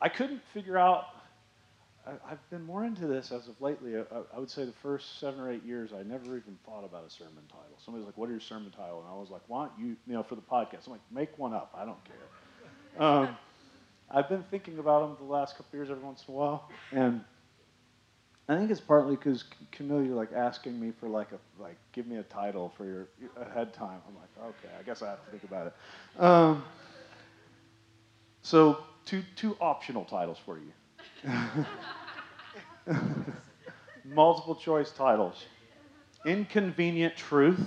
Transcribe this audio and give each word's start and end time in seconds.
I 0.00 0.08
couldn't 0.08 0.42
figure 0.54 0.78
out. 0.78 1.06
I, 2.06 2.12
I've 2.30 2.50
been 2.50 2.64
more 2.64 2.84
into 2.84 3.06
this 3.06 3.32
as 3.32 3.48
of 3.48 3.60
lately. 3.60 3.96
I, 3.96 4.02
I 4.34 4.38
would 4.38 4.50
say 4.50 4.64
the 4.64 4.72
first 4.72 5.18
seven 5.20 5.40
or 5.40 5.50
eight 5.50 5.64
years, 5.64 5.90
I 5.92 6.02
never 6.02 6.36
even 6.36 6.56
thought 6.64 6.84
about 6.84 7.04
a 7.06 7.10
sermon 7.10 7.42
title. 7.48 7.78
Somebody's 7.84 8.06
like, 8.06 8.16
"What 8.16 8.26
is 8.26 8.32
your 8.32 8.40
sermon 8.40 8.70
title?" 8.70 9.00
And 9.00 9.08
I 9.10 9.14
was 9.14 9.30
like, 9.30 9.42
"Why 9.48 9.66
don't 9.66 9.78
you, 9.78 9.96
you 10.06 10.14
know, 10.14 10.22
for 10.22 10.34
the 10.34 10.42
podcast?" 10.42 10.86
I'm 10.86 10.92
like, 10.92 11.00
"Make 11.12 11.38
one 11.38 11.52
up. 11.52 11.74
I 11.76 11.84
don't 11.84 12.02
care." 12.04 12.16
Um, 12.98 13.36
I've 14.10 14.28
been 14.28 14.42
thinking 14.50 14.78
about 14.80 15.02
them 15.02 15.16
the 15.24 15.32
last 15.32 15.56
couple 15.56 15.78
years, 15.78 15.88
every 15.88 16.02
once 16.02 16.24
in 16.26 16.34
a 16.34 16.36
while, 16.36 16.68
and 16.90 17.22
I 18.48 18.56
think 18.56 18.70
it's 18.70 18.80
partly 18.80 19.14
because 19.14 19.44
Camille, 19.72 20.02
you're 20.02 20.16
like 20.16 20.32
asking 20.32 20.80
me 20.80 20.90
for 20.98 21.08
like 21.08 21.28
a 21.32 21.62
like 21.62 21.76
give 21.92 22.06
me 22.06 22.16
a 22.16 22.22
title 22.22 22.72
for 22.76 22.86
your 22.86 23.08
ahead 23.36 23.74
time. 23.74 24.00
I'm 24.08 24.14
like, 24.16 24.30
okay, 24.58 24.74
I 24.78 24.82
guess 24.84 25.02
I 25.02 25.10
have 25.10 25.22
to 25.24 25.30
think 25.30 25.44
about 25.44 25.66
it. 25.66 26.22
Um, 26.22 26.64
so 28.40 28.78
two 29.08 29.22
two 29.36 29.56
optional 29.60 30.04
titles 30.04 30.38
for 30.44 30.58
you. 30.58 30.72
Multiple 34.04 34.54
choice 34.54 34.90
titles. 34.90 35.44
Inconvenient 36.26 37.16
truth. 37.16 37.64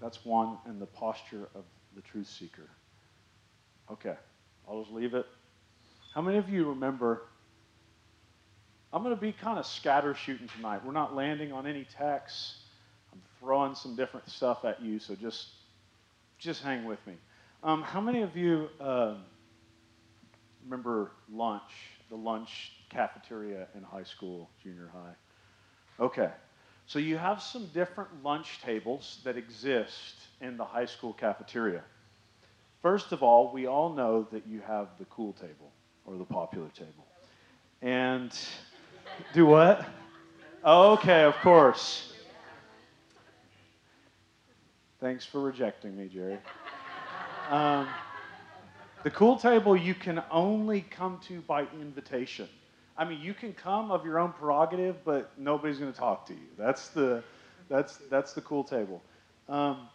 That's 0.00 0.24
one, 0.24 0.58
and 0.66 0.80
the 0.80 0.86
posture 0.86 1.48
of 1.54 1.64
the 1.94 2.02
truth 2.02 2.28
seeker. 2.28 2.68
Okay, 3.90 4.14
I'll 4.68 4.82
just 4.82 4.92
leave 4.92 5.14
it. 5.14 5.26
How 6.14 6.22
many 6.22 6.38
of 6.38 6.48
you 6.48 6.68
remember 6.68 7.22
I'm 8.92 9.02
going 9.02 9.14
to 9.14 9.20
be 9.20 9.32
kind 9.32 9.58
of 9.58 9.66
scatter 9.66 10.14
shooting 10.14 10.48
tonight. 10.56 10.80
We're 10.82 10.92
not 10.92 11.14
landing 11.14 11.52
on 11.52 11.66
any 11.66 11.84
texts. 11.98 12.60
I'm 13.12 13.20
throwing 13.40 13.74
some 13.74 13.94
different 13.94 14.30
stuff 14.30 14.64
at 14.64 14.80
you, 14.80 14.98
so 14.98 15.14
just 15.14 15.48
just 16.38 16.62
hang 16.62 16.84
with 16.86 17.04
me. 17.06 17.14
Um, 17.62 17.82
how 17.82 18.00
many 18.00 18.22
of 18.22 18.36
you 18.36 18.68
uh, 18.80 19.16
remember 20.66 21.12
lunch, 21.32 21.70
the 22.10 22.16
lunch 22.16 22.72
cafeteria 22.90 23.68
in 23.74 23.82
high 23.82 24.02
school, 24.02 24.50
junior 24.62 24.90
high? 24.92 25.14
Okay, 26.04 26.30
so 26.86 26.98
you 26.98 27.16
have 27.16 27.40
some 27.40 27.66
different 27.72 28.22
lunch 28.22 28.60
tables 28.62 29.20
that 29.24 29.36
exist 29.36 30.16
in 30.40 30.56
the 30.56 30.64
high 30.64 30.84
school 30.84 31.12
cafeteria. 31.12 31.82
First 32.82 33.12
of 33.12 33.22
all, 33.22 33.52
we 33.52 33.66
all 33.66 33.92
know 33.92 34.26
that 34.32 34.46
you 34.46 34.60
have 34.66 34.88
the 34.98 35.04
cool 35.06 35.32
table 35.32 35.72
or 36.04 36.16
the 36.16 36.24
popular 36.24 36.68
table. 36.68 37.06
And 37.82 38.32
do 39.32 39.46
what? 39.46 39.86
Okay, 40.64 41.22
of 41.22 41.34
course. 41.36 42.12
Thanks 45.00 45.24
for 45.24 45.40
rejecting 45.40 45.96
me, 45.96 46.08
Jerry. 46.08 46.38
Um, 47.50 47.86
the 49.06 49.12
cool 49.12 49.36
table 49.36 49.76
you 49.76 49.94
can 49.94 50.20
only 50.32 50.80
come 50.80 51.20
to 51.28 51.40
by 51.42 51.60
invitation. 51.80 52.48
I 52.98 53.04
mean, 53.04 53.20
you 53.20 53.34
can 53.34 53.52
come 53.52 53.92
of 53.92 54.04
your 54.04 54.18
own 54.18 54.32
prerogative, 54.32 54.96
but 55.04 55.30
nobody's 55.38 55.78
going 55.78 55.92
to 55.92 55.96
talk 55.96 56.26
to 56.26 56.32
you. 56.32 56.48
That's 56.58 56.88
the, 56.88 57.22
that's, 57.68 57.98
that's 58.10 58.32
the 58.32 58.40
cool 58.40 58.64
table. 58.64 59.00
Um, 59.48 59.86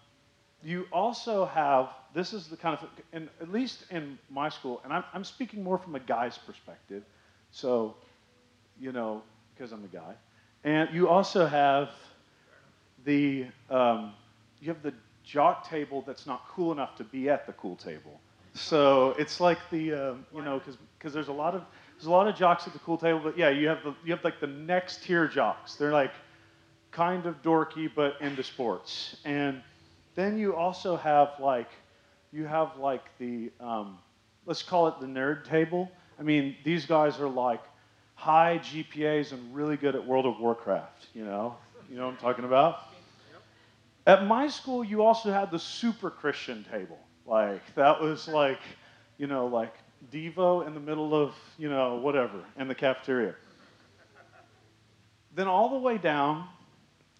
you 0.63 0.87
also 0.93 1.43
have, 1.43 1.89
this 2.13 2.31
is 2.31 2.47
the 2.47 2.55
kind 2.55 2.77
of, 2.81 2.87
and 3.11 3.27
at 3.41 3.51
least 3.51 3.83
in 3.91 4.17
my 4.29 4.47
school, 4.47 4.79
and 4.85 4.93
I'm, 4.93 5.03
I'm 5.13 5.25
speaking 5.25 5.61
more 5.61 5.77
from 5.77 5.95
a 5.95 5.99
guy's 5.99 6.37
perspective. 6.37 7.03
So 7.51 7.97
you 8.79 8.93
know, 8.93 9.23
because 9.53 9.73
I'm 9.73 9.83
a 9.83 9.87
guy. 9.93 10.13
And 10.63 10.87
you 10.93 11.09
also 11.09 11.47
have 11.47 11.89
the 13.03 13.47
um, 13.69 14.13
you 14.61 14.69
have 14.69 14.81
the 14.81 14.93
jock 15.25 15.67
table 15.67 16.01
that's 16.07 16.25
not 16.25 16.45
cool 16.47 16.71
enough 16.71 16.95
to 16.95 17.03
be 17.03 17.29
at 17.29 17.45
the 17.45 17.51
cool 17.51 17.75
table. 17.75 18.21
So 18.53 19.16
it's 19.17 19.39
like 19.39 19.57
the 19.69 19.94
um, 19.94 20.25
you 20.33 20.41
know 20.41 20.59
because 20.59 20.77
because 20.97 21.13
there's 21.13 21.30
a 21.30 21.33
lot 21.33 21.55
of 21.55 21.63
there's 21.95 22.07
a 22.07 22.11
lot 22.11 22.27
of 22.27 22.35
jocks 22.35 22.67
at 22.67 22.73
the 22.73 22.80
cool 22.80 22.97
table, 22.97 23.19
but 23.23 23.38
yeah, 23.38 23.49
you 23.49 23.67
have 23.67 23.83
the 23.83 23.94
you 24.03 24.11
have 24.13 24.23
like 24.23 24.39
the 24.39 24.47
next 24.47 25.03
tier 25.03 25.27
jocks. 25.27 25.75
They're 25.75 25.94
like 25.94 26.11
kind 26.91 27.25
of 27.25 27.41
dorky 27.41 27.89
but 27.94 28.19
into 28.19 28.44
sports, 28.44 29.17
and 29.23 29.62
then 30.16 30.38
you 30.38 30.56
also 30.56 30.97
have 30.97 31.31
like 31.39 31.69
you 32.34 32.45
have 32.45 32.75
like 32.78 33.03
the 33.19 33.51
um, 33.59 33.97
let's 34.45 34.63
call 34.63 34.88
it 34.88 35.00
the 35.00 35.07
nerd 35.07 35.45
table. 35.45 35.89
I 36.19 36.23
mean, 36.23 36.56
these 36.63 36.85
guys 36.85 37.19
are 37.19 37.29
like 37.29 37.62
high 38.16 38.59
GPAs 38.63 39.31
and 39.31 39.56
really 39.56 39.78
good 39.78 39.95
at 39.95 40.06
World 40.06 40.25
of 40.25 40.39
Warcraft. 40.39 41.07
You 41.13 41.23
know, 41.23 41.56
you 41.89 41.95
know 41.95 42.06
what 42.06 42.12
I'm 42.12 42.18
talking 42.18 42.45
about. 42.45 42.79
At 44.06 44.25
my 44.25 44.47
school, 44.47 44.83
you 44.83 45.03
also 45.03 45.31
had 45.31 45.51
the 45.51 45.59
super 45.59 46.09
Christian 46.09 46.66
table. 46.69 47.00
Like 47.25 47.61
that 47.75 48.01
was 48.01 48.27
like, 48.27 48.59
you 49.17 49.27
know, 49.27 49.47
like 49.47 49.73
Devo 50.11 50.65
in 50.65 50.73
the 50.73 50.79
middle 50.79 51.13
of 51.13 51.33
you 51.57 51.69
know 51.69 51.95
whatever 51.97 52.43
in 52.57 52.67
the 52.67 52.75
cafeteria. 52.75 53.35
Then 55.33 55.47
all 55.47 55.69
the 55.69 55.77
way 55.77 55.97
down, 55.97 56.47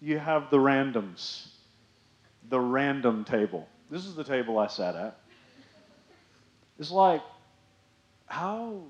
you 0.00 0.18
have 0.18 0.50
the 0.50 0.58
randoms, 0.58 1.48
the 2.48 2.60
random 2.60 3.24
table. 3.24 3.68
This 3.90 4.04
is 4.04 4.14
the 4.14 4.24
table 4.24 4.58
I 4.58 4.66
sat 4.66 4.96
at. 4.96 5.18
It's 6.78 6.90
like, 6.90 7.22
how 8.26 8.82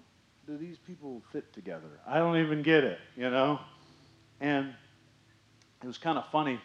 do 0.46 0.56
these 0.56 0.78
people 0.78 1.22
fit 1.32 1.52
together? 1.52 2.00
I 2.06 2.18
don't 2.18 2.38
even 2.38 2.62
get 2.62 2.84
it, 2.84 2.98
you 3.16 3.30
know? 3.30 3.60
And 4.40 4.74
it 5.82 5.86
was 5.86 5.98
kind 5.98 6.18
of 6.18 6.26
funny 6.30 6.60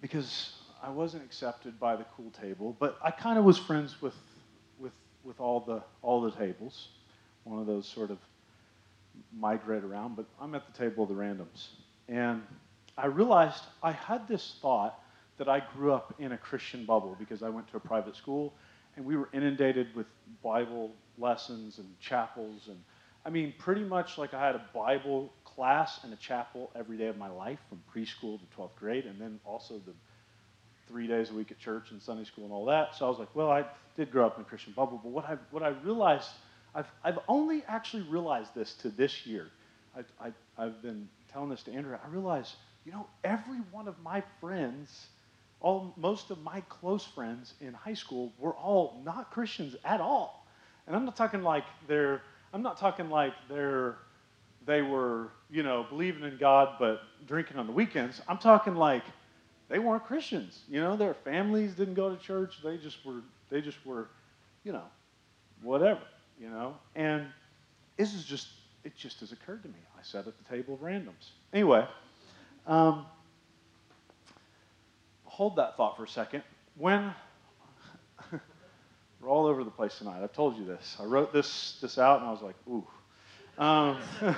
because 0.00 0.54
I 0.82 0.90
wasn't 0.90 1.24
accepted 1.24 1.78
by 1.80 1.96
the 1.96 2.04
cool 2.16 2.30
table, 2.30 2.76
but 2.78 2.98
I 3.02 3.10
kind 3.10 3.38
of 3.38 3.44
was 3.44 3.58
friends 3.58 4.00
with, 4.00 4.14
with, 4.78 4.92
with 5.24 5.40
all, 5.40 5.60
the, 5.60 5.82
all 6.02 6.20
the 6.20 6.30
tables. 6.30 6.88
One 7.44 7.58
of 7.60 7.66
those 7.66 7.86
sort 7.86 8.10
of 8.10 8.18
migrate 9.36 9.84
around, 9.84 10.16
but 10.16 10.26
I'm 10.40 10.54
at 10.54 10.66
the 10.66 10.78
table 10.78 11.04
of 11.04 11.08
the 11.08 11.14
randoms. 11.14 11.68
And 12.08 12.42
I 12.98 13.06
realized 13.06 13.62
I 13.82 13.92
had 13.92 14.26
this 14.28 14.56
thought 14.62 14.98
that 15.38 15.48
I 15.48 15.60
grew 15.74 15.92
up 15.92 16.14
in 16.18 16.32
a 16.32 16.38
Christian 16.38 16.84
bubble 16.84 17.16
because 17.18 17.42
I 17.42 17.48
went 17.48 17.68
to 17.70 17.76
a 17.76 17.80
private 17.80 18.16
school 18.16 18.54
and 18.96 19.04
we 19.04 19.16
were 19.16 19.28
inundated 19.32 19.94
with 19.94 20.06
Bible 20.42 20.92
lessons 21.18 21.78
and 21.78 21.88
chapels 22.00 22.68
and 22.68 22.78
I 23.24 23.30
mean 23.30 23.52
pretty 23.58 23.82
much 23.82 24.18
like 24.18 24.32
I 24.34 24.46
had 24.46 24.54
a 24.54 24.64
Bible 24.74 25.32
class 25.44 26.00
and 26.04 26.12
a 26.12 26.16
chapel 26.16 26.70
every 26.74 26.96
day 26.96 27.06
of 27.06 27.18
my 27.18 27.28
life 27.28 27.58
from 27.68 27.82
preschool 27.94 28.38
to 28.38 28.56
12th 28.56 28.74
grade 28.76 29.04
and 29.04 29.20
then 29.20 29.40
also 29.44 29.74
the 29.84 29.92
three 30.88 31.06
days 31.06 31.30
a 31.30 31.34
week 31.34 31.50
at 31.50 31.58
church 31.58 31.90
and 31.90 32.02
Sunday 32.02 32.24
school 32.24 32.44
and 32.44 32.52
all 32.52 32.64
that. 32.66 32.94
So 32.94 33.06
I 33.06 33.08
was 33.08 33.18
like, 33.18 33.34
well, 33.34 33.50
I 33.50 33.64
did 33.96 34.10
grow 34.10 34.26
up 34.26 34.36
in 34.36 34.42
a 34.42 34.44
Christian 34.44 34.72
bubble, 34.74 35.00
but 35.02 35.10
what 35.10 35.24
I 35.24 35.36
what 35.50 35.62
I 35.62 35.68
realized 35.68 36.28
I've 36.74 36.90
I've 37.04 37.18
only 37.28 37.64
actually 37.68 38.02
realized 38.04 38.54
this 38.54 38.74
to 38.74 38.90
this 38.90 39.26
year. 39.26 39.48
I, 39.96 40.26
I 40.26 40.32
I've 40.58 40.82
been 40.82 41.08
telling 41.32 41.50
this 41.50 41.62
to 41.64 41.72
Andrew. 41.72 41.96
I 42.02 42.08
realized, 42.08 42.54
you 42.84 42.92
know, 42.92 43.06
every 43.24 43.58
one 43.72 43.88
of 43.88 43.98
my 44.02 44.22
friends 44.40 45.06
all 45.60 45.94
most 45.96 46.30
of 46.30 46.42
my 46.42 46.60
close 46.62 47.04
friends 47.04 47.54
in 47.60 47.72
high 47.72 47.94
school 47.94 48.32
were 48.38 48.54
all 48.54 49.00
not 49.04 49.30
Christians 49.30 49.74
at 49.84 50.00
all. 50.00 50.46
And 50.86 50.94
I'm 50.94 51.04
not 51.04 51.16
talking 51.16 51.42
like 51.42 51.64
they're 51.88 52.22
I'm 52.52 52.62
not 52.62 52.78
talking 52.78 53.10
like 53.10 53.32
they're 53.48 53.96
they 54.66 54.82
were, 54.82 55.30
you 55.50 55.62
know, 55.62 55.86
believing 55.88 56.24
in 56.24 56.36
God 56.38 56.76
but 56.78 57.00
drinking 57.26 57.56
on 57.58 57.66
the 57.66 57.72
weekends. 57.72 58.20
I'm 58.28 58.38
talking 58.38 58.74
like 58.74 59.04
they 59.68 59.78
weren't 59.78 60.04
Christians. 60.04 60.60
You 60.68 60.80
know, 60.80 60.96
their 60.96 61.14
families 61.14 61.74
didn't 61.74 61.94
go 61.94 62.14
to 62.14 62.16
church. 62.22 62.56
They 62.62 62.76
just 62.76 63.04
were 63.04 63.22
they 63.50 63.60
just 63.60 63.84
were, 63.84 64.08
you 64.64 64.72
know, 64.72 64.84
whatever, 65.62 66.00
you 66.40 66.48
know. 66.48 66.76
And 66.94 67.26
this 67.96 68.14
is 68.14 68.24
just 68.24 68.48
it 68.84 68.96
just 68.96 69.20
has 69.20 69.32
occurred 69.32 69.62
to 69.62 69.68
me. 69.68 69.78
I 69.98 70.02
sat 70.02 70.26
at 70.26 70.34
the 70.38 70.56
table 70.56 70.74
of 70.74 70.80
randoms. 70.80 71.30
Anyway, 71.52 71.86
um, 72.66 73.06
hold 75.24 75.56
that 75.56 75.76
thought 75.76 75.96
for 75.96 76.04
a 76.04 76.08
second. 76.08 76.42
When 76.76 77.12
we're 79.20 79.28
all 79.28 79.46
over 79.46 79.64
the 79.64 79.70
place 79.70 79.98
tonight, 79.98 80.22
I've 80.22 80.32
told 80.32 80.56
you 80.56 80.64
this. 80.64 80.96
I 81.00 81.04
wrote 81.04 81.32
this 81.32 81.78
this 81.80 81.98
out, 81.98 82.20
and 82.20 82.28
I 82.28 82.30
was 82.30 82.42
like, 82.42 82.56
ooh. 82.68 82.86
Um, 83.58 83.98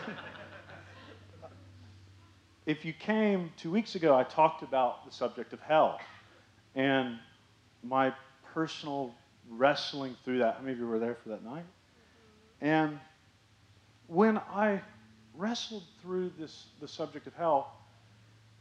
if 2.69 2.85
you 2.85 2.93
came 2.93 3.51
two 3.57 3.71
weeks 3.71 3.95
ago, 3.95 4.15
I 4.15 4.25
talked 4.25 4.63
about 4.63 5.07
the 5.07 5.11
subject 5.11 5.55
of 5.55 5.61
hell 5.61 5.99
and 6.75 7.19
my 7.83 8.13
personal 8.53 9.15
wrestling 9.49 10.15
through 10.23 10.41
that. 10.41 10.57
How 10.57 10.61
many 10.61 10.75
of 10.75 10.79
you 10.79 10.87
were 10.87 10.99
there 10.99 11.17
for 11.23 11.31
that 11.31 11.43
night? 11.43 11.65
And 12.61 13.01
when 14.07 14.37
I 14.37 14.83
wrestled 15.35 15.85
through 16.03 16.33
this 16.39 16.67
the 16.79 16.87
subject 16.87 17.27
of 17.27 17.33
hell, 17.33 17.73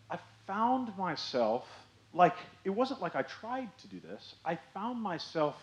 I 0.09 0.19
found 0.47 0.97
myself 0.97 1.67
like 2.13 2.35
it 2.63 2.69
wasn't 2.69 3.01
like 3.01 3.17
I 3.17 3.23
tried 3.23 3.77
to 3.79 3.87
do 3.89 3.99
this. 3.99 4.35
I 4.45 4.57
found 4.73 5.01
myself 5.01 5.55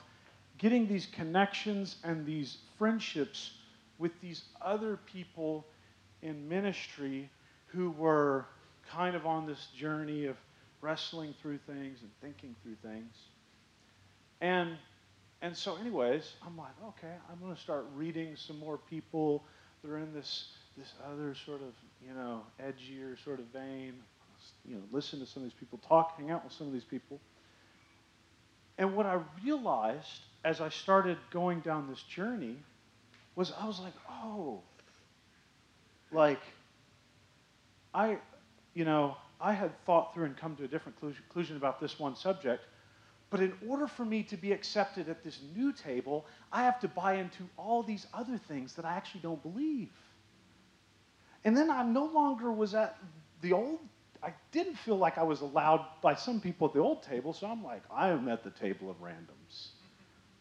getting 0.58 0.87
these 0.87 1.06
connections 1.06 1.96
and 2.05 2.26
these 2.26 2.58
friendships 2.76 3.52
with 3.96 4.12
these 4.20 4.43
other 4.61 4.99
people 5.06 5.64
in 6.20 6.46
ministry 6.46 7.31
who 7.74 7.90
were 7.90 8.46
kind 8.90 9.16
of 9.16 9.26
on 9.26 9.46
this 9.46 9.68
journey 9.76 10.26
of 10.26 10.36
wrestling 10.80 11.34
through 11.40 11.58
things 11.66 11.98
and 12.02 12.10
thinking 12.20 12.54
through 12.62 12.76
things. 12.82 13.14
And 14.40 14.76
and 15.42 15.54
so, 15.54 15.76
anyways, 15.76 16.32
I'm 16.46 16.56
like, 16.56 16.72
okay, 16.88 17.14
I'm 17.30 17.38
going 17.38 17.54
to 17.54 17.60
start 17.60 17.84
reading 17.94 18.34
some 18.34 18.58
more 18.58 18.78
people 18.78 19.44
that 19.82 19.90
are 19.90 19.98
in 19.98 20.14
this 20.14 20.48
this 20.76 20.92
other 21.06 21.34
sort 21.34 21.60
of, 21.60 21.74
you 22.06 22.14
know, 22.14 22.42
edgier 22.62 23.22
sort 23.22 23.40
of 23.40 23.46
vein. 23.46 23.94
You 24.66 24.76
know, 24.76 24.82
listen 24.90 25.20
to 25.20 25.26
some 25.26 25.42
of 25.42 25.50
these 25.50 25.58
people 25.58 25.78
talk, 25.86 26.18
hang 26.18 26.30
out 26.30 26.44
with 26.44 26.52
some 26.52 26.66
of 26.66 26.72
these 26.72 26.84
people. 26.84 27.20
And 28.78 28.96
what 28.96 29.06
I 29.06 29.20
realized 29.44 30.20
as 30.44 30.60
I 30.60 30.68
started 30.68 31.16
going 31.30 31.60
down 31.60 31.88
this 31.88 32.02
journey 32.02 32.56
was 33.36 33.52
I 33.60 33.66
was 33.66 33.80
like, 33.80 33.94
oh, 34.10 34.60
like 36.12 36.40
I, 37.94 38.19
you 38.75 38.85
know, 38.85 39.17
I 39.41 39.52
had 39.52 39.73
thought 39.85 40.12
through 40.12 40.25
and 40.25 40.37
come 40.37 40.56
to 40.56 40.64
a 40.64 40.69
different 40.69 40.99
conclusion 41.00 41.56
about 41.56 41.81
this 41.81 41.99
one 41.99 42.17
subject. 42.17 42.64
But 43.31 43.41
in 43.41 43.52
order 43.69 43.87
for 43.87 44.05
me 44.05 44.23
to 44.25 44.37
be 44.37 44.52
accepted 44.52 45.08
at 45.08 45.25
this 45.25 45.41
new 45.56 45.73
table, 45.73 46.26
I 46.52 46.64
have 46.64 46.81
to 46.81 46.88
buy 46.88 47.14
into 47.14 47.44
all 47.56 47.82
these 47.82 48.06
other 48.12 48.37
things 48.37 48.75
that 48.75 48.85
I 48.85 48.94
actually 48.94 49.20
don't 49.23 49.43
believe. 49.43 49.91
And 51.44 51.56
then 51.56 51.70
I 51.70 51.82
no 51.82 52.06
longer 52.06 52.52
was 52.52 52.75
at 52.75 52.96
the 53.43 53.52
old, 53.52 53.81
I 54.23 54.32
didn't 54.52 54.76
feel 54.76 54.96
like 54.96 55.19
I 55.19 55.23
was 55.23 55.41
allowed 55.41 55.85
by 56.00 56.14
some 56.14 56.41
people 56.41 56.69
at 56.69 56.75
the 56.75 56.81
old 56.81 57.02
table, 57.02 57.32
so 57.32 57.46
I'm 57.46 57.62
like, 57.62 57.82
I 57.93 58.11
am 58.11 58.29
at 58.29 58.43
the 58.44 58.50
table 58.50 58.91
of 58.91 59.00
randoms. 59.02 59.69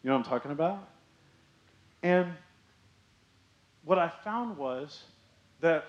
You 0.02 0.10
know 0.10 0.16
what 0.16 0.24
I'm 0.24 0.30
talking 0.30 0.50
about? 0.50 0.88
And 2.02 2.32
what 3.84 3.98
I 3.98 4.08
found 4.08 4.56
was 4.56 5.02
that 5.60 5.86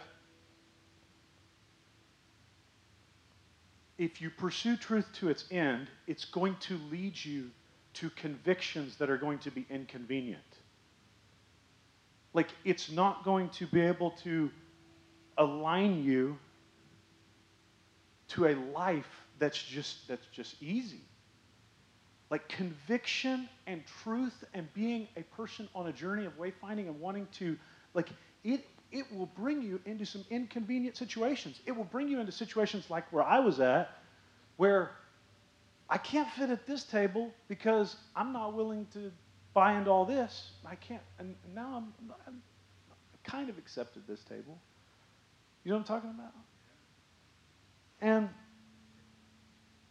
if 3.98 4.22
you 4.22 4.30
pursue 4.30 4.76
truth 4.76 5.08
to 5.14 5.30
its 5.30 5.46
end, 5.52 5.88
it's 6.08 6.26
going 6.26 6.56
to 6.62 6.78
lead 6.92 7.24
you 7.24 7.50
to 7.94 8.10
convictions 8.12 8.98
that 8.98 9.10
are 9.10 9.18
going 9.18 9.40
to 9.40 9.52
be 9.52 9.66
inconvenient. 9.70 10.42
Like, 12.34 12.50
it's 12.66 12.92
not 12.92 13.24
going 13.24 13.50
to 13.50 13.68
be 13.68 13.82
able 13.82 14.12
to 14.24 14.52
align 15.38 16.04
you 16.04 16.38
to 18.30 18.48
a 18.48 18.56
life 18.74 19.08
that's 19.40 19.62
just, 19.62 20.08
that's 20.10 20.26
just 20.34 20.62
easy. 20.62 21.02
Like, 22.30 22.50
conviction 22.50 23.48
and 23.66 23.82
truth 24.04 24.44
and 24.54 24.72
being 24.74 25.08
a 25.16 25.24
person 25.36 25.70
on 25.74 25.88
a 25.88 25.94
journey 25.94 26.26
of 26.26 26.38
wayfinding 26.38 26.88
and 26.88 27.00
wanting 27.00 27.28
to, 27.34 27.58
like, 27.94 28.10
it 28.44 28.66
it 28.96 29.06
will 29.14 29.26
bring 29.26 29.62
you 29.62 29.82
into 29.86 30.06
some 30.06 30.24
inconvenient 30.30 30.96
situations. 30.96 31.60
It 31.66 31.74
will 31.76 31.84
bring 31.84 32.08
you 32.08 32.22
into 32.22 32.32
situations 32.32 32.90
like 32.90 33.12
where 33.12 33.24
I 33.24 33.40
was 33.40 33.60
at, 33.60 33.90
where 34.56 34.92
I 35.90 35.98
can't 35.98 36.30
fit 36.32 36.50
at 36.50 36.66
this 36.66 36.84
table 36.86 37.32
because 37.50 37.98
I'm 38.16 38.32
not 38.32 38.54
willing 38.54 38.88
to 38.94 39.12
buy 39.54 39.74
into 39.74 39.90
all 39.92 40.06
this. 40.06 40.52
I 40.66 40.76
can't, 40.76 41.02
and 41.20 41.36
now 41.54 41.74
I'm, 41.76 42.14
I'm 42.26 42.42
kind 43.26 43.50
of 43.50 43.58
accepted 43.58 44.04
this 44.08 44.22
table. 44.24 44.58
You 45.66 45.72
know 45.72 45.78
what 45.78 45.90
I'm 45.90 46.02
talking 46.02 46.10
about? 46.12 46.34
And 48.00 48.30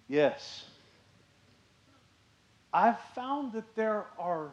yes, 0.08 0.64
I've 2.72 3.00
found 3.14 3.52
that 3.52 3.74
there 3.76 4.06
are 4.18 4.50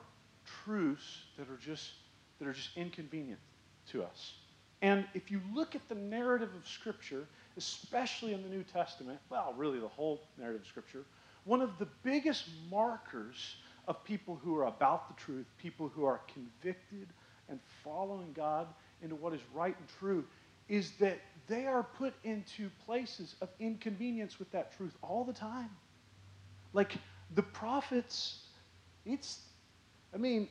truths 0.66 1.22
that 1.38 1.50
are 1.50 1.58
just 1.58 1.90
that 2.40 2.48
are 2.48 2.54
just 2.54 2.76
inconvenient 2.76 3.40
to 3.92 4.04
us. 4.04 4.34
And 4.82 5.06
if 5.14 5.30
you 5.30 5.42
look 5.54 5.76
at 5.76 5.88
the 5.90 5.96
narrative 5.96 6.50
of 6.56 6.68
Scripture, 6.68 7.28
especially 7.58 8.34
in 8.34 8.42
the 8.42 8.50
New 8.50 8.64
Testament, 8.64 9.20
well, 9.30 9.54
really 9.56 9.80
the 9.80 9.88
whole 9.88 10.22
narrative 10.38 10.62
of 10.62 10.68
Scripture, 10.68 11.04
one 11.44 11.62
of 11.62 11.78
the 11.78 11.88
biggest 12.04 12.46
markers 12.70 13.56
of 13.88 14.04
people 14.04 14.40
who 14.44 14.58
are 14.58 14.66
about 14.66 15.08
the 15.08 15.22
truth, 15.22 15.46
people 15.58 15.88
who 15.88 16.06
are 16.06 16.22
convicted 16.34 17.10
and 17.50 17.60
following 17.84 18.32
God 18.34 18.68
into 19.02 19.16
what 19.16 19.34
is 19.34 19.42
right 19.54 19.76
and 19.78 19.88
true, 20.00 20.24
is 20.70 20.92
that 21.00 21.20
they 21.48 21.66
are 21.66 21.84
put 21.84 22.14
into 22.24 22.70
places 22.86 23.36
of 23.42 23.50
inconvenience 23.60 24.40
with 24.40 24.52
that 24.52 24.76
truth 24.78 24.96
all 25.02 25.24
the 25.24 25.34
time. 25.34 25.70
Like 26.74 26.94
the 27.36 27.44
prophets, 27.44 28.40
it's, 29.06 29.40
I 30.14 30.18
mean, 30.18 30.48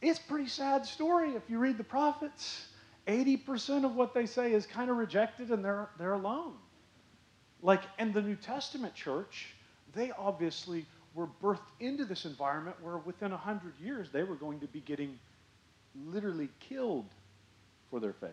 it's 0.00 0.18
pretty 0.18 0.48
sad 0.48 0.86
story 0.86 1.30
if 1.30 1.42
you 1.48 1.58
read 1.58 1.76
the 1.76 1.84
prophets. 1.84 2.67
80% 3.08 3.84
of 3.84 3.96
what 3.96 4.12
they 4.12 4.26
say 4.26 4.52
is 4.52 4.66
kind 4.66 4.90
of 4.90 4.96
rejected 4.96 5.50
and 5.50 5.64
they're, 5.64 5.88
they're 5.98 6.12
alone. 6.12 6.52
Like, 7.62 7.82
and 7.98 8.12
the 8.12 8.22
New 8.22 8.36
Testament 8.36 8.94
church, 8.94 9.54
they 9.94 10.12
obviously 10.12 10.86
were 11.14 11.26
birthed 11.42 11.58
into 11.80 12.04
this 12.04 12.26
environment 12.26 12.76
where 12.82 12.98
within 12.98 13.30
100 13.30 13.72
years 13.82 14.10
they 14.12 14.22
were 14.22 14.36
going 14.36 14.60
to 14.60 14.66
be 14.66 14.80
getting 14.80 15.18
literally 16.06 16.50
killed 16.60 17.06
for 17.90 17.98
their 17.98 18.12
faith. 18.12 18.30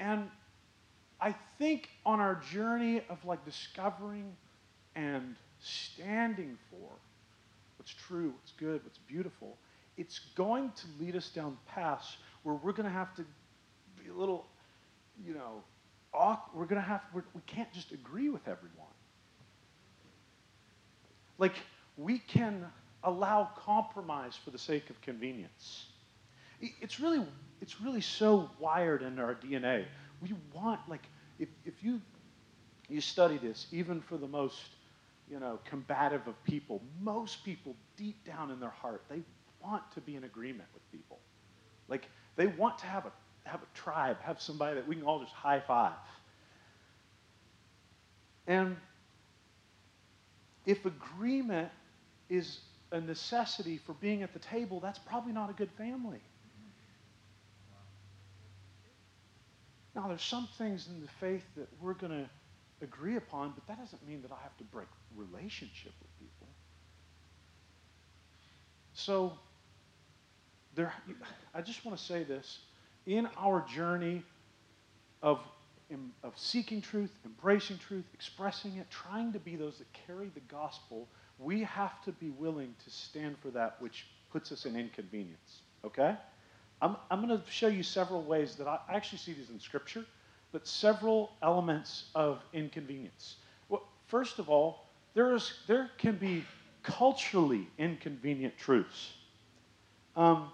And 0.00 0.30
I 1.20 1.34
think 1.58 1.88
on 2.06 2.20
our 2.20 2.36
journey 2.52 3.02
of 3.10 3.24
like 3.24 3.44
discovering 3.44 4.32
and 4.94 5.34
standing 5.60 6.56
for 6.70 6.88
what's 7.76 7.92
true, 7.92 8.32
what's 8.38 8.52
good, 8.52 8.82
what's 8.84 8.98
beautiful, 8.98 9.56
it's 9.98 10.20
going 10.36 10.72
to 10.76 11.04
lead 11.04 11.16
us 11.16 11.28
down 11.28 11.58
paths 11.66 12.16
where 12.44 12.54
we're 12.54 12.72
going 12.72 12.86
to 12.88 12.94
have 12.94 13.14
to 13.16 13.22
be 14.02 14.08
a 14.08 14.14
little, 14.14 14.46
you 15.26 15.34
know, 15.34 15.62
awkward. 16.14 16.58
We're 16.58 16.66
going 16.66 16.80
to 16.80 16.88
have, 16.88 17.02
we're, 17.12 17.24
we 17.34 17.42
can't 17.46 17.70
just 17.72 17.92
agree 17.92 18.30
with 18.30 18.42
everyone. 18.42 18.86
Like, 21.36 21.54
we 21.96 22.20
can 22.20 22.64
allow 23.02 23.50
compromise 23.56 24.36
for 24.42 24.50
the 24.50 24.58
sake 24.58 24.88
of 24.88 25.00
convenience. 25.02 25.86
It's 26.60 26.98
really, 27.00 27.24
it's 27.60 27.80
really 27.80 28.00
so 28.00 28.50
wired 28.58 29.02
in 29.02 29.18
our 29.18 29.34
DNA. 29.34 29.84
We 30.22 30.34
want, 30.52 30.80
like, 30.88 31.06
if, 31.38 31.48
if 31.64 31.74
you, 31.82 32.00
you 32.88 33.00
study 33.00 33.36
this, 33.38 33.66
even 33.72 34.00
for 34.00 34.16
the 34.16 34.26
most, 34.26 34.60
you 35.30 35.38
know, 35.38 35.58
combative 35.64 36.26
of 36.26 36.42
people, 36.44 36.82
most 37.00 37.44
people 37.44 37.76
deep 37.96 38.24
down 38.24 38.50
in 38.50 38.58
their 38.58 38.70
heart, 38.70 39.02
they 39.08 39.22
want 39.68 39.82
to 39.92 40.00
be 40.00 40.16
in 40.16 40.24
agreement 40.24 40.68
with 40.74 40.82
people. 40.92 41.18
Like, 41.88 42.08
they 42.36 42.46
want 42.46 42.78
to 42.78 42.86
have 42.86 43.06
a, 43.06 43.12
have 43.48 43.60
a 43.62 43.78
tribe, 43.78 44.16
have 44.22 44.40
somebody 44.40 44.76
that 44.76 44.86
we 44.86 44.94
can 44.96 45.04
all 45.04 45.20
just 45.20 45.32
high 45.32 45.60
five. 45.60 45.92
And 48.46 48.76
if 50.66 50.84
agreement 50.84 51.70
is 52.28 52.60
a 52.92 53.00
necessity 53.00 53.78
for 53.78 53.92
being 53.94 54.22
at 54.22 54.32
the 54.32 54.38
table, 54.38 54.80
that's 54.80 54.98
probably 54.98 55.32
not 55.32 55.50
a 55.50 55.52
good 55.52 55.70
family. 55.76 56.20
Now, 59.94 60.08
there's 60.08 60.22
some 60.22 60.48
things 60.58 60.88
in 60.88 61.00
the 61.00 61.08
faith 61.20 61.44
that 61.56 61.68
we're 61.80 61.94
going 61.94 62.12
to 62.12 62.30
agree 62.80 63.16
upon, 63.16 63.52
but 63.54 63.66
that 63.66 63.78
doesn't 63.78 64.06
mean 64.06 64.22
that 64.22 64.30
I 64.30 64.36
have 64.42 64.56
to 64.58 64.64
break 64.64 64.86
relationship 65.16 65.92
with 66.00 66.18
people. 66.18 66.46
So, 68.92 69.32
there, 70.78 70.94
I 71.54 71.60
just 71.60 71.84
want 71.84 71.98
to 71.98 72.04
say 72.04 72.22
this. 72.22 72.60
In 73.06 73.28
our 73.36 73.66
journey 73.68 74.22
of, 75.22 75.40
of 76.22 76.32
seeking 76.36 76.80
truth, 76.80 77.10
embracing 77.24 77.78
truth, 77.78 78.04
expressing 78.14 78.76
it, 78.76 78.86
trying 78.88 79.32
to 79.32 79.40
be 79.40 79.56
those 79.56 79.78
that 79.78 79.92
carry 80.06 80.30
the 80.34 80.40
gospel, 80.48 81.08
we 81.40 81.64
have 81.64 82.00
to 82.04 82.12
be 82.12 82.30
willing 82.30 82.74
to 82.84 82.90
stand 82.90 83.36
for 83.42 83.50
that 83.50 83.76
which 83.80 84.06
puts 84.30 84.52
us 84.52 84.66
in 84.66 84.76
inconvenience. 84.76 85.62
Okay? 85.84 86.14
I'm, 86.80 86.96
I'm 87.10 87.26
going 87.26 87.36
to 87.36 87.50
show 87.50 87.66
you 87.66 87.82
several 87.82 88.22
ways 88.22 88.54
that 88.54 88.68
I, 88.68 88.78
I 88.88 88.94
actually 88.94 89.18
see 89.18 89.32
these 89.32 89.50
in 89.50 89.58
Scripture, 89.58 90.04
but 90.52 90.64
several 90.64 91.32
elements 91.42 92.04
of 92.14 92.40
inconvenience. 92.52 93.36
Well, 93.68 93.82
first 94.06 94.38
of 94.38 94.48
all, 94.48 94.86
there, 95.14 95.34
is, 95.34 95.54
there 95.66 95.90
can 95.98 96.16
be 96.18 96.44
culturally 96.84 97.66
inconvenient 97.78 98.56
truths. 98.56 99.14
Um, 100.14 100.50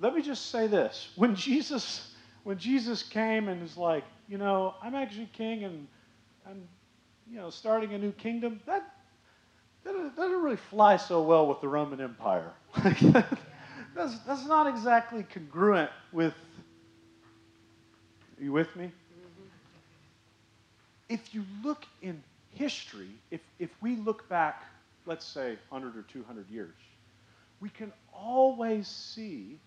let 0.00 0.14
me 0.14 0.22
just 0.22 0.50
say 0.50 0.66
this. 0.66 1.10
When 1.16 1.36
Jesus, 1.36 2.10
when 2.42 2.58
Jesus 2.58 3.02
came 3.02 3.48
and 3.48 3.62
was 3.62 3.76
like, 3.76 4.04
you 4.28 4.38
know, 4.38 4.74
I'm 4.82 4.94
actually 4.94 5.28
king 5.32 5.64
and 5.64 5.86
I'm, 6.48 6.66
you 7.30 7.36
know, 7.36 7.50
starting 7.50 7.92
a 7.92 7.98
new 7.98 8.12
kingdom, 8.12 8.60
that, 8.66 8.82
that 9.84 10.16
doesn't 10.16 10.42
really 10.42 10.56
fly 10.56 10.96
so 10.96 11.22
well 11.22 11.46
with 11.46 11.60
the 11.60 11.68
Roman 11.68 12.00
Empire. 12.00 12.50
that's, 13.94 14.18
that's 14.26 14.46
not 14.46 14.66
exactly 14.66 15.22
congruent 15.22 15.90
with. 16.12 16.34
Are 18.38 18.42
you 18.42 18.52
with 18.52 18.74
me? 18.74 18.86
Mm-hmm. 18.86 19.44
If 21.10 21.34
you 21.34 21.44
look 21.62 21.84
in 22.00 22.22
history, 22.54 23.10
if, 23.30 23.40
if 23.58 23.68
we 23.82 23.96
look 23.96 24.26
back, 24.30 24.64
let's 25.04 25.26
say 25.26 25.58
100 25.68 25.98
or 25.98 26.02
200 26.02 26.48
years, 26.48 26.74
we 27.60 27.68
can 27.68 27.92
always 28.14 28.88
see 28.88 29.58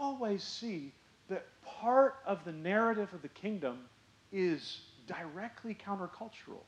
always 0.00 0.42
see 0.42 0.92
that 1.28 1.46
part 1.64 2.16
of 2.26 2.44
the 2.44 2.52
narrative 2.52 3.12
of 3.12 3.22
the 3.22 3.28
kingdom 3.28 3.78
is 4.32 4.80
directly 5.06 5.76
countercultural. 5.86 6.64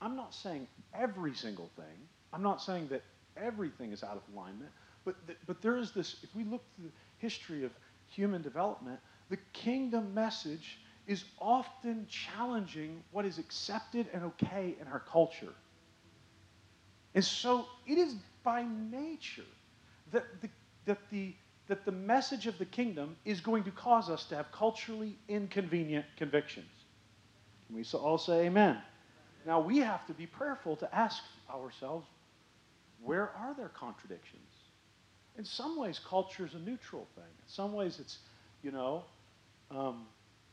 I'm 0.00 0.14
not 0.14 0.34
saying 0.34 0.68
every 0.94 1.34
single 1.34 1.70
thing, 1.76 2.08
I'm 2.32 2.42
not 2.42 2.62
saying 2.62 2.88
that 2.88 3.02
everything 3.36 3.92
is 3.92 4.04
out 4.04 4.16
of 4.16 4.22
alignment, 4.34 4.70
but, 5.04 5.14
th- 5.26 5.38
but 5.46 5.60
there 5.62 5.76
is 5.76 5.92
this, 5.92 6.16
if 6.22 6.34
we 6.34 6.44
look 6.44 6.62
through 6.76 6.86
the 6.86 6.92
history 7.18 7.64
of 7.64 7.72
human 8.08 8.42
development, 8.42 9.00
the 9.30 9.38
kingdom 9.52 10.14
message 10.14 10.78
is 11.06 11.24
often 11.40 12.06
challenging 12.08 13.02
what 13.12 13.24
is 13.24 13.38
accepted 13.38 14.06
and 14.12 14.22
okay 14.24 14.76
in 14.80 14.86
our 14.88 15.00
culture. 15.00 15.54
And 17.14 17.24
so 17.24 17.66
it 17.86 17.98
is 17.98 18.14
by 18.44 18.66
nature 18.90 19.42
that 20.12 20.24
the, 20.42 20.48
that 20.84 20.98
the, 21.10 21.34
that 21.68 21.84
the 21.84 21.92
message 21.92 22.46
of 22.46 22.58
the 22.58 22.64
kingdom 22.64 23.16
is 23.24 23.40
going 23.40 23.64
to 23.64 23.70
cause 23.70 24.08
us 24.08 24.24
to 24.24 24.36
have 24.36 24.50
culturally 24.52 25.16
inconvenient 25.28 26.06
convictions. 26.16 26.66
Can 27.66 27.76
we 27.76 27.84
all 27.92 28.18
say 28.18 28.46
amen? 28.46 28.78
Now 29.46 29.60
we 29.60 29.78
have 29.78 30.06
to 30.06 30.14
be 30.14 30.26
prayerful 30.26 30.76
to 30.76 30.94
ask 30.94 31.22
ourselves, 31.52 32.06
where 33.02 33.30
are 33.38 33.54
there 33.56 33.68
contradictions? 33.68 34.42
In 35.36 35.44
some 35.44 35.78
ways, 35.78 36.00
culture 36.04 36.44
is 36.44 36.54
a 36.54 36.58
neutral 36.58 37.06
thing. 37.14 37.24
In 37.24 37.48
some 37.48 37.72
ways, 37.72 37.98
it's, 38.00 38.18
you 38.62 38.72
know, 38.72 39.04
um, 39.70 40.06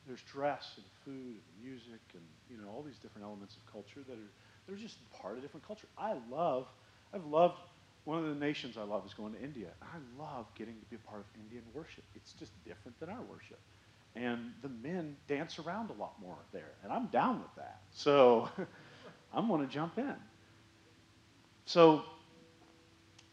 there's 0.05 0.22
dress 0.22 0.74
and 0.75 0.86
food 1.03 1.36
and 1.38 1.63
music 1.63 2.01
and, 2.13 2.22
you 2.51 2.57
know, 2.57 2.69
all 2.69 2.84
these 2.84 2.98
different 2.98 3.25
elements 3.25 3.55
of 3.55 3.72
culture 3.72 4.01
that 4.07 4.13
are, 4.13 4.31
they're 4.67 4.75
just 4.75 4.98
part 5.12 5.38
of 5.38 5.41
different 5.41 5.65
culture. 5.65 5.88
I 5.98 6.13
love, 6.29 6.67
I've 7.13 7.25
loved, 7.25 7.57
one 8.05 8.19
of 8.19 8.25
the 8.25 8.39
nations 8.39 8.77
I 8.77 8.83
love 8.83 9.05
is 9.05 9.13
going 9.13 9.33
to 9.33 9.41
India. 9.41 9.69
I 9.81 9.97
love 10.21 10.45
getting 10.55 10.75
to 10.79 10.85
be 10.85 10.95
a 10.95 11.09
part 11.09 11.21
of 11.21 11.25
Indian 11.41 11.63
worship. 11.74 12.03
It's 12.15 12.33
just 12.33 12.51
different 12.63 13.00
than 13.00 13.09
our 13.09 13.21
worship. 13.21 13.59
And 14.15 14.53
the 14.62 14.69
men 14.69 15.17
dance 15.27 15.59
around 15.59 15.89
a 15.89 15.93
lot 15.93 16.13
more 16.21 16.38
there, 16.53 16.71
and 16.83 16.93
I'm 16.93 17.07
down 17.07 17.39
with 17.39 17.53
that. 17.57 17.81
So 17.91 18.47
I'm 19.33 19.47
going 19.47 19.67
to 19.67 19.74
jump 19.74 19.97
in. 19.97 20.15
So 21.65 22.03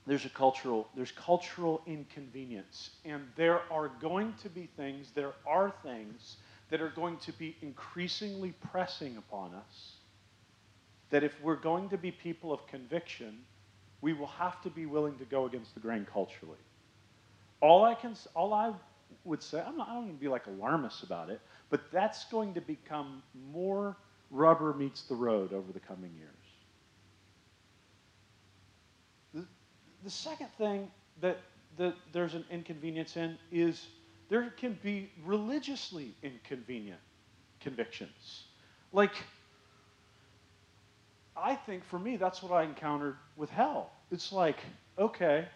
there's 0.07 0.25
a 0.25 0.31
cultural 0.31 0.89
there's 0.97 1.13
cultural 1.13 1.81
inconvenience 1.87 2.91
and 3.05 3.23
there 3.37 3.61
are 3.71 3.89
going 4.01 4.35
to 4.43 4.49
be 4.49 4.69
things 4.77 5.13
there 5.15 5.33
are 5.47 5.73
things 5.85 6.39
that 6.71 6.81
are 6.81 6.91
going 6.91 7.17
to 7.19 7.33
be 7.33 7.57
increasingly 7.63 8.53
pressing 8.73 9.17
upon 9.17 9.55
us 9.55 9.93
that 11.11 11.23
if 11.23 11.33
we're 11.43 11.55
going 11.55 11.89
to 11.89 11.99
be 11.99 12.11
people 12.11 12.53
of 12.53 12.67
conviction 12.67 13.39
we 14.03 14.13
will 14.13 14.27
have 14.27 14.61
to 14.63 14.71
be 14.71 14.87
willing 14.87 15.17
to 15.19 15.25
go 15.25 15.47
against 15.47 15.75
the 15.75 15.81
grain 15.81 16.07
culturally 16.13 16.59
all 17.61 17.85
i 17.85 17.95
can 17.95 18.15
all 18.35 18.53
i 18.53 18.73
would 19.25 19.43
say 19.43 19.63
i'm 19.67 19.77
not 19.77 19.89
i 19.89 19.95
don't 19.95 20.05
even 20.05 20.17
be 20.17 20.29
like 20.29 20.47
alarmist 20.47 21.03
about 21.03 21.31
it 21.31 21.41
but 21.71 21.81
that's 21.91 22.25
going 22.27 22.53
to 22.53 22.61
become 22.61 23.23
more 23.53 23.97
rubber 24.31 24.75
meets 24.75 25.03
the 25.03 25.15
road 25.15 25.53
over 25.53 25.73
the 25.73 25.81
coming 25.81 26.11
years 26.19 26.43
the 30.05 30.11
second 30.11 30.49
thing 30.59 30.91
that, 31.21 31.39
that 31.77 31.95
there's 32.13 32.35
an 32.35 32.45
inconvenience 32.51 33.17
in 33.17 33.39
is 33.51 33.87
there 34.29 34.51
can 34.51 34.79
be 34.83 35.11
religiously 35.25 36.15
inconvenient 36.23 37.01
convictions. 37.61 38.45
Like, 38.93 39.13
I 41.43 41.57
think 41.57 41.85
for 41.85 41.99
me, 41.99 42.17
that's 42.17 42.43
what 42.43 42.53
I 42.53 42.63
encountered 42.63 43.17
with 43.37 43.51
hell. 43.51 43.91
It's 44.13 44.31
like, 44.31 44.59
okay, 44.97 45.49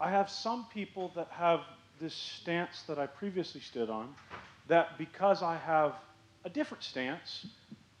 I 0.00 0.10
have 0.10 0.30
some 0.30 0.66
people 0.72 1.12
that 1.14 1.28
have 1.30 1.60
this 2.00 2.14
stance 2.14 2.82
that 2.88 2.98
I 2.98 3.06
previously 3.06 3.60
stood 3.60 3.90
on, 3.90 4.14
that 4.68 4.96
because 4.96 5.42
I 5.42 5.56
have 5.56 5.94
a 6.44 6.48
different 6.48 6.84
stance, 6.84 7.46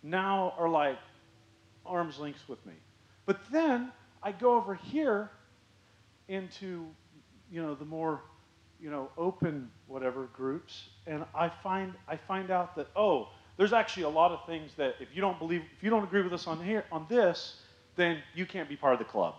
now 0.02 0.54
are 0.58 0.68
like 0.68 0.98
arm's 1.84 2.18
length 2.18 2.40
with 2.48 2.64
me. 2.64 2.74
But 3.26 3.38
then 3.52 3.92
I 4.22 4.32
go 4.32 4.54
over 4.54 4.74
here 4.74 5.30
into, 6.28 6.86
you 7.50 7.60
know, 7.60 7.74
the 7.74 7.84
more, 7.84 8.22
you 8.80 8.90
know, 8.90 9.10
open 9.18 9.70
whatever 9.88 10.28
groups, 10.32 10.88
and 11.06 11.24
I 11.34 11.50
find 11.62 11.92
I 12.06 12.16
find 12.16 12.50
out 12.50 12.76
that 12.76 12.88
oh, 12.96 13.28
there's 13.58 13.74
actually 13.74 14.04
a 14.04 14.08
lot 14.08 14.32
of 14.32 14.46
things 14.46 14.70
that 14.76 14.94
if 15.00 15.08
you 15.12 15.20
don't 15.20 15.38
believe, 15.38 15.62
if 15.76 15.82
you 15.82 15.90
don't 15.90 16.04
agree 16.04 16.22
with 16.22 16.32
us 16.32 16.46
on 16.46 16.64
here 16.64 16.84
on 16.90 17.04
this, 17.10 17.60
then 17.96 18.22
you 18.34 18.46
can't 18.46 18.68
be 18.68 18.76
part 18.76 18.94
of 18.94 18.98
the 19.00 19.04
club. 19.04 19.34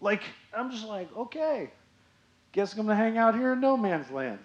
Like 0.00 0.22
I'm 0.56 0.70
just 0.70 0.86
like 0.86 1.14
okay, 1.14 1.70
guess 2.52 2.72
I'm 2.72 2.86
gonna 2.86 2.94
hang 2.94 3.18
out 3.18 3.34
here 3.34 3.52
in 3.52 3.60
no 3.60 3.76
man's 3.76 4.10
land, 4.10 4.38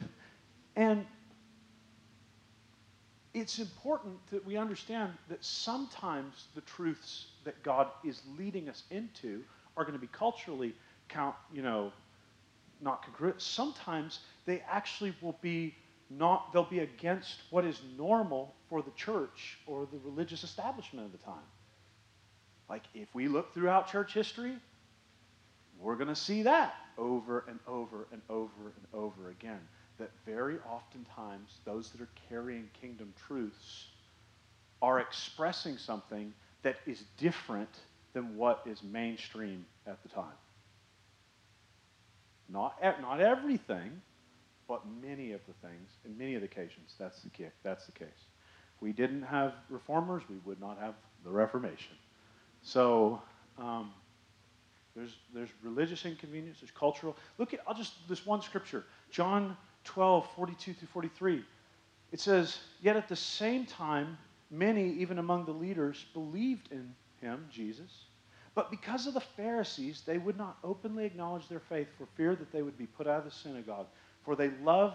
and 0.76 1.06
it's 3.34 3.60
important 3.60 4.18
that 4.32 4.46
we 4.46 4.58
understand 4.58 5.14
that 5.30 5.44
sometimes 5.46 6.46
the 6.56 6.62
truths 6.62 7.28
that 7.44 7.62
God 7.62 7.88
is 8.04 8.22
leading 8.38 8.70
us 8.70 8.84
into 8.90 9.44
are 9.78 9.84
going 9.84 9.94
to 9.94 10.00
be 10.00 10.10
culturally 10.12 10.74
count, 11.10 11.36
you 11.54 11.62
know, 11.62 11.92
not 12.82 13.06
congruent. 13.06 13.42
Sometimes 13.42 14.20
they 14.46 14.64
actually 14.70 15.14
will 15.22 15.38
be 15.42 15.76
not, 16.10 16.52
they'll 16.54 16.64
be 16.64 16.80
against 16.80 17.40
what 17.52 17.66
is 17.66 17.80
normal 17.98 18.54
for 18.70 18.82
the 18.82 18.92
church 18.92 19.58
or 19.68 19.88
the 19.92 20.00
religious 20.04 20.44
establishment 20.44 21.06
of 21.06 21.12
the 21.12 21.24
time. 21.24 21.36
Like 22.70 22.84
if 22.94 23.14
we 23.14 23.28
look 23.28 23.54
throughout 23.54 23.92
church 23.92 24.14
history, 24.14 24.56
we're 25.80 25.96
going 25.96 26.10
to 26.10 26.16
see 26.16 26.44
that 26.44 26.74
over 26.98 27.46
and 27.48 27.60
over 27.68 28.08
and 28.12 28.22
over 28.30 28.74
and 28.76 28.86
over 28.94 29.30
again. 29.30 29.62
That 29.98 30.12
very 30.26 30.58
oftentimes 30.70 31.58
those 31.66 31.90
that 31.92 32.02
are 32.02 32.10
carrying 32.30 32.70
kingdom 32.80 33.14
truths 33.28 33.88
are 34.82 35.00
expressing 35.00 35.78
something 35.78 36.34
that 36.64 36.78
is 36.86 37.04
different 37.18 37.70
than 38.14 38.36
what 38.38 38.64
is 38.66 38.82
mainstream 38.84 39.66
at 39.86 40.02
the 40.04 40.10
time. 40.10 40.26
Not, 42.50 42.78
not 43.02 43.22
everything, 43.22 44.02
but 44.70 44.84
many 45.02 45.32
of 45.32 45.42
the 45.48 45.68
things, 45.68 45.90
in 46.06 46.16
many 46.16 46.36
of 46.36 46.42
the 46.42 46.46
occasions, 46.46 46.94
that's 47.00 47.24
the, 47.24 47.30
case, 47.32 47.52
that's 47.64 47.88
the 47.88 47.92
case. 47.92 48.08
If 48.76 48.82
we 48.82 48.94
didn't 48.94 49.24
have 49.24 49.54
reformers, 49.68 50.22
we 50.30 50.38
would 50.46 50.62
not 50.62 50.78
have 50.80 50.94
the 51.24 51.32
Reformation. 51.32 51.98
So 52.62 53.20
um, 53.58 53.92
there's, 54.96 55.18
there's 55.34 55.50
religious 55.64 56.06
inconvenience, 56.06 56.60
there's 56.62 56.72
cultural. 56.72 57.18
Look 57.40 57.56
at, 57.56 57.62
I'll 57.68 57.74
just, 57.74 58.08
this 58.08 58.28
one 58.28 58.44
scripture, 58.44 58.86
John 59.10 59.58
12, 59.86 60.30
42 60.36 60.74
through 60.74 60.88
43. 60.90 61.44
It 62.12 62.20
says, 62.20 62.60
Yet 62.80 62.96
at 62.96 63.10
the 63.10 63.16
same 63.16 63.66
time, 63.66 64.20
many, 64.52 64.94
even 64.94 65.18
among 65.18 65.46
the 65.46 65.52
leaders, 65.52 66.06
believed 66.14 66.72
in 66.72 66.94
him, 67.22 67.48
Jesus. 67.52 68.06
But 68.54 68.70
because 68.70 69.08
of 69.08 69.16
the 69.16 69.22
Pharisees, 69.22 70.04
they 70.06 70.18
would 70.20 70.38
not 70.38 70.58
openly 70.64 71.06
acknowledge 71.06 71.48
their 71.48 71.60
faith 71.60 71.88
for 71.98 72.06
fear 72.16 72.36
that 72.36 72.52
they 72.52 72.62
would 72.62 72.78
be 72.78 72.86
put 72.86 73.08
out 73.08 73.20
of 73.20 73.26
the 73.26 73.32
synagogue, 73.32 73.88
for 74.24 74.36
they 74.36 74.52
love 74.64 74.94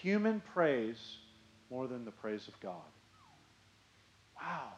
human 0.00 0.42
praise 0.52 0.98
more 1.70 1.86
than 1.86 2.04
the 2.04 2.10
praise 2.10 2.48
of 2.48 2.58
God. 2.60 2.74
Wow. 4.40 4.68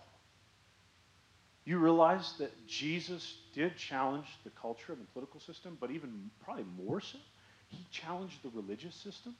You 1.64 1.78
realize 1.78 2.34
that 2.38 2.66
Jesus 2.66 3.36
did 3.54 3.76
challenge 3.76 4.26
the 4.44 4.50
culture 4.50 4.92
and 4.92 5.00
the 5.00 5.06
political 5.12 5.40
system, 5.40 5.78
but 5.80 5.90
even 5.90 6.30
probably 6.44 6.64
more 6.84 7.00
so, 7.00 7.18
he 7.68 7.86
challenged 7.90 8.42
the 8.42 8.50
religious 8.50 8.94
system. 8.94 9.34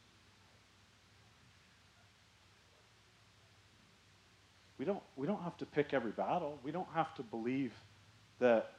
We 4.78 4.84
don't, 4.84 5.02
we 5.16 5.26
don't 5.26 5.42
have 5.42 5.56
to 5.58 5.66
pick 5.66 5.92
every 5.92 6.12
battle. 6.12 6.58
We 6.64 6.72
don't 6.72 6.88
have 6.94 7.14
to 7.16 7.22
believe 7.22 7.72
that, 8.38 8.72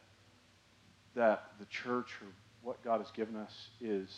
that 1.16 1.52
the 1.60 1.66
church 1.66 2.08
or 2.22 2.28
what 2.62 2.84
God 2.84 3.00
has 3.00 3.12
given 3.12 3.36
us 3.36 3.54
is 3.80 4.10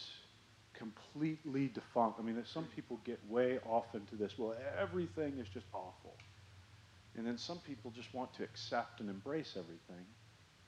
completely 0.77 1.67
defunct. 1.67 2.20
I 2.20 2.24
mean, 2.24 2.41
some 2.46 2.65
people 2.75 3.00
get 3.05 3.20
way 3.29 3.60
off 3.65 3.94
into 3.94 4.15
this. 4.15 4.38
Well, 4.38 4.55
everything 4.79 5.38
is 5.39 5.48
just 5.48 5.65
awful. 5.74 6.15
And 7.17 7.25
then 7.25 7.38
some 7.38 7.60
people 7.60 7.91
just 7.91 8.13
want 8.13 8.34
to 8.36 8.44
accept 8.44 9.00
and 9.00 9.10
embrace 9.10 9.55
everything. 9.58 10.05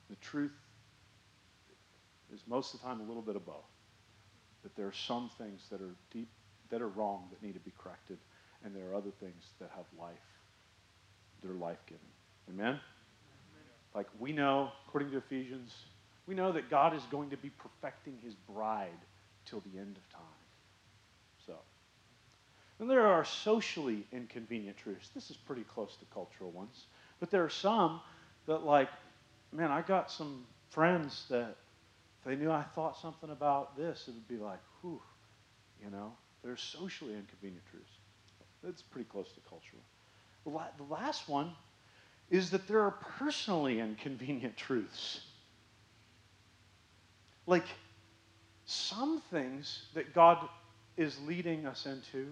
The 0.09 0.15
truth 0.17 0.53
is 2.33 2.41
most 2.47 2.73
of 2.73 2.81
the 2.81 2.87
time 2.87 2.99
a 3.01 3.03
little 3.03 3.21
bit 3.21 3.35
of 3.35 3.45
both. 3.45 3.55
That 4.63 4.75
there 4.75 4.87
are 4.87 4.93
some 4.93 5.29
things 5.37 5.61
that 5.69 5.81
are 5.81 5.95
deep, 6.11 6.29
that 6.69 6.81
are 6.81 6.87
wrong, 6.87 7.27
that 7.31 7.45
need 7.45 7.53
to 7.53 7.59
be 7.59 7.73
corrected, 7.77 8.17
and 8.63 8.75
there 8.75 8.89
are 8.89 8.95
other 8.95 9.11
things 9.19 9.43
that 9.59 9.69
have 9.75 9.85
life, 9.99 10.15
that 11.41 11.51
are 11.51 11.55
life 11.55 11.77
giving. 11.85 12.01
Amen? 12.49 12.79
Like 13.93 14.07
we 14.19 14.31
know, 14.31 14.71
according 14.87 15.11
to 15.11 15.17
Ephesians, 15.17 15.73
we 16.27 16.35
know 16.35 16.51
that 16.51 16.69
God 16.69 16.95
is 16.95 17.03
going 17.09 17.29
to 17.29 17.37
be 17.37 17.49
perfecting 17.49 18.17
his 18.23 18.35
bride 18.35 18.89
till 19.49 19.61
the 19.61 19.79
end 19.79 19.97
of 19.97 20.09
time. 20.09 20.21
So, 21.45 21.53
and 22.79 22.89
there 22.89 23.07
are 23.07 23.25
socially 23.25 24.05
inconvenient 24.11 24.77
truths. 24.77 25.09
This 25.15 25.31
is 25.31 25.37
pretty 25.37 25.63
close 25.63 25.95
to 25.97 26.05
cultural 26.13 26.51
ones. 26.51 26.85
But 27.19 27.31
there 27.31 27.43
are 27.43 27.49
some 27.49 28.01
that, 28.45 28.63
like, 28.63 28.89
man, 29.51 29.71
I 29.71 29.81
got 29.81 30.11
some 30.11 30.45
friends 30.69 31.25
that 31.29 31.55
if 32.19 32.25
they 32.25 32.35
knew 32.35 32.51
I 32.51 32.63
thought 32.75 32.97
something 32.97 33.29
about 33.29 33.75
this, 33.77 34.05
it 34.07 34.11
would 34.11 34.27
be 34.27 34.37
like, 34.37 34.59
whew, 34.81 35.01
you 35.83 35.89
know, 35.89 36.13
they're 36.43 36.57
socially 36.57 37.13
inconvenient 37.13 37.65
truths. 37.71 37.91
That's 38.63 38.81
pretty 38.81 39.09
close 39.09 39.27
to 39.33 39.39
cultural. 39.49 39.81
The 40.77 40.93
last 40.93 41.27
one 41.27 41.51
is 42.29 42.51
that 42.51 42.67
there 42.67 42.81
are 42.81 42.95
personally 43.17 43.79
inconvenient 43.79 44.57
truths. 44.57 45.21
Like 47.45 47.65
some 48.67 49.21
things 49.31 49.83
that 49.95 50.13
God 50.13 50.47
is 50.97 51.17
leading 51.25 51.65
us 51.65 51.85
into 51.85 52.27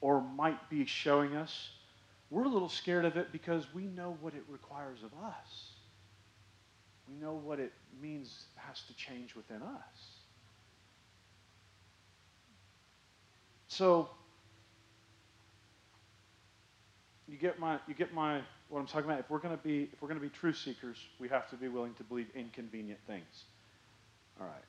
or 0.00 0.20
might 0.20 0.68
be 0.68 0.84
showing 0.84 1.34
us, 1.34 1.70
we're 2.30 2.44
a 2.44 2.48
little 2.48 2.68
scared 2.68 3.04
of 3.04 3.16
it 3.16 3.32
because 3.32 3.66
we 3.74 3.84
know 3.84 4.16
what 4.20 4.34
it 4.34 4.44
requires 4.48 4.98
of 5.02 5.12
us. 5.24 5.70
We 7.08 7.14
know 7.14 7.32
what 7.32 7.58
it 7.58 7.72
means 8.00 8.44
has 8.56 8.82
to 8.82 8.94
change 8.94 9.34
within 9.34 9.62
us. 9.62 10.12
So 13.68 14.10
you 17.26 17.38
get 17.38 17.58
my 17.58 17.78
you 17.88 17.94
get 17.94 18.12
my 18.12 18.42
what 18.68 18.80
I'm 18.80 18.86
talking 18.86 19.04
about. 19.04 19.20
If 19.20 19.30
we're 19.30 19.38
going 19.38 19.56
to 19.56 19.62
be 19.62 19.88
if 19.92 20.02
we're 20.02 20.08
going 20.08 20.20
to 20.20 20.26
be 20.26 20.30
truth 20.30 20.58
seekers, 20.58 20.98
we 21.18 21.28
have 21.28 21.48
to 21.50 21.56
be 21.56 21.68
willing 21.68 21.94
to 21.94 22.04
believe 22.04 22.28
inconvenient 22.34 23.00
things. 23.06 23.44
All 24.40 24.46
right, 24.46 24.64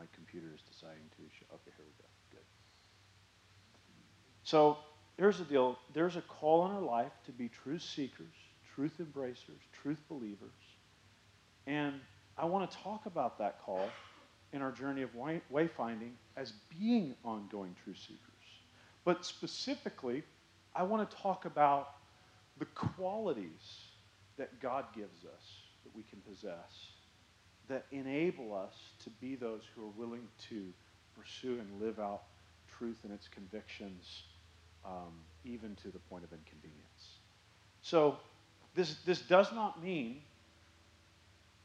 my 0.00 0.06
computer 0.14 0.46
is 0.54 0.62
deciding 0.62 1.04
to. 1.16 1.22
Show. 1.38 1.44
Okay, 1.54 1.70
here 1.76 1.84
we 1.84 1.92
go. 1.98 2.08
Good. 2.30 2.46
So 4.44 4.78
here's 5.18 5.38
the 5.38 5.44
deal. 5.44 5.78
There's 5.92 6.16
a 6.16 6.22
call 6.22 6.64
in 6.66 6.72
our 6.72 6.80
life 6.80 7.12
to 7.26 7.32
be 7.32 7.48
truth 7.48 7.82
seekers, 7.82 8.34
truth 8.74 8.92
embracers, 8.98 9.60
truth 9.82 9.98
believers, 10.08 10.56
and 11.66 12.00
I 12.38 12.46
want 12.46 12.70
to 12.70 12.76
talk 12.78 13.04
about 13.04 13.38
that 13.38 13.60
call 13.60 13.90
in 14.54 14.62
our 14.62 14.72
journey 14.72 15.02
of 15.02 15.10
wayfinding 15.52 16.12
as 16.36 16.54
being 16.78 17.14
ongoing 17.22 17.76
truth 17.84 17.98
seekers. 17.98 18.18
But 19.04 19.26
specifically, 19.26 20.22
I 20.74 20.82
want 20.82 21.08
to 21.08 21.16
talk 21.16 21.44
about 21.44 21.90
the 22.58 22.64
qualities 22.64 23.84
that 24.38 24.60
God 24.60 24.86
gives 24.94 25.24
us 25.24 25.44
that 25.84 25.94
we 25.94 26.02
can 26.04 26.20
possess 26.20 26.89
that 27.70 27.86
enable 27.90 28.54
us 28.54 28.74
to 29.04 29.10
be 29.20 29.34
those 29.34 29.62
who 29.74 29.84
are 29.84 29.92
willing 29.96 30.28
to 30.50 30.62
pursue 31.18 31.58
and 31.58 31.80
live 31.80 31.98
out 31.98 32.22
truth 32.78 32.98
and 33.04 33.12
its 33.12 33.28
convictions, 33.28 34.24
um, 34.84 35.12
even 35.44 35.74
to 35.76 35.88
the 35.88 35.98
point 36.10 36.24
of 36.24 36.30
inconvenience. 36.32 37.18
So, 37.82 38.18
this, 38.74 38.96
this 39.06 39.22
does 39.22 39.50
not 39.52 39.82
mean 39.82 40.20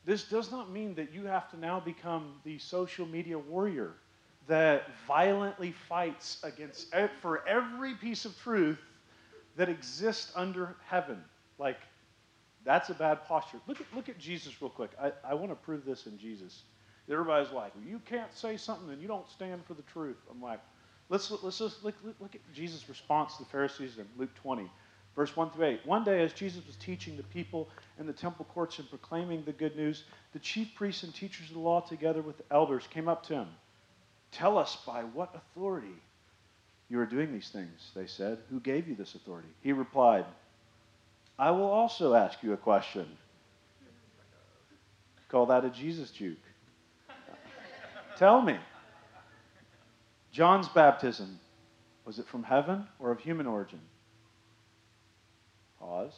this 0.06 0.24
does 0.24 0.52
not 0.52 0.72
mean 0.72 0.94
that 0.96 1.12
you 1.14 1.26
have 1.26 1.50
to 1.50 1.60
now 1.60 1.80
become 1.80 2.36
the 2.44 2.60
social 2.60 3.08
media 3.08 3.40
warrior 3.40 3.94
that 4.48 4.88
violently 5.08 5.74
fights 5.90 6.38
against 6.44 6.94
for 7.22 7.46
every 7.48 7.96
piece 7.96 8.26
of 8.26 8.40
truth 8.40 8.80
that 9.56 9.68
exists 9.68 10.32
under 10.36 10.76
heaven. 10.86 11.24
Like, 11.58 11.80
that's 12.66 12.90
a 12.90 12.94
bad 12.96 13.26
posture. 13.28 13.60
Look 13.68 13.80
at, 13.80 13.88
look 13.96 14.10
at 14.10 14.18
Jesus 14.18 14.62
real 14.62 14.72
quick. 14.72 14.90
I, 15.02 15.12
I 15.24 15.34
want 15.36 15.52
to 15.52 15.56
prove 15.56 15.86
this 15.86 16.08
in 16.08 16.18
Jesus. 16.18 16.64
Everybody's 17.10 17.52
like, 17.52 17.74
well, 17.76 17.86
you 17.86 18.02
can't 18.06 18.34
say 18.34 18.58
something 18.58 18.90
and 18.90 19.02
you 19.02 19.08
don't 19.08 19.30
stand 19.30 19.64
for 19.66 19.76
the 19.76 19.84
truth. 19.84 20.18
I'm 20.30 20.42
like, 20.42 20.60
let's, 21.10 21.32
let's 21.44 21.60
just 21.60 21.84
look, 21.84 21.94
look 22.20 22.34
at 22.34 22.42
Jesus' 22.54 22.90
response 22.90 23.38
to 23.38 23.44
the 23.44 23.50
Pharisees 23.50 24.00
in 24.00 24.08
Luke 24.18 24.34
20, 24.42 24.70
verse 25.16 25.36
1 25.36 25.52
through 25.52 25.66
8. 25.66 25.86
One 25.86 26.04
day, 26.04 26.24
as 26.24 26.34
Jesus 26.34 26.66
was 26.66 26.76
teaching 26.78 27.16
the 27.16 27.24
people 27.24 27.70
in 28.00 28.08
the 28.08 28.14
temple 28.14 28.48
courts 28.52 28.80
and 28.80 28.90
proclaiming 28.90 29.44
the 29.46 29.52
good 29.52 29.76
news, 29.76 30.06
the 30.34 30.40
chief 30.40 30.74
priests 30.74 31.04
and 31.04 31.14
teachers 31.14 31.50
of 31.50 31.54
the 31.54 31.60
law, 31.60 31.82
together 31.82 32.24
with 32.24 32.38
the 32.38 32.46
elders, 32.50 32.88
came 32.90 33.08
up 33.08 33.24
to 33.28 33.36
him. 33.36 33.48
Tell 34.32 34.58
us 34.58 34.76
by 34.88 35.04
what 35.04 35.36
authority 35.36 36.02
you 36.90 37.00
are 37.00 37.06
doing 37.06 37.32
these 37.32 37.50
things, 37.50 37.92
they 37.96 38.08
said. 38.08 38.40
Who 38.50 38.60
gave 38.60 38.88
you 38.88 38.96
this 38.96 39.14
authority? 39.14 39.50
He 39.62 39.74
replied, 39.74 40.26
I 41.38 41.51
will 41.51 41.65
also 41.65 42.13
ask 42.13 42.42
you 42.44 42.54
a 42.54 42.58
question. 42.58 43.06
Call 45.30 45.48
that 45.48 45.65
a 45.65 45.70
Jesus 45.70 46.12
juke. 46.12 46.38
Tell 48.18 48.42
me. 48.42 48.58
John's 50.32 50.70
baptism, 50.70 51.40
was 52.05 52.20
it 52.20 52.27
from 52.27 52.44
heaven 52.44 52.88
or 53.00 53.12
of 53.12 53.20
human 53.20 53.48
origin? 53.48 53.81
Pause. 55.79 56.14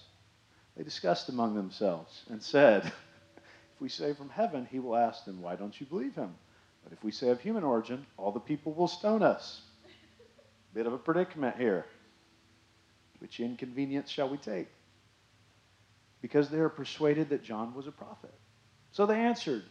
They 0.76 0.84
discussed 0.84 1.30
among 1.30 1.56
themselves 1.56 2.24
and 2.30 2.42
said, 2.42 2.84
If 3.76 3.82
we 3.82 3.90
say 3.90 4.14
from 4.14 4.30
heaven, 4.30 4.68
he 4.72 4.80
will 4.80 4.96
ask 4.96 5.26
them, 5.26 5.42
Why 5.42 5.56
don't 5.56 5.80
you 5.80 5.86
believe 5.86 6.16
him? 6.16 6.36
But 6.84 6.94
if 6.94 7.04
we 7.04 7.12
say 7.12 7.30
of 7.30 7.42
human 7.42 7.64
origin, 7.64 8.06
all 8.18 8.32
the 8.32 8.40
people 8.40 8.74
will 8.74 8.88
stone 8.88 9.22
us. 9.22 9.62
Bit 10.74 10.88
of 10.88 10.94
a 10.94 10.98
predicament 10.98 11.58
here. 11.58 11.86
Which 13.20 13.40
inconvenience 13.40 14.10
shall 14.10 14.30
we 14.30 14.38
take? 14.38 14.68
Because 16.22 16.50
they 16.50 16.58
are 16.60 16.70
persuaded 16.70 17.30
that 17.30 17.44
John 17.44 17.74
was 17.74 17.88
a 17.88 17.92
prophet. 17.92 18.34
So 18.92 19.06
they 19.06 19.20
answered, 19.20 19.64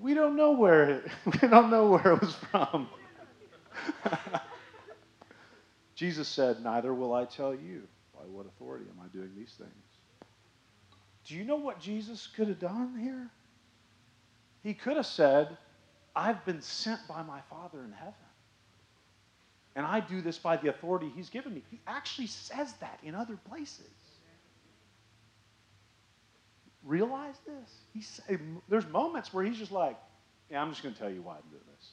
We 0.00 0.14
don't 0.14 0.36
know 0.36 0.52
where 0.52 0.90
it, 0.90 1.04
we 1.42 1.48
don't 1.48 1.70
know 1.70 1.88
where 1.88 2.12
it 2.12 2.20
was 2.20 2.34
from. 2.50 2.88
Jesus 5.94 6.28
said, 6.28 6.62
Neither 6.62 6.94
will 6.94 7.12
I 7.12 7.24
tell 7.24 7.54
you 7.54 7.82
by 8.14 8.22
what 8.26 8.46
authority 8.46 8.86
am 8.90 9.00
I 9.04 9.08
doing 9.08 9.30
these 9.36 9.54
things. 9.58 9.70
Do 11.24 11.34
you 11.34 11.44
know 11.44 11.56
what 11.56 11.80
Jesus 11.80 12.28
could 12.34 12.48
have 12.48 12.58
done 12.58 12.98
here? 13.00 13.30
He 14.62 14.74
could 14.74 14.96
have 14.96 15.06
said, 15.06 15.56
I've 16.14 16.44
been 16.44 16.60
sent 16.60 17.00
by 17.08 17.22
my 17.22 17.40
Father 17.50 17.82
in 17.84 17.92
heaven. 17.92 18.14
And 19.74 19.86
I 19.86 20.00
do 20.00 20.20
this 20.20 20.38
by 20.38 20.56
the 20.56 20.68
authority 20.68 21.10
he's 21.14 21.30
given 21.30 21.54
me. 21.54 21.62
He 21.70 21.80
actually 21.86 22.26
says 22.26 22.74
that 22.80 22.98
in 23.02 23.14
other 23.14 23.38
places. 23.48 23.86
Realize 26.84 27.36
this? 27.46 28.38
There's 28.68 28.86
moments 28.88 29.32
where 29.32 29.44
he's 29.44 29.58
just 29.58 29.72
like, 29.72 29.96
yeah, 30.50 30.60
I'm 30.60 30.70
just 30.70 30.82
going 30.82 30.94
to 30.94 31.00
tell 31.00 31.10
you 31.10 31.22
why 31.22 31.34
I'm 31.34 31.50
doing 31.50 31.62
this. 31.76 31.88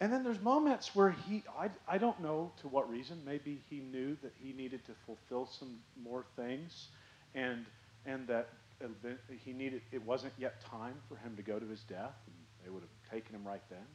And 0.00 0.12
then 0.12 0.24
there's 0.24 0.40
moments 0.40 0.96
where 0.96 1.10
he, 1.10 1.44
I, 1.56 1.70
I 1.86 1.98
don't 1.98 2.20
know 2.20 2.50
to 2.62 2.68
what 2.68 2.90
reason, 2.90 3.18
maybe 3.24 3.60
he 3.70 3.78
knew 3.78 4.16
that 4.22 4.32
he 4.42 4.52
needed 4.52 4.84
to 4.86 4.92
fulfill 5.06 5.46
some 5.46 5.78
more 6.02 6.24
things 6.34 6.88
and, 7.36 7.64
and 8.04 8.26
that 8.26 8.48
he 9.44 9.52
needed, 9.52 9.80
it 9.92 10.04
wasn't 10.04 10.32
yet 10.38 10.60
time 10.64 10.94
for 11.08 11.14
him 11.16 11.36
to 11.36 11.42
go 11.42 11.60
to 11.60 11.66
his 11.66 11.82
death 11.82 12.16
and 12.26 12.34
they 12.64 12.70
would 12.70 12.82
have 12.82 13.12
taken 13.12 13.36
him 13.36 13.44
right 13.46 13.62
then. 13.70 13.86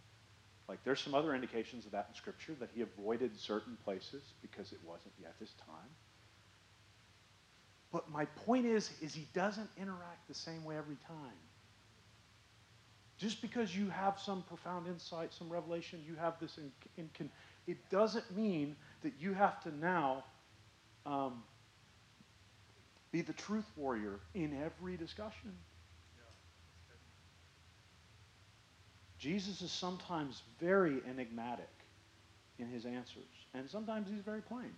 Like 0.70 0.80
there's 0.86 1.02
some 1.02 1.14
other 1.14 1.36
indications 1.36 1.86
of 1.86 1.92
that 1.92 2.08
in 2.10 2.16
Scripture 2.16 2.56
that 2.62 2.70
he 2.74 2.82
avoided 2.82 3.38
certain 3.38 3.78
places 3.84 4.24
because 4.42 4.72
it 4.72 4.80
wasn't 4.86 5.14
yet 5.22 5.34
his 5.42 5.52
time. 5.66 5.90
But 7.92 8.10
my 8.12 8.26
point 8.26 8.66
is, 8.66 8.92
is 9.02 9.14
he 9.14 9.28
doesn't 9.34 9.70
interact 9.78 10.28
the 10.28 10.34
same 10.34 10.64
way 10.66 10.78
every 10.78 10.98
time. 11.08 11.34
Just 13.18 13.42
because 13.42 13.76
you 13.76 13.90
have 13.90 14.20
some 14.20 14.44
profound 14.44 14.88
insight, 14.88 15.34
some 15.34 15.50
revelation, 15.50 16.04
you 16.08 16.16
have 16.16 16.40
this 16.40 16.58
in, 16.58 16.72
in, 16.98 17.10
in 17.20 17.30
it 17.66 17.78
doesn't 17.90 18.36
mean 18.36 18.76
that 19.02 19.14
you 19.20 19.34
have 19.34 19.62
to 19.64 19.76
now 19.76 20.24
um, 21.06 21.44
be 23.12 23.22
the 23.22 23.34
truth 23.34 23.66
warrior 23.76 24.20
in 24.36 24.56
every 24.64 24.98
discussion. 24.98 25.54
Jesus 29.18 29.62
is 29.62 29.72
sometimes 29.72 30.44
very 30.60 31.02
enigmatic 31.10 31.70
in 32.60 32.68
his 32.68 32.86
answers, 32.86 33.24
and 33.54 33.70
sometimes 33.70 34.08
he's 34.10 34.22
very 34.22 34.42
plain. 34.42 34.74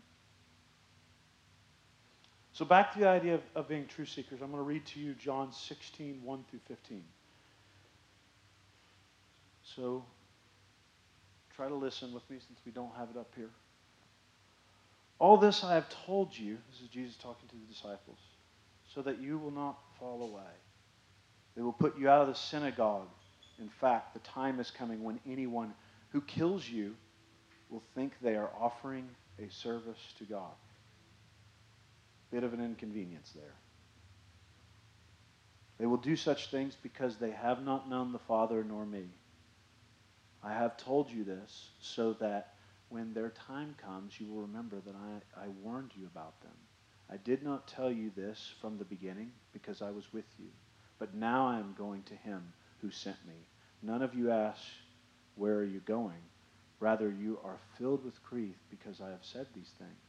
So, 2.60 2.66
back 2.66 2.92
to 2.92 3.00
the 3.00 3.08
idea 3.08 3.36
of, 3.36 3.42
of 3.56 3.70
being 3.70 3.88
true 3.88 4.06
seekers, 4.06 4.42
I'm 4.42 4.52
going 4.52 4.62
to 4.62 4.68
read 4.68 4.86
to 4.88 5.00
you 5.00 5.14
John 5.14 5.54
16, 5.54 6.20
1 6.22 6.46
through 6.50 6.60
15. 6.68 7.02
So, 9.64 10.04
try 11.56 11.70
to 11.70 11.76
listen 11.76 12.14
with 12.14 12.30
me 12.30 12.36
since 12.46 12.60
we 12.66 12.74
don't 12.74 12.94
have 12.98 13.08
it 13.16 13.18
up 13.18 13.32
here. 13.38 13.52
All 15.20 15.38
this 15.38 15.64
I 15.64 15.74
have 15.74 15.88
told 16.06 16.38
you, 16.38 16.58
this 16.70 16.82
is 16.82 16.90
Jesus 16.90 17.16
talking 17.16 17.48
to 17.48 17.56
the 17.56 17.74
disciples, 17.74 18.20
so 18.94 19.04
that 19.04 19.22
you 19.22 19.38
will 19.38 19.52
not 19.52 19.80
fall 19.98 20.22
away. 20.22 20.52
They 21.56 21.62
will 21.62 21.72
put 21.72 21.98
you 21.98 22.10
out 22.10 22.24
of 22.24 22.28
the 22.28 22.36
synagogue. 22.36 23.08
In 23.58 23.70
fact, 23.70 24.14
the 24.14 24.20
time 24.20 24.60
is 24.60 24.70
coming 24.70 25.02
when 25.02 25.22
anyone 25.26 25.74
who 26.10 26.20
kills 26.20 26.68
you 26.68 26.98
will 27.70 27.84
think 27.96 28.16
they 28.22 28.36
are 28.36 28.50
offering 28.60 29.08
a 29.42 29.50
service 29.50 30.14
to 30.18 30.26
God. 30.26 30.52
Bit 32.32 32.44
of 32.44 32.54
an 32.54 32.64
inconvenience 32.64 33.32
there. 33.36 33.56
They 35.80 35.86
will 35.86 35.98
do 35.98 36.16
such 36.16 36.52
things 36.52 36.76
because 36.82 37.18
they 37.18 37.32
have 37.32 37.64
not 37.64 37.90
known 37.90 38.12
the 38.12 38.20
Father 38.20 38.64
nor 38.64 38.86
me. 38.86 39.06
I 40.44 40.54
have 40.54 40.78
told 40.78 41.10
you 41.10 41.24
this 41.24 41.70
so 41.82 42.14
that 42.14 42.54
when 42.90 43.14
their 43.14 43.30
time 43.30 43.76
comes, 43.82 44.20
you 44.20 44.28
will 44.28 44.42
remember 44.42 44.78
that 44.86 44.96
I, 44.96 45.46
I 45.46 45.48
warned 45.64 45.92
you 45.96 46.06
about 46.08 46.40
them. 46.42 46.52
I 47.10 47.18
did 47.18 47.44
not 47.44 47.68
tell 47.68 47.92
you 47.92 48.12
this 48.16 48.54
from 48.62 48.78
the 48.78 48.86
beginning 48.86 49.32
because 49.54 49.82
I 49.82 49.92
was 49.92 50.14
with 50.14 50.26
you. 50.38 50.48
But 51.00 51.16
now 51.16 51.48
I 51.48 51.60
am 51.60 51.76
going 51.78 52.04
to 52.04 52.16
him 52.16 52.54
who 52.82 52.92
sent 52.92 53.18
me. 53.28 53.48
None 53.82 54.02
of 54.02 54.14
you 54.14 54.32
ask, 54.32 54.62
Where 55.36 55.56
are 55.56 55.64
you 55.64 55.80
going? 55.80 56.22
Rather, 56.80 57.10
you 57.10 57.40
are 57.44 57.58
filled 57.78 58.04
with 58.06 58.24
grief 58.24 58.56
because 58.70 59.02
I 59.02 59.10
have 59.10 59.24
said 59.24 59.48
these 59.56 59.72
things. 59.78 60.09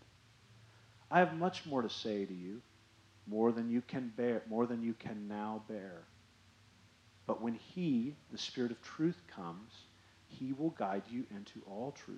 I 1.11 1.19
have 1.19 1.33
much 1.33 1.65
more 1.65 1.81
to 1.81 1.89
say 1.89 2.23
to 2.25 2.33
you, 2.33 2.61
more 3.27 3.51
than 3.51 3.69
you 3.69 3.81
can 3.81 4.13
bear, 4.15 4.41
more 4.49 4.65
than 4.65 4.81
you 4.81 4.93
can 4.93 5.27
now 5.27 5.61
bear. 5.67 6.03
But 7.27 7.41
when 7.41 7.55
he, 7.55 8.15
the 8.31 8.37
Spirit 8.37 8.71
of 8.71 8.81
truth, 8.81 9.21
comes, 9.35 9.73
he 10.29 10.53
will 10.53 10.69
guide 10.69 11.03
you 11.09 11.25
into 11.35 11.61
all 11.67 11.91
truth. 12.05 12.17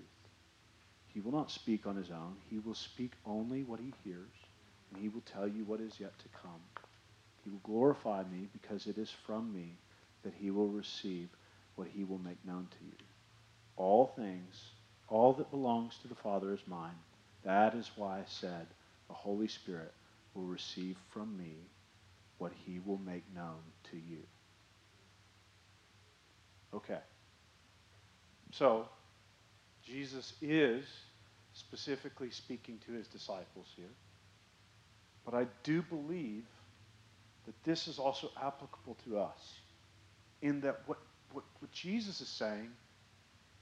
He 1.08 1.22
will 1.22 1.32
not 1.32 1.50
speak 1.50 1.88
on 1.88 1.96
his 1.96 2.12
own. 2.12 2.36
He 2.52 2.60
will 2.60 2.76
speak 2.76 3.14
only 3.26 3.64
what 3.64 3.80
he 3.80 3.94
hears, 4.04 4.36
and 4.92 5.02
he 5.02 5.10
will 5.10 5.22
tell 5.22 5.48
you 5.48 5.64
what 5.64 5.82
is 5.82 6.00
yet 6.00 6.18
to 6.20 6.30
come. 6.42 6.62
He 7.44 7.50
will 7.50 7.60
glorify 7.64 8.24
me 8.32 8.48
because 8.54 8.86
it 8.86 9.00
is 9.00 9.12
from 9.26 9.52
me 9.52 9.74
that 10.24 10.34
he 10.40 10.52
will 10.52 10.70
receive 10.70 11.30
what 11.76 11.88
he 11.88 12.04
will 12.04 12.20
make 12.20 12.44
known 12.46 12.68
to 12.70 12.86
you. 12.86 13.06
All 13.76 14.14
things, 14.16 14.70
all 15.10 15.34
that 15.34 15.50
belongs 15.50 15.98
to 16.02 16.08
the 16.08 16.16
Father 16.16 16.54
is 16.54 16.62
mine. 16.68 16.98
That 17.44 17.74
is 17.74 17.90
why 17.96 18.20
I 18.20 18.24
said 18.28 18.68
the 19.14 19.18
Holy 19.20 19.48
Spirit 19.48 19.94
will 20.34 20.46
receive 20.46 20.98
from 21.12 21.38
me 21.38 21.54
what 22.40 22.52
he 22.66 22.80
will 22.84 22.98
make 22.98 23.24
known 23.36 23.62
to 23.92 23.96
you. 23.96 24.24
Okay. 26.74 26.98
So, 28.52 28.88
Jesus 29.86 30.34
is 30.42 30.84
specifically 31.54 32.32
speaking 32.32 32.80
to 32.88 32.94
his 32.94 33.08
disciples 33.08 33.68
here. 33.76 33.94
But 35.26 35.36
I 35.36 35.46
do 35.62 35.84
believe 35.84 36.46
that 37.46 37.54
this 37.64 37.88
is 37.88 38.00
also 38.00 38.32
applicable 38.42 38.98
to 39.06 39.20
us. 39.20 39.60
In 40.42 40.60
that 40.62 40.82
what, 40.88 40.98
what, 41.34 41.44
what 41.60 41.72
Jesus 41.72 42.20
is 42.20 42.30
saying 42.30 42.72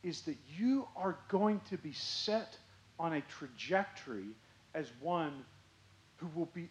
is 0.02 0.22
that 0.22 0.38
you 0.58 0.88
are 0.96 1.18
going 1.28 1.60
to 1.72 1.78
be 1.78 1.92
set 1.92 2.58
on 2.98 3.12
a 3.12 3.22
trajectory 3.22 4.30
as 4.74 4.92
one 5.00 5.46
who 6.18 6.28
will 6.36 6.50
be 6.54 6.70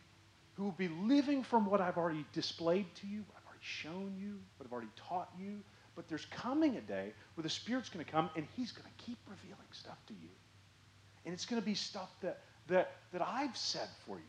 who 0.55 0.65
will 0.65 0.73
be 0.73 0.89
living 0.89 1.43
from 1.43 1.65
what 1.65 1.81
I've 1.81 1.97
already 1.97 2.25
displayed 2.35 2.87
to 2.97 3.07
you, 3.07 3.21
what 3.21 3.37
I've 3.39 3.47
already 3.47 3.63
shown 3.63 4.15
you, 4.21 4.39
what 4.59 4.67
I've 4.67 4.73
already 4.73 4.91
taught 4.95 5.31
you, 5.39 5.61
but 5.97 6.09
there's 6.09 6.27
coming 6.27 6.77
a 6.77 6.81
day 6.83 7.13
where 7.35 7.43
the 7.43 7.49
Spirit's 7.49 7.89
going 7.89 8.05
to 8.05 8.11
come 8.11 8.29
and 8.37 8.47
He's 8.57 8.73
going 8.73 8.87
to 8.87 9.05
keep 9.05 9.19
revealing 9.27 9.57
stuff 9.73 9.97
to 10.09 10.13
you. 10.15 10.29
And 11.25 11.33
it's 11.33 11.47
going 11.47 11.61
to 11.61 11.65
be 11.65 11.75
stuff 11.75 12.11
that, 12.23 12.41
that, 12.69 12.93
that 13.13 13.23
I've 13.23 13.57
said 13.57 13.89
for 14.07 14.17
you. 14.17 14.25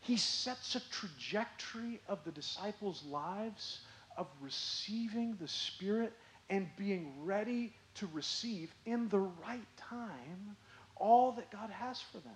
He 0.00 0.16
sets 0.16 0.76
a 0.76 0.80
trajectory 0.90 2.00
of 2.08 2.24
the 2.24 2.32
disciples' 2.32 3.04
lives 3.04 3.80
of 4.16 4.26
receiving 4.40 5.36
the 5.40 5.48
Spirit 5.48 6.12
and 6.48 6.68
being 6.76 7.12
ready 7.22 7.72
to 7.94 8.08
receive 8.12 8.74
in 8.86 9.08
the 9.08 9.18
right 9.18 9.76
time 9.76 10.56
all 11.00 11.32
that 11.32 11.50
God 11.50 11.70
has 11.70 12.00
for 12.00 12.18
them. 12.18 12.32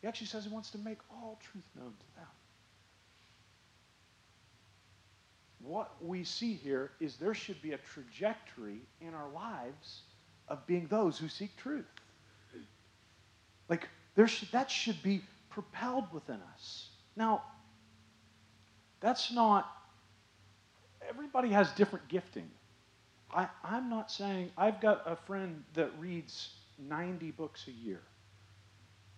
He 0.00 0.08
actually 0.08 0.28
says 0.28 0.44
he 0.44 0.50
wants 0.50 0.70
to 0.70 0.78
make 0.78 0.98
all 1.10 1.38
truth 1.52 1.64
known 1.76 1.92
to 1.92 2.16
them. 2.16 2.26
what 5.62 5.92
we 6.02 6.24
see 6.24 6.54
here 6.54 6.90
is 7.00 7.16
there 7.16 7.34
should 7.34 7.60
be 7.62 7.72
a 7.72 7.78
trajectory 7.78 8.80
in 9.00 9.14
our 9.14 9.28
lives 9.28 10.02
of 10.48 10.66
being 10.66 10.86
those 10.88 11.18
who 11.18 11.28
seek 11.28 11.54
truth. 11.56 11.86
Like, 13.68 13.88
there 14.14 14.26
should, 14.26 14.50
that 14.52 14.70
should 14.70 15.00
be 15.02 15.22
propelled 15.50 16.12
within 16.12 16.40
us. 16.54 16.88
Now, 17.14 17.42
that's 19.00 19.32
not, 19.32 19.70
everybody 21.08 21.50
has 21.50 21.70
different 21.72 22.08
gifting. 22.08 22.50
I, 23.32 23.48
I'm 23.62 23.88
not 23.88 24.10
saying, 24.10 24.50
I've 24.56 24.80
got 24.80 25.02
a 25.06 25.14
friend 25.14 25.62
that 25.74 25.90
reads 25.98 26.48
90 26.88 27.30
books 27.32 27.66
a 27.68 27.72
year, 27.72 28.00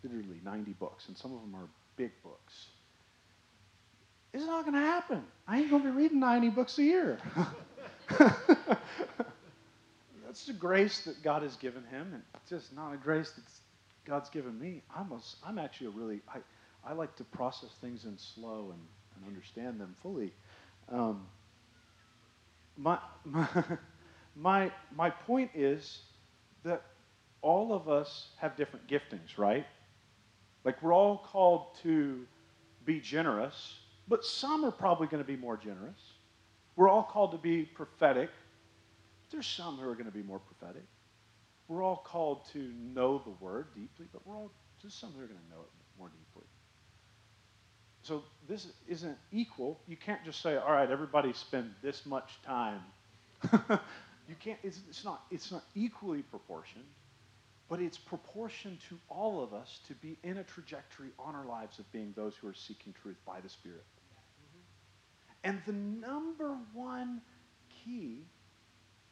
literally 0.02 0.40
90 0.44 0.72
books, 0.72 1.08
and 1.08 1.16
some 1.16 1.32
of 1.34 1.40
them 1.40 1.54
are 1.54 1.68
big 1.96 2.10
books. 2.22 2.66
It's 4.32 4.46
not 4.46 4.62
going 4.62 4.74
to 4.74 4.80
happen. 4.80 5.22
I 5.46 5.60
ain't 5.60 5.70
going 5.70 5.82
to 5.82 5.90
be 5.90 5.96
reading 5.96 6.20
90 6.20 6.48
books 6.50 6.78
a 6.78 6.82
year. 6.82 7.18
That's 8.18 8.78
the 10.46 10.54
grace 10.54 11.00
that 11.00 11.22
God 11.22 11.42
has 11.42 11.56
given 11.56 11.84
him, 11.84 12.14
and 12.14 12.22
it's 12.34 12.48
just 12.48 12.74
not 12.74 12.94
a 12.94 12.96
grace 12.96 13.30
that 13.32 13.44
God's 14.06 14.30
given 14.30 14.58
me. 14.58 14.82
I'm, 14.94 15.12
a, 15.12 15.20
I'm 15.46 15.58
actually 15.58 15.88
a 15.88 15.90
really, 15.90 16.20
I, 16.28 16.38
I 16.88 16.94
like 16.94 17.14
to 17.16 17.24
process 17.24 17.70
things 17.80 18.04
in 18.04 18.16
slow 18.16 18.72
and, 18.72 18.80
and 19.16 19.26
understand 19.26 19.78
them 19.78 19.94
fully. 20.02 20.32
Um, 20.90 21.26
my, 22.76 22.98
my, 23.24 23.46
my, 24.36 24.72
my 24.96 25.10
point 25.10 25.50
is 25.54 26.00
that 26.64 26.82
all 27.42 27.72
of 27.74 27.88
us 27.88 28.28
have 28.38 28.56
different 28.56 28.86
giftings, 28.88 29.36
right? 29.36 29.66
Like 30.64 30.82
we're 30.82 30.94
all 30.94 31.18
called 31.18 31.76
to 31.82 32.24
be 32.84 33.00
generous 33.00 33.78
but 34.08 34.24
some 34.24 34.64
are 34.64 34.70
probably 34.70 35.06
going 35.06 35.22
to 35.22 35.26
be 35.26 35.36
more 35.36 35.56
generous. 35.56 35.98
We're 36.76 36.88
all 36.88 37.02
called 37.02 37.32
to 37.32 37.38
be 37.38 37.62
prophetic. 37.62 38.30
There's 39.30 39.46
some 39.46 39.76
who 39.76 39.88
are 39.88 39.94
going 39.94 40.06
to 40.06 40.12
be 40.12 40.22
more 40.22 40.38
prophetic. 40.38 40.84
We're 41.68 41.82
all 41.82 42.04
called 42.04 42.46
to 42.52 42.72
know 42.92 43.22
the 43.24 43.30
word 43.44 43.68
deeply, 43.74 44.06
but 44.12 44.26
we're 44.26 44.36
all 44.36 44.50
just 44.80 45.00
some 45.00 45.12
who 45.12 45.20
are 45.22 45.26
going 45.26 45.38
to 45.38 45.54
know 45.54 45.62
it 45.62 45.70
more 45.98 46.08
deeply. 46.08 46.46
So 48.02 48.24
this 48.48 48.66
isn't 48.88 49.16
equal. 49.30 49.80
You 49.86 49.96
can't 49.96 50.24
just 50.24 50.42
say, 50.42 50.56
all 50.56 50.72
right, 50.72 50.90
everybody 50.90 51.32
spend 51.32 51.70
this 51.82 52.04
much 52.04 52.32
time. 52.44 52.80
you 53.52 54.34
can't, 54.40 54.58
it's, 54.64 54.80
it's, 54.88 55.04
not, 55.04 55.22
it's 55.30 55.52
not 55.52 55.64
equally 55.74 56.22
proportioned 56.22 56.84
but 57.68 57.80
it's 57.80 57.98
proportioned 57.98 58.78
to 58.88 58.98
all 59.08 59.42
of 59.42 59.54
us 59.54 59.80
to 59.88 59.94
be 59.94 60.18
in 60.22 60.38
a 60.38 60.44
trajectory 60.44 61.08
on 61.18 61.34
our 61.34 61.46
lives 61.46 61.78
of 61.78 61.90
being 61.92 62.12
those 62.16 62.34
who 62.36 62.48
are 62.48 62.54
seeking 62.54 62.94
truth 63.02 63.16
by 63.26 63.40
the 63.40 63.48
Spirit. 63.48 63.84
And 65.44 65.60
the 65.66 65.72
number 65.72 66.56
one 66.72 67.20
key, 67.84 68.24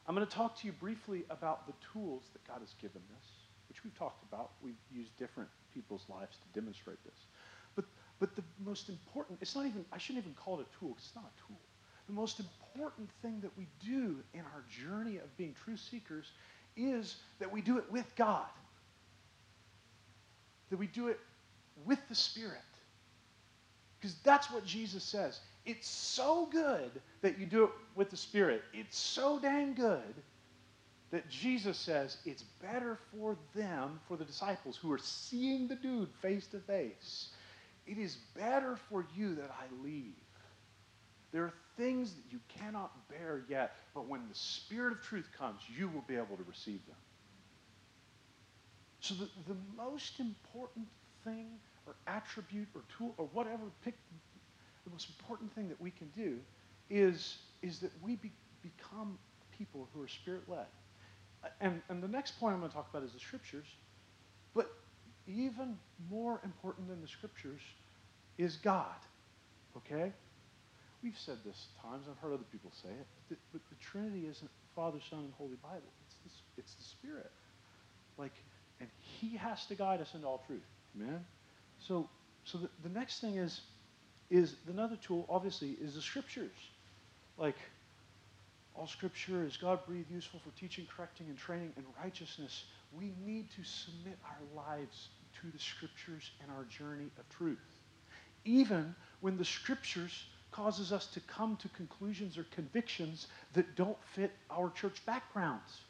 I'm 0.07 0.15
going 0.15 0.27
to 0.27 0.33
talk 0.33 0.59
to 0.61 0.67
you 0.67 0.73
briefly 0.73 1.25
about 1.31 1.67
the 1.67 1.73
tools 1.93 2.25
that 2.33 2.47
God 2.47 2.61
has 2.61 2.75
given 2.81 3.03
us, 3.17 3.27
which 3.69 3.83
we've 3.83 3.97
talked 3.99 4.23
about. 4.31 4.51
We've 4.63 4.75
used 4.93 5.17
different 5.17 5.49
people's 5.75 6.05
lives 6.09 6.37
to 6.37 6.61
demonstrate 6.61 7.03
this. 7.05 7.27
But, 7.75 7.85
but 8.19 8.37
the 8.37 8.43
most 8.65 8.89
important, 8.89 9.39
it's 9.41 9.55
not 9.57 9.67
even, 9.67 9.85
I 9.93 9.99
shouldn't 9.99 10.25
even 10.25 10.35
call 10.35 10.61
it 10.61 10.67
a 10.67 10.79
tool 10.79 10.91
because 10.91 11.07
it's 11.07 11.17
not 11.17 11.25
a 11.25 11.49
tool. 11.49 11.61
The 12.07 12.13
most 12.13 12.41
important 12.41 13.09
thing 13.23 13.41
that 13.41 13.57
we 13.57 13.67
do 13.85 14.17
in 14.35 14.41
our 14.41 14.65
journey 14.69 15.19
of 15.19 15.37
being 15.37 15.55
true 15.65 15.77
seekers 15.77 16.33
is 16.77 17.17
that 17.39 17.53
we 17.53 17.61
do 17.61 17.79
it 17.79 17.91
with 17.91 18.07
God, 18.17 18.47
that 20.71 20.79
we 20.79 20.87
do 20.87 21.09
it 21.09 21.19
with 21.85 21.99
the 22.09 22.15
Spirit. 22.15 22.59
Because 24.01 24.17
that's 24.25 24.51
what 24.51 24.65
Jesus 24.65 25.05
says. 25.05 25.39
It's 25.67 25.89
so 25.89 26.49
good 26.51 26.91
that 27.21 27.39
you 27.39 27.47
do 27.47 27.65
it 27.65 27.71
with 27.95 28.11
the 28.11 28.17
Spirit. 28.17 28.63
It's 28.73 28.99
so 28.99 29.39
dang 29.39 29.75
good 29.75 30.15
that 31.11 31.29
Jesus 31.29 31.77
says 31.77 32.17
it's 32.25 32.45
better 32.63 32.99
for 33.13 33.37
them, 33.55 34.01
for 34.09 34.17
the 34.17 34.25
disciples 34.25 34.77
who 34.77 34.93
are 34.93 34.99
seeing 34.99 35.69
the 35.69 35.75
dude 35.77 36.09
face 36.23 36.47
to 36.49 36.61
face. 36.61 37.29
It 37.87 37.99
is 37.99 38.17
better 38.37 38.79
for 38.89 39.05
you 39.15 39.35
that 39.35 39.51
I 39.51 39.85
leave. 39.85 40.15
There 41.33 41.45
are 41.45 41.55
things 41.81 42.15
that 42.15 42.25
you 42.31 42.39
cannot 42.49 42.93
bear 43.09 43.43
yet, 43.49 43.75
but 43.95 44.07
when 44.07 44.21
the 44.29 44.35
Spirit 44.35 44.93
of 44.93 45.03
truth 45.03 45.29
comes, 45.37 45.61
you 45.75 45.89
will 45.89 46.05
be 46.07 46.15
able 46.15 46.37
to 46.37 46.45
receive 46.47 46.85
them. 46.87 46.97
So, 49.01 49.15
the, 49.15 49.29
the 49.49 49.57
most 49.77 50.21
important 50.21 50.87
thing, 51.25 51.47
or 51.87 51.95
attribute, 52.07 52.69
or 52.75 52.83
tool, 52.97 53.15
or 53.17 53.31
whatever, 53.33 53.63
pick 53.83 53.95
the 54.85 54.91
most 54.91 55.09
important 55.09 55.55
thing 55.55 55.69
that 55.69 55.81
we 55.81 55.91
can 55.91 56.09
do 56.15 56.39
is, 56.91 57.39
is 57.63 57.79
that 57.79 57.93
we 58.03 58.17
be, 58.17 58.31
become 58.63 59.19
people 59.57 59.89
who 59.95 60.03
are 60.03 60.09
Spirit 60.09 60.43
led. 60.49 60.67
And, 61.63 61.81
and 61.89 62.03
the 62.03 62.09
next 62.09 62.39
point 62.39 62.53
I'm 62.53 62.61
going 62.61 62.71
to 62.71 62.77
talk 62.77 62.91
about 62.91 63.05
is 63.05 63.13
the 63.13 63.21
Scriptures. 63.21 63.67
But 64.55 64.71
even 65.27 65.79
more 66.11 66.41
important 66.45 66.89
than 66.89 67.01
the 67.01 67.09
Scriptures 67.09 67.63
is 68.37 68.57
God. 68.57 68.97
Okay? 69.79 70.13
We've 71.03 71.19
said 71.19 71.39
this 71.45 71.69
times, 71.83 72.07
I've 72.11 72.19
heard 72.19 72.35
other 72.35 72.49
people 72.53 72.71
say 72.83 72.91
it, 72.91 73.07
but 73.29 73.37
the, 73.37 73.37
but 73.53 73.63
the 73.71 73.77
Trinity 73.83 74.27
isn't 74.29 74.51
Father, 74.77 74.99
Son, 75.09 75.21
and 75.21 75.33
Holy 75.39 75.57
Bible. 75.63 75.91
It's 76.07 76.17
the, 76.25 76.61
it's 76.63 76.75
the 76.75 76.85
Spirit. 76.85 77.31
Like, 78.19 78.35
And 78.81 78.89
He 79.01 79.37
has 79.37 79.65
to 79.67 79.75
guide 79.75 80.01
us 80.01 80.15
into 80.15 80.27
all 80.27 80.43
truth. 80.47 80.63
Amen? 80.97 81.25
So, 81.79 82.09
so 82.45 82.59
the, 82.59 82.69
the 82.83 82.89
next 82.91 83.21
thing 83.21 83.37
is, 83.37 83.61
is 84.31 84.57
another 84.69 84.97
tool, 84.97 85.27
obviously, 85.29 85.77
is 85.83 85.95
the 85.95 86.03
scriptures. 86.03 86.53
Like, 87.39 87.57
all 88.75 88.87
scripture 88.87 89.45
is 89.45 89.57
God 89.57 89.81
breathed, 89.87 90.11
useful 90.11 90.41
for 90.45 90.59
teaching, 90.59 90.87
correcting, 90.95 91.27
and 91.29 91.37
training 91.37 91.73
in 91.77 91.85
righteousness. 92.03 92.65
We 92.97 93.13
need 93.25 93.49
to 93.57 93.65
submit 93.65 94.19
our 94.25 94.65
lives 94.65 95.09
to 95.41 95.51
the 95.51 95.59
scriptures 95.59 96.31
and 96.43 96.51
our 96.51 96.65
journey 96.65 97.11
of 97.19 97.29
truth. 97.31 97.59
Even 98.45 98.95
when 99.21 99.37
the 99.37 99.45
scriptures 99.45 100.25
causes 100.53 100.93
us 100.93 101.07
to 101.09 101.21
come 101.21 101.57
to 101.57 101.69
conclusions 101.71 102.37
or 102.37 102.45
convictions 102.55 103.29
that 103.55 103.77
don't 103.77 103.97
fit 104.15 104.33
our 104.51 104.71
church 104.71 105.05
backgrounds. 105.07 105.81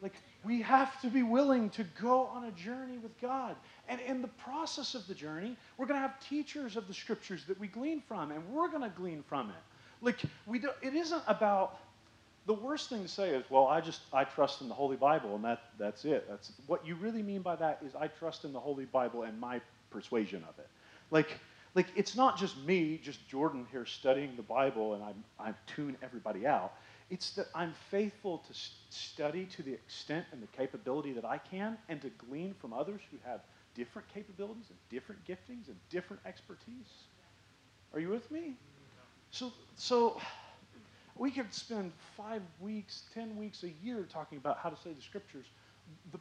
Like, 0.00 0.14
we 0.44 0.60
have 0.62 1.00
to 1.02 1.08
be 1.08 1.22
willing 1.22 1.70
to 1.70 1.84
go 2.00 2.22
on 2.24 2.44
a 2.44 2.50
journey 2.52 2.98
with 2.98 3.18
God. 3.20 3.54
And 3.88 4.00
in 4.00 4.20
the 4.20 4.28
process 4.28 4.96
of 4.96 5.06
the 5.06 5.14
journey, 5.14 5.56
we're 5.76 5.86
going 5.86 6.00
to 6.00 6.06
have 6.06 6.18
teachers 6.20 6.76
of 6.76 6.88
the 6.88 6.94
scriptures 6.94 7.44
that 7.46 7.58
we 7.60 7.68
glean 7.68 8.02
from, 8.08 8.32
and 8.32 8.48
we're 8.48 8.68
going 8.68 8.82
to 8.82 8.88
glean 8.88 9.22
from 9.28 9.50
it. 9.50 9.62
Like, 10.00 10.18
we 10.46 10.58
do, 10.58 10.70
it 10.82 10.94
isn't 10.94 11.22
about 11.28 11.78
the 12.46 12.54
worst 12.54 12.88
thing 12.88 13.02
to 13.02 13.08
say 13.08 13.30
is, 13.30 13.44
well, 13.50 13.68
I 13.68 13.80
just 13.80 14.00
I 14.12 14.24
trust 14.24 14.62
in 14.62 14.68
the 14.68 14.74
Holy 14.74 14.96
Bible, 14.96 15.36
and 15.36 15.44
that 15.44 15.60
that's 15.78 16.04
it. 16.04 16.26
That's 16.28 16.50
what 16.66 16.84
you 16.84 16.96
really 16.96 17.22
mean 17.22 17.40
by 17.40 17.54
that 17.56 17.80
is 17.86 17.94
I 17.94 18.08
trust 18.08 18.44
in 18.44 18.52
the 18.52 18.58
Holy 18.58 18.84
Bible 18.84 19.22
and 19.22 19.38
my 19.38 19.60
persuasion 19.90 20.44
of 20.48 20.58
it. 20.58 20.68
Like, 21.12 21.38
like 21.74 21.86
it's 21.96 22.14
not 22.16 22.38
just 22.38 22.56
me, 22.64 23.00
just 23.02 23.26
Jordan 23.28 23.66
here 23.70 23.86
studying 23.86 24.36
the 24.36 24.42
Bible, 24.42 24.94
and 24.94 25.02
I'm 25.02 25.24
I 25.38 25.54
tune 25.66 25.96
everybody 26.02 26.46
out. 26.46 26.74
It's 27.10 27.30
that 27.32 27.46
I'm 27.54 27.74
faithful 27.90 28.38
to 28.38 28.54
study 28.90 29.46
to 29.56 29.62
the 29.62 29.72
extent 29.72 30.26
and 30.32 30.42
the 30.42 30.46
capability 30.48 31.12
that 31.12 31.24
I 31.24 31.38
can, 31.38 31.76
and 31.88 32.00
to 32.02 32.10
glean 32.10 32.54
from 32.60 32.72
others 32.72 33.00
who 33.10 33.18
have 33.24 33.40
different 33.74 34.08
capabilities 34.12 34.66
and 34.68 34.78
different 34.90 35.24
giftings 35.26 35.68
and 35.68 35.76
different 35.90 36.22
expertise. 36.26 37.06
Are 37.94 38.00
you 38.00 38.08
with 38.08 38.30
me? 38.30 38.54
So, 39.30 39.52
so 39.76 40.20
we 41.16 41.30
could 41.30 41.52
spend 41.52 41.92
five 42.16 42.42
weeks, 42.60 43.02
ten 43.14 43.36
weeks, 43.36 43.62
a 43.62 43.70
year 43.84 44.06
talking 44.10 44.38
about 44.38 44.58
how 44.58 44.70
to 44.70 44.76
say 44.76 44.92
the 44.92 45.02
scriptures. 45.02 45.46
The 46.12 46.18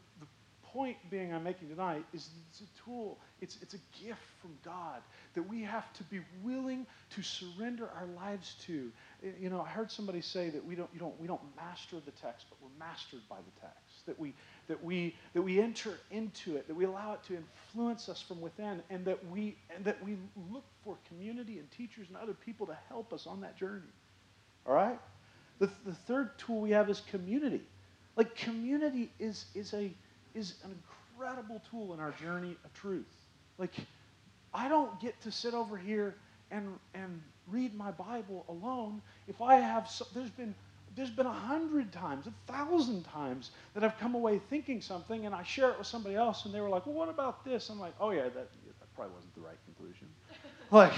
point 0.74 0.98
being 1.10 1.34
I'm 1.34 1.44
making 1.44 1.70
tonight 1.70 2.06
is 2.14 2.30
it's 2.50 2.62
a 2.62 2.84
tool, 2.86 3.18
it's, 3.42 3.58
it's 3.62 3.74
a 3.74 4.04
gift 4.04 4.22
from 4.42 4.52
God 4.64 5.02
that 5.36 5.44
we 5.44 5.62
have 5.64 5.92
to 5.94 6.04
be 6.06 6.20
willing 6.44 6.86
to 7.16 7.22
surrender 7.22 7.90
our 7.96 8.08
lives 8.16 8.56
to. 8.66 8.92
You 9.40 9.50
know, 9.50 9.62
I 9.62 9.70
heard 9.70 9.92
somebody 9.92 10.22
say 10.22 10.50
that 10.50 10.66
we 10.66 10.76
don't, 10.76 10.90
you 10.94 11.00
don't, 11.00 11.20
we 11.20 11.28
don't 11.28 11.42
master 11.56 11.98
the 12.04 12.12
text, 12.12 12.48
but 12.50 12.58
we're 12.62 12.78
mastered 12.80 13.22
by 13.30 13.38
the 13.38 13.62
text. 13.62 14.06
That 14.06 14.20
we, 14.20 14.34
that, 14.68 14.84
we, 14.84 15.16
that 15.34 15.42
we 15.42 15.60
enter 15.62 15.98
into 16.10 16.56
it, 16.56 16.68
that 16.68 16.76
we 16.76 16.86
allow 16.86 17.14
it 17.14 17.24
to 17.28 17.38
influence 17.38 18.10
us 18.10 18.22
from 18.22 18.42
within, 18.42 18.82
and 18.90 19.06
that 19.06 19.20
we, 19.30 19.58
and 19.76 19.86
that 19.86 20.04
we 20.04 20.18
look 20.52 20.64
for 20.84 20.98
community 21.08 21.60
and 21.60 21.70
teachers 21.72 22.08
and 22.08 22.18
other 22.18 22.34
people 22.34 22.66
to 22.68 22.78
help 22.90 23.14
us 23.14 23.28
on 23.28 23.42
that 23.42 23.58
journey. 23.58 23.82
All 24.66 24.74
right? 24.74 25.00
The, 25.60 25.70
the 25.86 25.94
third 25.94 26.38
tool 26.40 26.62
we 26.62 26.72
have 26.72 26.90
is 26.90 27.02
community. 27.12 27.62
Like, 28.16 28.36
community 28.36 29.12
is, 29.20 29.46
is, 29.56 29.74
a, 29.74 29.92
is 30.34 30.56
an 30.64 30.76
incredible 31.18 31.62
tool 31.70 31.94
in 31.94 32.00
our 32.00 32.12
journey 32.12 32.56
of 32.66 32.74
truth. 32.74 33.12
Like, 33.58 33.74
I 34.54 34.68
don't 34.68 35.00
get 35.00 35.20
to 35.22 35.32
sit 35.32 35.54
over 35.54 35.78
here 35.78 36.16
and, 36.52 36.68
and 36.94 37.22
read 37.48 37.74
my 37.76 37.92
Bible 37.92 38.46
alone 38.50 39.02
if 39.28 39.42
I 39.42 39.56
have, 39.56 39.90
so, 39.90 40.06
there's 40.14 40.30
been 40.30 40.56
there's 40.96 41.10
been 41.10 41.26
a 41.26 41.32
hundred 41.32 41.92
times, 41.94 42.28
a 42.28 42.52
thousand 42.52 43.04
times 43.04 43.52
that 43.74 43.84
I've 43.84 43.98
come 43.98 44.16
away 44.16 44.42
thinking 44.50 44.82
something 44.82 45.26
and 45.26 45.34
I 45.34 45.44
share 45.44 45.70
it 45.70 45.78
with 45.78 45.88
somebody 45.88 46.16
else 46.16 46.46
and 46.46 46.54
they 46.54 46.60
were 46.60 46.70
like, 46.70 46.86
well, 46.86 46.96
what 46.96 47.10
about 47.10 47.46
this? 47.46 47.70
I'm 47.70 47.80
like, 47.80 47.94
oh, 48.00 48.12
yeah, 48.12 48.24
that, 48.24 48.34
that 48.34 48.96
probably 48.96 49.14
wasn't 49.14 49.34
the 49.36 49.42
right 49.42 49.58
conclusion. 49.66 50.08
like, 50.72 50.94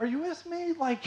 are 0.00 0.06
you 0.06 0.18
with 0.22 0.44
me? 0.46 0.72
Like, 0.72 1.04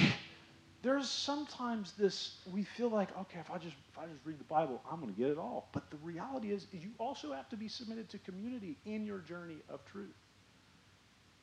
there's 0.81 1.09
sometimes 1.09 1.93
this 1.93 2.37
we 2.51 2.63
feel 2.63 2.89
like 2.89 3.09
okay 3.17 3.39
if 3.39 3.51
i 3.51 3.57
just 3.57 3.75
if 3.91 3.97
i 3.97 4.05
just 4.05 4.19
read 4.25 4.39
the 4.39 4.45
bible 4.45 4.81
i'm 4.89 4.99
going 4.99 5.13
to 5.13 5.19
get 5.19 5.29
it 5.29 5.37
all. 5.37 5.69
But 5.73 5.89
the 5.89 5.97
reality 5.97 6.51
is, 6.51 6.67
is 6.73 6.83
you 6.83 6.91
also 6.97 7.33
have 7.33 7.49
to 7.49 7.57
be 7.57 7.67
submitted 7.67 8.09
to 8.09 8.17
community 8.19 8.77
in 8.85 9.05
your 9.05 9.19
journey 9.19 9.57
of 9.69 9.83
truth. 9.85 10.15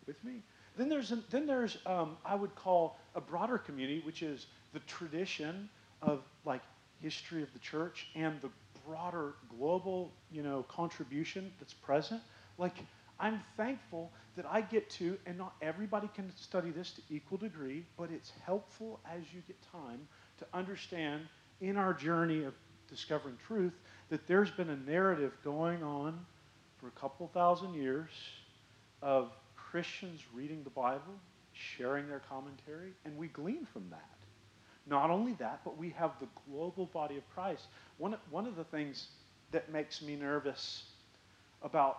With 0.07 0.23
me. 0.25 0.43
Then 0.77 0.89
there's 0.89 1.11
an, 1.11 1.25
then 1.31 1.47
there's 1.47 1.79
um, 1.87 2.17
i 2.25 2.35
would 2.35 2.55
call 2.55 2.99
a 3.15 3.21
broader 3.21 3.59
community 3.59 4.01
which 4.05 4.23
is 4.23 4.47
the 4.73 4.81
tradition 4.81 5.69
of 6.03 6.23
like 6.45 6.63
history 7.03 7.43
of 7.43 7.53
the 7.53 7.59
church 7.59 8.09
and 8.15 8.41
the 8.41 8.51
broader 8.87 9.35
global 9.59 10.13
you 10.31 10.43
know 10.43 10.65
contribution 10.69 11.53
that's 11.59 11.75
present. 11.75 12.21
Like 12.59 12.77
I'm 13.19 13.41
thankful 13.57 14.13
that 14.37 14.45
I 14.47 14.61
get 14.61 14.91
to, 14.91 15.17
and 15.27 15.39
not 15.39 15.55
everybody 15.63 16.09
can 16.15 16.31
study 16.37 16.71
this 16.71 16.93
to 16.93 17.03
equal 17.09 17.39
degree, 17.39 17.85
but 17.97 18.11
it's 18.11 18.33
helpful 18.45 19.01
as 19.07 19.23
you 19.33 19.43
get 19.47 19.57
time 19.73 20.07
to 20.39 20.47
understand 20.53 21.23
in 21.61 21.77
our 21.77 21.95
journey 21.95 22.45
of 22.45 22.53
discovering 22.89 23.37
truth 23.47 23.73
that 24.11 24.27
there's 24.27 24.51
been 24.51 24.71
a 24.71 24.77
narrative 24.77 25.33
going 25.43 25.83
on 25.83 26.19
for 26.79 26.89
a 26.89 26.91
couple 26.93 27.29
thousand 27.29 27.75
years 27.75 28.11
of 29.03 29.33
Christians 29.57 30.21
reading 30.35 30.63
the 30.63 30.71
Bible, 30.71 31.15
sharing 31.53 32.09
their 32.09 32.23
commentary, 32.29 32.93
and 33.05 33.17
we 33.17 33.29
glean 33.29 33.67
from 33.73 33.89
that. 33.91 34.11
Not 34.87 35.11
only 35.11 35.33
that, 35.35 35.61
but 35.65 35.77
we 35.77 35.91
have 35.91 36.13
the 36.21 36.29
global 36.51 36.87
body 36.87 37.17
of 37.17 37.29
Christ. 37.35 37.65
One, 37.99 38.17
one 38.31 38.47
of 38.47 38.57
the 38.57 38.65
things 38.65 39.09
that 39.51 39.73
makes 39.73 40.03
me 40.03 40.17
nervous 40.17 40.85
about 41.63 41.99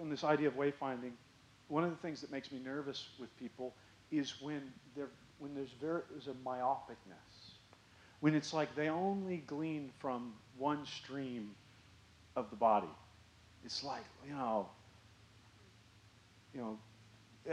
on 0.00 0.08
this 0.10 0.24
idea 0.24 0.48
of 0.48 0.54
wayfinding, 0.54 1.12
one 1.68 1.84
of 1.84 1.90
the 1.90 1.96
things 1.96 2.20
that 2.20 2.30
makes 2.30 2.52
me 2.52 2.58
nervous 2.58 3.08
with 3.18 3.36
people 3.38 3.74
is 4.10 4.34
when 4.40 4.62
when 5.38 5.54
there's 5.54 5.72
very 5.80 6.02
there's 6.10 6.28
a 6.28 6.48
myopicness, 6.48 7.54
when 8.20 8.34
it's 8.34 8.52
like 8.52 8.74
they 8.76 8.88
only 8.88 9.38
glean 9.38 9.90
from 9.98 10.34
one 10.58 10.86
stream 10.86 11.54
of 12.36 12.50
the 12.50 12.56
body. 12.56 12.88
It's 13.64 13.82
like 13.84 14.04
you 14.26 14.34
know, 14.34 14.68
you 16.54 16.60
know, 16.60 16.78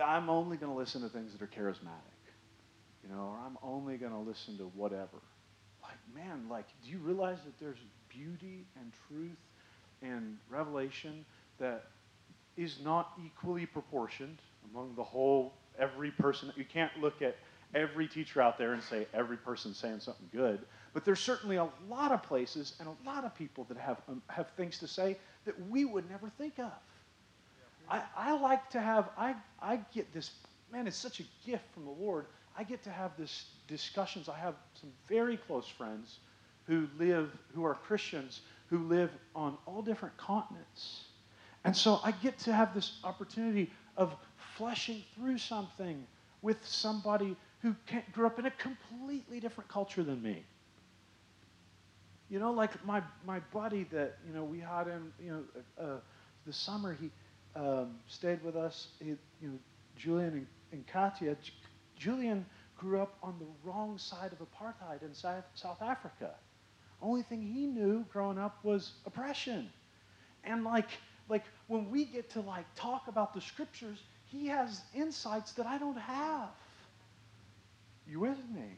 I'm 0.03 0.29
only 0.29 0.57
going 0.57 0.71
to 0.71 0.77
listen 0.77 1.01
to 1.01 1.09
things 1.09 1.33
that 1.33 1.41
are 1.41 1.47
charismatic, 1.47 2.33
you 3.03 3.09
know, 3.09 3.21
or 3.21 3.37
I'm 3.45 3.57
only 3.63 3.97
going 3.97 4.13
to 4.13 4.19
listen 4.19 4.57
to 4.59 4.65
whatever. 4.75 5.21
Like 5.83 5.97
man, 6.15 6.49
like 6.49 6.67
do 6.83 6.91
you 6.91 6.99
realize 6.99 7.39
that 7.45 7.59
there's 7.59 7.79
beauty 8.09 8.65
and 8.79 8.91
truth 9.07 9.37
and 10.01 10.37
revelation 10.49 11.25
that 11.59 11.85
is 12.57 12.77
not 12.83 13.13
equally 13.25 13.65
proportioned 13.65 14.37
among 14.71 14.93
the 14.95 15.03
whole, 15.03 15.53
every 15.79 16.11
person. 16.11 16.51
You 16.55 16.65
can't 16.65 16.91
look 16.99 17.21
at 17.21 17.37
every 17.75 18.07
teacher 18.07 18.41
out 18.41 18.57
there 18.57 18.73
and 18.73 18.83
say 18.83 19.07
every 19.13 19.37
person's 19.37 19.77
saying 19.77 19.99
something 19.99 20.29
good. 20.31 20.59
But 20.93 21.05
there's 21.05 21.19
certainly 21.19 21.55
a 21.55 21.67
lot 21.89 22.11
of 22.11 22.21
places 22.21 22.73
and 22.79 22.87
a 22.87 23.09
lot 23.09 23.25
of 23.25 23.33
people 23.35 23.65
that 23.65 23.77
have, 23.77 24.01
um, 24.07 24.21
have 24.29 24.49
things 24.51 24.77
to 24.79 24.87
say 24.87 25.17
that 25.45 25.55
we 25.69 25.85
would 25.85 26.09
never 26.09 26.29
think 26.37 26.59
of. 26.59 26.71
I, 27.89 28.03
I 28.15 28.39
like 28.39 28.69
to 28.71 28.81
have, 28.81 29.09
I, 29.17 29.35
I 29.61 29.79
get 29.93 30.13
this, 30.13 30.31
man, 30.71 30.87
it's 30.87 30.95
such 30.97 31.19
a 31.19 31.23
gift 31.45 31.63
from 31.73 31.85
the 31.85 31.91
Lord. 31.91 32.25
I 32.57 32.63
get 32.63 32.83
to 32.83 32.91
have 32.91 33.11
this 33.17 33.45
discussions. 33.67 34.29
I 34.29 34.37
have 34.37 34.55
some 34.79 34.91
very 35.07 35.37
close 35.37 35.67
friends 35.67 36.19
who 36.65 36.87
live, 36.97 37.31
who 37.53 37.65
are 37.65 37.73
Christians, 37.73 38.41
who 38.67 38.79
live 38.87 39.09
on 39.35 39.57
all 39.65 39.81
different 39.81 40.15
continents. 40.17 41.05
And 41.63 41.75
so 41.75 41.99
I 42.03 42.11
get 42.11 42.37
to 42.39 42.53
have 42.53 42.73
this 42.73 42.99
opportunity 43.03 43.71
of 43.97 44.15
fleshing 44.57 45.03
through 45.15 45.37
something 45.37 46.05
with 46.41 46.65
somebody 46.65 47.35
who 47.61 47.75
grew 48.11 48.25
up 48.25 48.37
in 48.39 48.45
a 48.45 48.51
completely 48.51 49.39
different 49.39 49.69
culture 49.69 50.03
than 50.03 50.21
me. 50.21 50.43
You 52.29 52.39
know, 52.39 52.51
like 52.51 52.83
my, 52.85 53.01
my 53.25 53.39
buddy 53.53 53.85
that, 53.91 54.17
you 54.27 54.33
know, 54.33 54.43
we 54.43 54.59
had 54.59 54.87
him, 54.87 55.13
you 55.23 55.31
know, 55.31 55.83
uh, 55.83 55.99
the 56.45 56.53
summer 56.53 56.97
he 56.99 57.11
um, 57.55 57.99
stayed 58.07 58.43
with 58.43 58.55
us, 58.55 58.87
he, 58.99 59.09
you 59.09 59.17
know, 59.41 59.59
Julian 59.95 60.33
and, 60.33 60.47
and 60.71 60.87
Katya. 60.87 61.35
J- 61.41 61.53
Julian 61.97 62.45
grew 62.77 62.99
up 63.01 63.15
on 63.23 63.35
the 63.39 63.45
wrong 63.63 63.97
side 63.97 64.31
of 64.33 64.39
apartheid 64.39 65.03
in 65.03 65.13
South, 65.13 65.43
South 65.53 65.81
Africa. 65.81 66.31
Only 67.01 67.21
thing 67.21 67.41
he 67.41 67.67
knew 67.67 68.05
growing 68.11 68.37
up 68.39 68.57
was 68.63 68.93
oppression. 69.05 69.69
And 70.43 70.63
like, 70.63 70.89
like 71.29 71.43
when 71.67 71.89
we 71.89 72.05
get 72.05 72.29
to 72.31 72.41
like 72.41 72.65
talk 72.75 73.07
about 73.07 73.33
the 73.33 73.41
scriptures, 73.41 73.99
he 74.25 74.47
has 74.47 74.81
insights 74.93 75.53
that 75.53 75.65
I 75.65 75.77
don't 75.77 75.97
have. 75.97 76.49
You 78.07 78.19
with 78.19 78.37
me? 78.53 78.77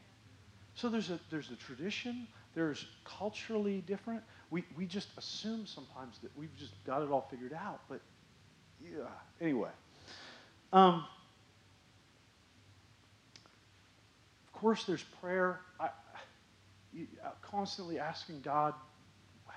So 0.76 0.90
there's 0.90 1.10
a 1.10 1.20
there's 1.32 1.52
a 1.52 1.56
tradition, 1.56 2.28
there's 2.54 2.86
culturally 3.04 3.82
different. 3.88 4.22
We 4.52 4.64
we 4.78 4.86
just 4.86 5.10
assume 5.18 5.66
sometimes 5.66 6.20
that 6.22 6.32
we've 6.38 6.56
just 6.58 6.74
got 6.86 7.02
it 7.02 7.10
all 7.10 7.28
figured 7.30 7.54
out, 7.54 7.82
but 7.90 8.02
yeah. 8.84 9.08
Anyway. 9.42 9.70
Um, 10.74 11.06
of 14.46 14.54
course, 14.54 14.84
there's 14.84 15.04
prayer. 15.22 15.62
I, 15.80 15.86
I, 15.86 17.30
constantly 17.42 18.00
asking 18.00 18.42
God, 18.42 18.74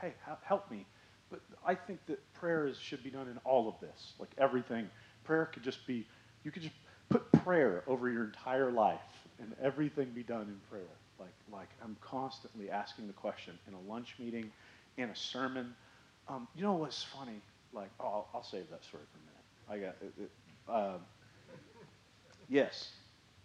hey, 0.01 0.15
help 0.43 0.71
me. 0.71 0.87
But 1.31 1.41
I 1.67 1.75
think 1.75 2.01
that 2.07 2.21
prayer 2.35 2.73
should 2.75 3.03
be 3.03 3.11
done 3.11 3.29
in 3.29 3.39
all 3.45 3.69
of 3.69 3.75
this, 3.81 4.15
like 4.19 4.31
everything. 4.39 4.89
Prayer 5.25 5.47
could 5.47 5.63
just 5.63 5.87
be, 5.87 6.07
you 6.45 6.51
could 6.51 6.63
just 6.63 6.75
put 7.09 7.31
prayer 7.45 7.85
over 7.87 8.09
your 8.09 8.25
entire 8.25 8.71
life 8.71 9.01
and 9.39 9.55
everything 9.63 10.11
be 10.11 10.23
done 10.23 10.43
in 10.43 10.61
prayer. 10.71 10.83
Like, 11.19 11.35
like 11.53 11.69
I'm 11.83 11.97
constantly 12.01 12.71
asking 12.71 13.07
the 13.07 13.13
question 13.13 13.59
in 13.67 13.75
a 13.75 13.81
lunch 13.91 14.17
meeting, 14.19 14.51
in 14.97 15.11
a 15.11 15.17
sermon. 15.17 15.75
Um, 16.29 16.49
you 16.55 16.63
know 16.63 16.75
what's 16.75 17.03
funny? 17.03 17.41
Like, 17.73 17.91
oh, 18.01 18.05
I'll, 18.05 18.29
I'll, 18.35 18.43
save 18.43 18.71
that 18.71 18.85
story 18.85 19.03
for 19.13 19.19
a 19.19 19.77
minute. 19.77 19.87
I 19.87 19.87
got 19.87 19.97
it. 20.03 20.13
it 20.23 20.31
uh, 20.69 20.99
yes, 22.49 22.91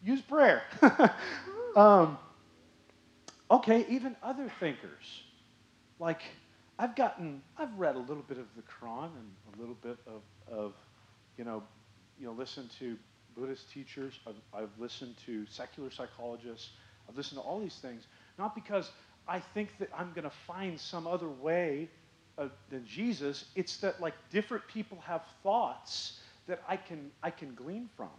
use 0.04 0.22
prayer. 0.22 0.64
um, 1.76 2.18
okay, 3.52 3.86
even 3.90 4.16
other 4.24 4.52
thinkers. 4.60 5.24
Like, 6.00 6.22
I've 6.80 6.96
gotten, 6.96 7.42
I've 7.58 7.74
read 7.78 7.96
a 7.96 8.00
little 8.00 8.24
bit 8.24 8.38
of 8.38 8.48
the 8.56 8.64
Quran 8.64 9.06
and 9.06 9.56
a 9.56 9.60
little 9.60 9.78
bit 9.82 9.98
of, 10.08 10.22
of 10.52 10.74
you 11.38 11.44
know, 11.44 11.64
you 12.20 12.26
know, 12.26 12.34
listened 12.34 12.70
to 12.80 12.98
Buddhist 13.36 13.72
teachers. 13.72 14.20
I've, 14.28 14.64
I've 14.64 14.80
listened 14.80 15.16
to 15.26 15.46
secular 15.50 15.92
psychologists. 15.92 16.72
I've 17.08 17.18
listened 17.18 17.42
to 17.42 17.48
all 17.48 17.60
these 17.60 17.76
things, 17.76 18.08
not 18.38 18.56
because 18.56 18.92
I 19.28 19.40
think 19.40 19.78
that 19.80 19.90
I'm 19.96 20.12
going 20.14 20.24
to 20.24 20.36
find 20.48 20.80
some 20.80 21.08
other 21.08 21.30
way 21.30 21.90
uh, 22.38 22.48
than 22.70 22.86
Jesus. 22.86 23.46
It's 23.56 23.78
that 23.78 24.02
like 24.02 24.14
different 24.32 24.68
people 24.68 25.00
have 25.06 25.22
thoughts 25.44 26.20
that 26.48 26.62
I 26.68 26.78
can 26.78 27.12
I 27.22 27.30
can 27.30 27.54
glean 27.56 27.90
from. 27.96 28.10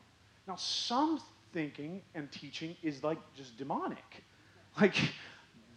Now, 0.47 0.57
some 0.57 1.21
thinking 1.53 2.03
and 2.15 2.31
teaching 2.31 2.77
is 2.83 3.03
like 3.03 3.19
just 3.37 3.57
demonic. 3.57 3.99
Like 4.81 4.97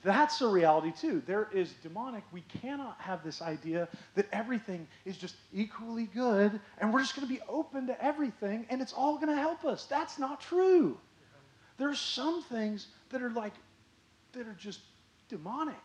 that's 0.04 0.42
a 0.42 0.48
reality 0.48 0.92
too. 0.92 1.22
There 1.26 1.50
is 1.54 1.74
demonic. 1.84 2.24
We 2.32 2.42
cannot 2.62 2.98
have 3.00 3.24
this 3.24 3.42
idea 3.42 3.88
that 4.16 4.28
everything 4.32 4.88
is 5.06 5.18
just 5.18 5.36
equally 5.54 6.06
good 6.14 6.60
and 6.80 6.94
we're 6.94 7.02
just 7.02 7.16
going 7.16 7.28
to 7.28 7.34
be 7.34 7.42
open 7.50 7.88
to 7.88 8.04
everything 8.04 8.66
and 8.70 8.82
it's 8.82 8.94
all 8.94 9.16
going 9.16 9.30
to 9.30 9.42
help 9.42 9.66
us. 9.66 9.86
That's 9.86 10.20
not 10.20 10.42
true. 10.42 10.98
There's 11.78 12.00
some 12.00 12.42
things 12.44 12.88
that 13.10 13.22
are 13.22 13.30
like, 13.32 13.54
that 14.34 14.48
are 14.48 14.58
just 14.60 14.82
demonic. 15.30 15.76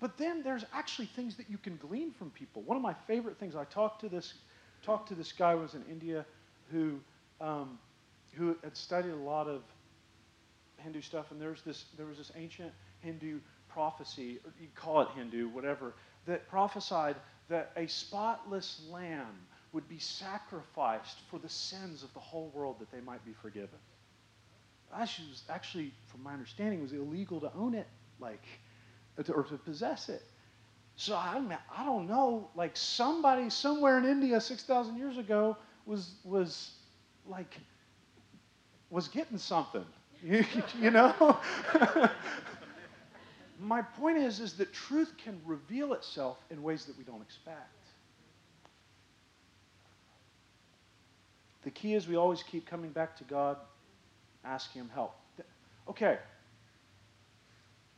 But 0.00 0.16
then 0.16 0.42
there's 0.42 0.64
actually 0.72 1.06
things 1.06 1.36
that 1.36 1.50
you 1.50 1.58
can 1.58 1.76
glean 1.76 2.12
from 2.12 2.30
people. 2.30 2.62
One 2.62 2.76
of 2.76 2.82
my 2.82 2.94
favorite 3.06 3.38
things, 3.38 3.54
I 3.54 3.64
talked 3.64 4.00
to 4.00 4.08
this, 4.08 4.34
talked 4.82 5.08
to 5.08 5.14
this 5.14 5.32
guy 5.32 5.52
who 5.52 5.58
was 5.60 5.74
in 5.74 5.84
India 5.90 6.24
who, 6.72 6.98
um, 7.40 7.78
who 8.34 8.56
had 8.64 8.76
studied 8.76 9.12
a 9.12 9.16
lot 9.16 9.46
of 9.46 9.62
Hindu 10.82 11.00
stuff, 11.00 11.30
and 11.30 11.40
there's 11.40 11.62
this, 11.62 11.84
there 11.96 12.06
was 12.06 12.18
this 12.18 12.32
ancient 12.36 12.72
Hindu 13.00 13.40
prophecy, 13.68 14.38
or 14.44 14.52
you 14.60 14.68
call 14.74 15.00
it 15.02 15.08
Hindu, 15.16 15.48
whatever, 15.48 15.94
that 16.26 16.48
prophesied 16.48 17.16
that 17.48 17.72
a 17.76 17.86
spotless 17.86 18.82
lamb 18.90 19.46
would 19.72 19.88
be 19.88 19.98
sacrificed 19.98 21.18
for 21.30 21.38
the 21.38 21.48
sins 21.48 22.02
of 22.02 22.12
the 22.14 22.20
whole 22.20 22.50
world 22.54 22.76
that 22.80 22.90
they 22.92 23.00
might 23.00 23.24
be 23.24 23.32
forgiven. 23.40 23.78
Actually, 24.94 25.28
was 25.30 25.42
actually, 25.48 25.92
from 26.08 26.22
my 26.22 26.34
understanding, 26.34 26.78
it 26.78 26.82
was 26.82 26.92
illegal 26.92 27.40
to 27.40 27.50
own 27.56 27.74
it, 27.74 27.86
like, 28.20 28.44
or 29.16 29.42
to 29.44 29.56
possess 29.56 30.10
it. 30.10 30.22
So 30.96 31.16
I, 31.16 31.40
mean, 31.40 31.56
I 31.74 31.84
don't 31.84 32.06
know, 32.06 32.50
like 32.54 32.76
somebody 32.76 33.48
somewhere 33.48 33.98
in 33.98 34.04
India 34.04 34.40
6,000 34.40 34.98
years 34.98 35.16
ago 35.16 35.56
was, 35.86 36.14
was 36.24 36.72
like, 37.26 37.56
was 38.90 39.08
getting 39.08 39.38
something, 39.38 39.86
you, 40.22 40.44
you 40.80 40.90
know? 40.90 41.38
my 43.60 43.82
point 43.82 44.18
is, 44.18 44.40
is 44.40 44.54
that 44.54 44.72
truth 44.72 45.12
can 45.22 45.40
reveal 45.44 45.92
itself 45.92 46.38
in 46.50 46.62
ways 46.62 46.84
that 46.86 46.96
we 46.96 47.04
don't 47.04 47.22
expect. 47.22 47.68
The 51.64 51.70
key 51.70 51.94
is 51.94 52.08
we 52.08 52.16
always 52.16 52.42
keep 52.42 52.66
coming 52.66 52.90
back 52.90 53.16
to 53.18 53.24
God, 53.24 53.56
asking 54.44 54.82
Him 54.82 54.90
help. 54.92 55.14
Okay. 55.88 56.18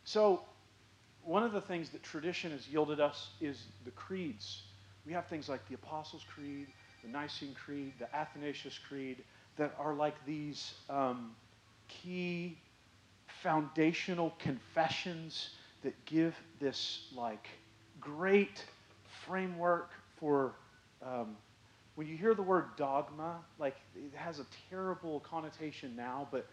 So, 0.04 0.42
one 1.22 1.42
of 1.42 1.52
the 1.52 1.60
things 1.62 1.88
that 1.90 2.02
tradition 2.02 2.50
has 2.50 2.68
yielded 2.68 3.00
us 3.00 3.30
is 3.40 3.64
the 3.86 3.90
creeds. 3.92 4.64
We 5.06 5.12
have 5.12 5.26
things 5.26 5.48
like 5.48 5.66
the 5.68 5.74
Apostles' 5.74 6.24
Creed, 6.34 6.66
the 7.02 7.08
Nicene 7.08 7.54
Creed, 7.54 7.94
the 7.98 8.14
Athanasius 8.14 8.78
Creed, 8.86 9.24
that 9.56 9.74
are 9.78 9.94
like 9.94 10.14
these 10.26 10.74
um, 10.90 11.34
key 11.88 12.58
foundational 13.42 14.34
confessions 14.38 15.50
that 15.82 15.92
give 16.06 16.34
this 16.60 17.08
like 17.14 17.48
great 18.00 18.64
framework 19.26 19.90
for 20.16 20.52
um, 21.02 21.36
when 21.94 22.06
you 22.06 22.16
hear 22.16 22.34
the 22.34 22.42
word 22.42 22.64
dogma 22.76 23.36
like 23.58 23.76
it 23.94 24.16
has 24.16 24.38
a 24.38 24.46
terrible 24.70 25.20
connotation 25.20 25.94
now 25.94 26.26
but 26.30 26.46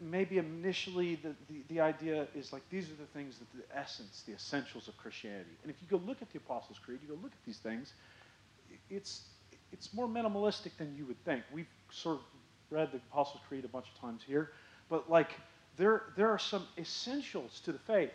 maybe 0.00 0.38
initially 0.38 1.16
the, 1.16 1.34
the, 1.48 1.62
the, 1.68 1.80
idea 1.80 2.26
is 2.34 2.52
like 2.52 2.62
these 2.70 2.90
are 2.90 2.94
the 2.94 3.06
things 3.12 3.38
that 3.38 3.46
the 3.52 3.78
essence 3.78 4.22
the 4.26 4.32
essentials 4.32 4.88
of 4.88 4.96
christianity. 4.96 5.50
And 5.62 5.70
if 5.70 5.76
you 5.80 5.88
go 5.88 6.04
look 6.06 6.22
at 6.22 6.30
the 6.30 6.38
apostles 6.38 6.78
creed 6.78 7.00
you 7.02 7.08
go 7.08 7.20
look 7.22 7.32
at 7.32 7.44
these 7.46 7.58
things 7.58 7.92
it's 8.90 9.22
it's 9.72 9.94
more 9.94 10.08
minimalistic 10.08 10.76
than 10.78 10.94
you 10.96 11.06
would 11.06 11.22
think. 11.24 11.44
We've 11.52 11.68
sort 11.90 12.16
of 12.16 12.22
read 12.70 12.90
the 12.92 12.98
apostles 13.10 13.42
creed 13.48 13.64
a 13.64 13.68
bunch 13.68 13.86
of 13.94 14.00
times 14.00 14.22
here 14.26 14.50
but 14.88 15.10
like 15.10 15.30
there, 15.76 16.02
there 16.16 16.28
are 16.28 16.38
some 16.38 16.66
essentials 16.76 17.60
to 17.64 17.72
the 17.72 17.78
faith. 17.78 18.10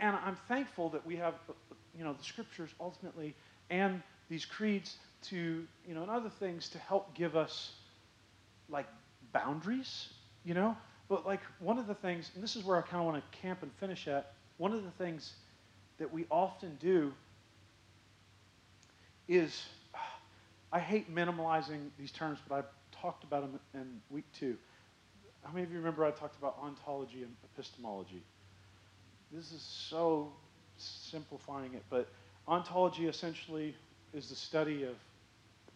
And 0.00 0.14
I'm 0.16 0.36
thankful 0.48 0.90
that 0.90 1.06
we 1.06 1.16
have, 1.16 1.34
uh, 1.48 1.52
you 1.96 2.04
know, 2.04 2.12
the 2.12 2.22
scriptures 2.22 2.70
ultimately 2.78 3.34
and 3.70 4.02
these 4.28 4.44
creeds 4.44 4.96
to, 5.22 5.64
you 5.88 5.94
know, 5.94 6.02
and 6.02 6.10
other 6.10 6.28
things 6.28 6.68
to 6.70 6.78
help 6.78 7.14
give 7.14 7.34
us 7.34 7.72
like 8.68 8.86
boundaries, 9.32 10.10
you 10.44 10.52
know. 10.52 10.76
But 11.08 11.24
like 11.24 11.40
one 11.60 11.78
of 11.78 11.86
the 11.86 11.94
things, 11.94 12.30
and 12.34 12.44
this 12.44 12.56
is 12.56 12.64
where 12.64 12.76
I 12.76 12.82
kind 12.82 12.98
of 12.98 13.06
want 13.06 13.22
to 13.32 13.38
camp 13.38 13.62
and 13.62 13.72
finish 13.80 14.08
at, 14.08 14.34
one 14.58 14.72
of 14.72 14.84
the 14.84 14.90
things 14.90 15.32
that 15.98 16.12
we 16.12 16.26
often 16.30 16.76
do 16.80 17.14
is, 19.28 19.64
I 20.72 20.80
hate 20.80 21.14
minimalizing 21.14 21.88
these 21.98 22.10
terms, 22.10 22.38
but 22.46 22.56
I've 22.56 22.75
talked 23.00 23.24
about 23.24 23.42
them 23.42 23.60
in 23.74 24.00
week 24.10 24.24
two 24.32 24.56
how 25.46 25.52
many 25.52 25.64
of 25.64 25.70
you 25.70 25.78
remember 25.78 26.04
I 26.04 26.10
talked 26.10 26.36
about 26.38 26.56
ontology 26.60 27.22
and 27.22 27.32
epistemology? 27.54 28.22
This 29.32 29.52
is 29.52 29.62
so 29.62 30.32
simplifying 30.76 31.74
it, 31.74 31.84
but 31.88 32.08
ontology 32.48 33.06
essentially 33.06 33.74
is 34.12 34.28
the 34.28 34.34
study 34.34 34.82
of 34.82 34.96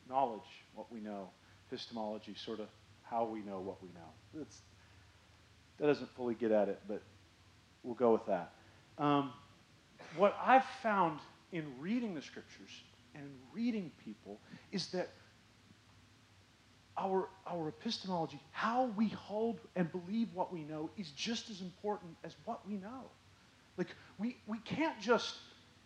knowledge, 0.09 0.41
what 0.75 0.93
we 0.93 1.01
know. 1.01 1.29
Epistemology, 1.69 2.35
sort 2.35 2.59
of 2.59 2.67
how 3.05 3.25
we 3.25 3.41
know 3.41 3.61
what 3.61 3.81
we 3.81 3.89
know. 3.91 4.43
It's, 4.43 4.59
that 5.79 5.87
doesn't 5.87 6.11
fully 6.17 6.35
get 6.35 6.51
at 6.51 6.69
it, 6.69 6.81
but 6.89 7.01
we'll 7.85 7.95
go 7.95 8.13
with 8.13 8.27
that. 8.27 8.53
Um, 8.99 9.33
what 10.17 10.37
I've 10.45 10.65
found 10.83 11.21
in 11.53 11.65
reading 11.79 12.15
the 12.15 12.23
scriptures 12.23 12.71
and 13.15 13.25
reading 13.53 13.93
people 14.05 14.41
is 14.73 14.89
that 14.89 15.11
our, 17.01 17.29
our 17.47 17.69
epistemology, 17.69 18.39
how 18.51 18.93
we 18.97 19.09
hold 19.09 19.59
and 19.75 19.91
believe 19.91 20.29
what 20.35 20.53
we 20.53 20.63
know, 20.65 20.91
is 20.99 21.11
just 21.13 21.49
as 21.51 21.63
important 21.63 22.15
as 22.25 22.37
what 22.45 22.67
we 22.69 22.75
know. 22.75 23.11
Like, 23.79 23.89
we, 24.19 24.37
we 24.47 24.59
can't 24.59 25.01
just 25.01 25.37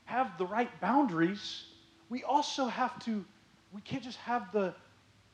have 0.06 0.36
the 0.38 0.46
right 0.46 0.68
boundaries. 0.80 1.64
We 2.08 2.24
also 2.24 2.66
have 2.66 2.98
to, 3.04 3.24
we 3.72 3.80
can't 3.80 4.02
just 4.02 4.18
have 4.18 4.50
the, 4.52 4.74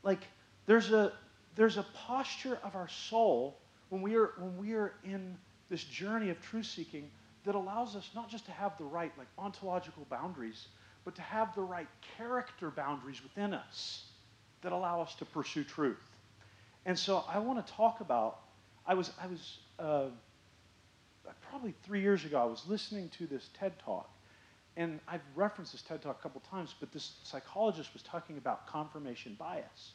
like, 0.03 0.21
there's 0.66 0.93
a, 0.93 1.12
there's 1.57 1.79
a 1.79 1.87
posture 1.95 2.59
of 2.62 2.77
our 2.77 2.88
soul 2.88 3.57
when 3.88 4.03
we 4.03 4.16
are, 4.16 4.33
when 4.38 4.59
we 4.59 4.75
are 4.75 4.93
in 5.03 5.37
this 5.71 5.83
journey 5.85 6.29
of 6.31 6.40
truth 6.43 6.66
seeking 6.66 7.11
that 7.45 7.55
allows 7.55 7.97
us 7.97 8.11
not 8.14 8.29
just 8.29 8.45
to 8.45 8.53
have 8.53 8.77
the 8.77 8.85
right, 8.85 9.12
like, 9.16 9.29
ontological 9.38 10.07
boundaries, 10.11 10.69
but 11.07 11.14
to 11.14 11.23
have 11.23 11.55
the 11.55 11.62
right 11.62 11.89
character 12.18 12.70
boundaries 12.70 13.22
within 13.22 13.55
us 13.55 14.10
that 14.63 14.73
allow 14.73 15.01
us 15.01 15.15
to 15.17 15.25
pursue 15.25 15.65
truth. 15.65 15.99
And 16.87 16.99
so 16.99 17.25
I 17.29 17.39
want 17.39 17.65
to 17.65 17.73
talk 17.73 18.01
about, 18.01 18.39
I 18.87 18.95
was, 18.95 19.11
I 19.23 19.27
was 19.27 19.59
uh, 19.79 20.07
probably 21.51 21.75
three 21.85 22.01
years 22.01 22.25
ago, 22.25 22.41
I 22.41 22.45
was 22.45 22.65
listening 22.69 23.09
to 23.19 23.27
this 23.27 23.49
TED 23.59 23.79
Talk. 23.85 24.09
And 24.77 25.01
I've 25.09 25.21
referenced 25.35 25.73
this 25.73 25.83
TED 25.83 26.03
Talk 26.03 26.19
a 26.21 26.23
couple 26.23 26.43
times, 26.51 26.75
but 26.79 26.93
this 26.93 27.13
psychologist 27.25 27.93
was 27.93 28.03
talking 28.03 28.39
about 28.39 28.67
confirmation 28.67 29.37
bias. 29.39 29.93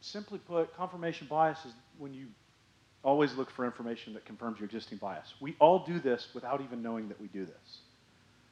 Simply 0.00 0.38
put, 0.38 0.76
confirmation 0.76 1.26
bias 1.28 1.58
is 1.64 1.72
when 1.98 2.14
you 2.14 2.26
always 3.02 3.34
look 3.34 3.50
for 3.50 3.64
information 3.64 4.12
that 4.14 4.24
confirms 4.24 4.60
your 4.60 4.66
existing 4.66 4.98
bias. 4.98 5.34
We 5.40 5.56
all 5.58 5.80
do 5.80 5.98
this 5.98 6.28
without 6.34 6.60
even 6.60 6.82
knowing 6.82 7.08
that 7.08 7.20
we 7.20 7.28
do 7.28 7.46
this. 7.46 7.78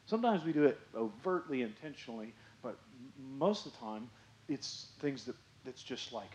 Sometimes 0.07 0.45
we 0.45 0.53
do 0.53 0.65
it 0.65 0.79
overtly, 0.97 1.63
intentionally, 1.63 2.33
but 2.63 2.79
most 3.37 3.67
of 3.67 3.73
the 3.73 3.79
time, 3.79 4.09
it's 4.49 4.89
things 5.01 5.25
that 5.25 5.37
that's 5.65 5.83
just 5.83 6.13
like 6.13 6.31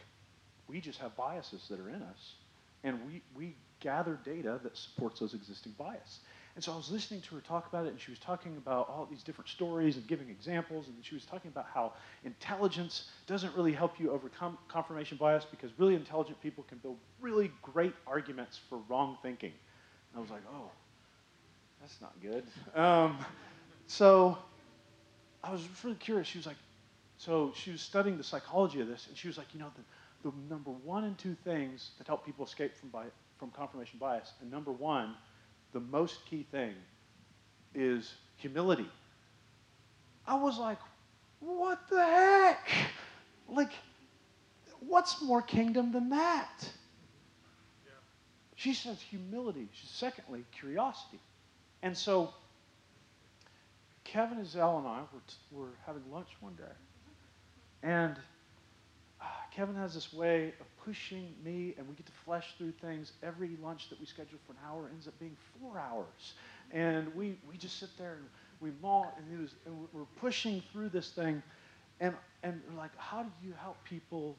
we 0.68 0.80
just 0.80 0.99
have 0.99 1.16
biases 1.16 1.68
that 1.70 1.80
are 1.80 1.89
in 1.89 2.01
us, 2.01 2.36
and 2.84 2.99
we 3.05 3.22
we 3.36 3.55
gather 3.80 4.18
data 4.24 4.59
that 4.64 4.78
supports 4.78 5.20
those 5.20 5.34
existing 5.34 5.74
bias. 5.78 6.20
And 6.55 6.64
so 6.64 6.72
I 6.72 6.78
was 6.78 6.91
listening 6.91 7.22
to 7.22 7.36
her 7.36 7.41
talk 7.41 7.68
about 7.68 7.88
it, 7.88 7.89
and 7.89 7.99
she 7.99 8.11
was 8.11 8.20
talking 8.20 8.55
about 8.57 8.88
all 8.88 9.07
these 9.09 9.24
different 9.24 9.49
stories 9.49 9.97
and 9.97 10.05
giving 10.07 10.30
examples, 10.30 10.88
and 10.88 10.95
she 11.01 11.16
was 11.16 11.26
talking 11.26 11.49
about 11.49 11.66
how 11.74 11.93
intelligence 12.24 13.09
doesn't 13.26 13.55
really 13.55 13.74
help 13.74 13.99
you 13.99 14.11
overcome 14.11 14.57
confirmation 14.68 15.18
bias 15.18 15.45
because 15.49 15.72
really 15.80 15.95
intelligent 15.95 16.39
people 16.41 16.64
can 16.70 16.78
build 16.78 16.97
really 17.20 17.51
great 17.64 17.93
arguments 18.05 18.59
for 18.70 18.78
wrong 18.88 19.18
thinking. 19.24 19.51
And 20.11 20.20
I 20.20 20.22
was 20.22 20.30
like, 20.30 20.43
oh, 20.53 20.70
that's 21.82 21.99
not 21.99 22.14
good. 22.22 22.45
Um, 22.80 23.18
so 23.88 24.38
I 25.43 25.51
was 25.51 25.68
really 25.84 25.97
curious. 25.97 26.28
She 26.28 26.38
was 26.38 26.45
like, 26.45 26.55
so 27.24 27.53
she 27.55 27.71
was 27.71 27.82
studying 27.82 28.17
the 28.17 28.24
psychology 28.24 28.82
of 28.82 28.88
this, 28.89 29.07
and 29.07 29.17
she 29.17 29.28
was 29.28 29.38
like, 29.38 29.47
you 29.53 29.59
know, 29.59 29.71
the, 30.24 30.30
the 30.30 30.36
number 30.49 30.71
one 30.71 31.05
and 31.05 31.17
two 31.17 31.36
things 31.45 31.91
that 31.97 32.07
help 32.07 32.26
people 32.26 32.45
escape 32.45 32.76
from, 32.76 32.89
bi- 32.89 33.05
from 33.39 33.49
confirmation 33.51 33.97
bias, 33.97 34.34
and 34.41 34.51
number 34.51 34.71
one, 34.74 35.15
the 35.71 35.80
most 35.80 36.26
key 36.30 36.45
thing 36.51 36.74
is 37.74 38.13
humility. 38.38 38.89
I 40.28 40.36
was 40.36 40.59
like, 40.59 40.80
what 41.39 41.80
the 41.89 42.03
heck? 42.03 42.69
Like, 43.47 43.71
what's 44.82 45.21
more 45.21 45.41
kingdom 45.41 45.93
than 45.93 46.09
that? 46.09 46.69
She 48.55 48.74
says 48.74 49.01
humility. 49.01 49.69
Secondly, 49.86 50.43
curiosity. 50.51 51.19
And 51.82 51.97
so, 51.97 52.34
Kevin 54.03 54.38
and 54.39 54.47
and 54.55 54.88
I 54.88 54.99
were, 55.13 55.21
t- 55.28 55.36
were 55.51 55.69
having 55.86 56.03
lunch 56.11 56.30
one 56.41 56.55
day. 56.55 56.63
And 57.84 58.16
uh, 59.22 59.26
Kevin 59.52 59.76
has 59.76 59.94
this 59.94 60.14
way 60.14 60.54
of 60.62 60.86
pushing 60.86 61.34
me, 61.44 61.76
and 61.78 61.88
we 61.88 61.96
get 61.96 62.06
to 62.06 62.12
flesh 62.26 62.56
through 62.58 62.72
things. 62.82 63.12
Every 63.22 63.58
lunch 63.62 63.90
that 63.90 64.00
we 64.00 64.06
schedule 64.06 64.40
for 64.48 64.54
an 64.54 64.60
hour 64.68 64.90
ends 64.92 65.08
up 65.08 65.20
being 65.20 65.36
four 65.60 65.78
hours. 65.78 66.34
And 66.72 67.14
we, 67.14 67.38
we 67.48 67.58
just 67.58 67.80
sit 67.80 67.90
there 67.98 68.14
and 68.14 68.26
we 68.62 68.72
maul, 68.82 69.14
and, 69.18 69.42
was, 69.42 69.54
and 69.66 69.76
we're 69.92 70.06
pushing 70.20 70.64
through 70.72 70.90
this 70.90 71.12
thing. 71.12 71.44
And, 72.00 72.16
and 72.42 72.62
like, 72.78 72.98
how 72.98 73.24
do 73.24 73.30
you 73.44 73.54
help 73.62 73.78
people 73.84 74.38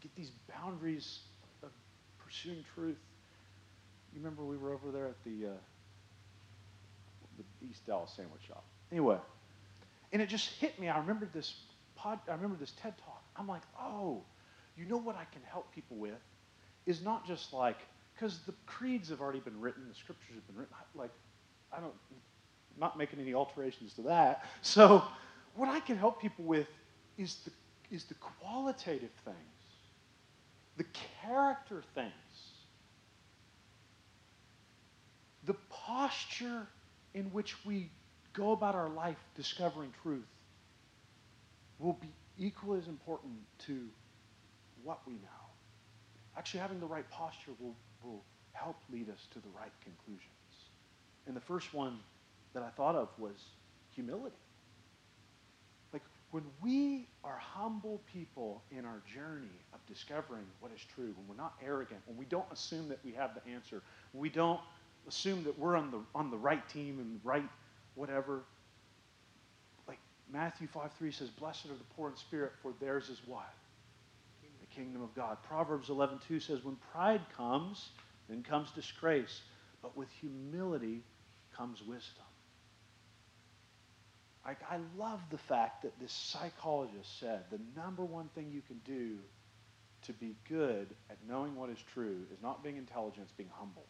get 0.00 0.14
these 0.14 0.30
boundaries 0.48 1.20
of 1.64 1.70
pursuing 2.24 2.64
truth? 2.74 2.96
You 4.14 4.20
remember 4.20 4.44
we 4.44 4.56
were 4.56 4.72
over 4.72 4.92
there 4.92 5.06
at 5.06 5.24
the, 5.24 5.48
uh, 5.48 5.50
the 7.36 7.66
East 7.68 7.84
Dallas 7.84 8.12
sandwich 8.16 8.42
shop. 8.46 8.62
Anyway, 8.92 9.18
and 10.12 10.22
it 10.22 10.28
just 10.28 10.50
hit 10.60 10.78
me. 10.78 10.88
I 10.88 10.98
remember 10.98 11.28
this 11.34 11.52
pod, 12.04 12.18
I 12.28 12.32
remember 12.32 12.56
this 12.56 12.72
TED 12.82 12.94
talk. 12.98 13.22
I'm 13.36 13.48
like, 13.48 13.62
oh, 13.80 14.22
you 14.76 14.84
know 14.84 14.98
what 14.98 15.16
I 15.16 15.24
can 15.32 15.42
help 15.50 15.74
people 15.74 15.96
with 15.96 16.20
is 16.86 17.02
not 17.02 17.26
just 17.26 17.52
like, 17.52 17.78
because 18.14 18.40
the 18.40 18.54
creeds 18.66 19.08
have 19.08 19.20
already 19.20 19.40
been 19.40 19.58
written, 19.58 19.84
the 19.88 19.94
scriptures 19.94 20.34
have 20.34 20.46
been 20.46 20.56
written. 20.56 20.74
Like, 20.94 21.10
I 21.72 21.80
don't, 21.80 21.94
I'm 22.10 22.80
not 22.80 22.98
making 22.98 23.20
any 23.20 23.32
alterations 23.34 23.94
to 23.94 24.02
that. 24.02 24.44
So, 24.62 25.02
what 25.56 25.68
I 25.68 25.80
can 25.80 25.96
help 25.96 26.20
people 26.20 26.44
with 26.44 26.66
is 27.16 27.36
the, 27.44 27.50
is 27.94 28.04
the 28.04 28.14
qualitative 28.14 29.10
things, 29.24 29.36
the 30.76 30.84
character 31.22 31.82
things, 31.94 32.10
the 35.44 35.54
posture 35.70 36.66
in 37.14 37.24
which 37.26 37.64
we 37.64 37.88
go 38.32 38.52
about 38.52 38.74
our 38.74 38.88
life 38.88 39.16
discovering 39.36 39.92
truth 40.02 40.26
will 41.84 41.98
be 42.00 42.08
equally 42.38 42.78
as 42.78 42.88
important 42.88 43.34
to 43.58 43.86
what 44.82 45.00
we 45.06 45.12
know. 45.12 45.44
Actually, 46.36 46.60
having 46.60 46.80
the 46.80 46.86
right 46.86 47.08
posture 47.10 47.52
will, 47.60 47.76
will 48.02 48.22
help 48.52 48.76
lead 48.90 49.10
us 49.10 49.26
to 49.32 49.38
the 49.38 49.48
right 49.56 49.72
conclusions. 49.82 50.30
And 51.26 51.36
the 51.36 51.40
first 51.40 51.74
one 51.74 51.98
that 52.54 52.62
I 52.62 52.70
thought 52.70 52.94
of 52.94 53.08
was 53.18 53.34
humility. 53.90 54.34
Like, 55.92 56.02
when 56.30 56.44
we 56.62 57.06
are 57.22 57.36
humble 57.38 58.00
people 58.10 58.62
in 58.70 58.84
our 58.84 59.02
journey 59.14 59.60
of 59.74 59.80
discovering 59.86 60.44
what 60.60 60.72
is 60.72 60.80
true, 60.94 61.14
when 61.16 61.28
we're 61.28 61.42
not 61.42 61.54
arrogant, 61.64 62.00
when 62.06 62.16
we 62.16 62.24
don't 62.24 62.50
assume 62.50 62.88
that 62.88 62.98
we 63.04 63.12
have 63.12 63.32
the 63.34 63.50
answer, 63.52 63.82
when 64.12 64.22
we 64.22 64.30
don't 64.30 64.60
assume 65.06 65.44
that 65.44 65.56
we're 65.58 65.76
on 65.76 65.90
the, 65.90 66.00
on 66.14 66.30
the 66.30 66.38
right 66.38 66.66
team 66.70 66.98
and 66.98 67.20
right 67.22 67.48
whatever, 67.94 68.42
Matthew 70.32 70.66
5 70.68 70.92
3 70.92 71.10
says, 71.10 71.30
Blessed 71.30 71.66
are 71.66 71.76
the 71.76 71.84
poor 71.96 72.10
in 72.10 72.16
spirit, 72.16 72.52
for 72.62 72.72
theirs 72.80 73.08
is 73.08 73.20
what? 73.26 73.52
The 74.60 74.66
kingdom 74.74 75.02
of 75.02 75.14
God. 75.14 75.38
Proverbs 75.42 75.88
11:2 75.88 76.40
says, 76.40 76.64
"When 76.64 76.76
pride 76.92 77.20
comes, 77.36 77.90
then 78.28 78.42
comes 78.42 78.70
disgrace, 78.72 79.42
but 79.82 79.96
with 79.96 80.10
humility 80.10 81.04
comes 81.52 81.82
wisdom." 81.82 82.24
I, 84.44 84.56
I 84.68 84.78
love 84.96 85.20
the 85.30 85.38
fact 85.38 85.82
that 85.82 85.98
this 86.00 86.12
psychologist 86.12 87.18
said 87.18 87.44
the 87.50 87.60
number 87.76 88.04
one 88.04 88.28
thing 88.30 88.50
you 88.50 88.62
can 88.62 88.78
do 88.84 89.18
to 90.02 90.12
be 90.12 90.36
good 90.48 90.94
at 91.08 91.16
knowing 91.26 91.54
what 91.56 91.70
is 91.70 91.78
true 91.94 92.26
is 92.32 92.42
not 92.42 92.62
being 92.62 92.76
intelligent, 92.76 93.24
it's 93.24 93.32
being 93.32 93.50
humble. 93.52 93.86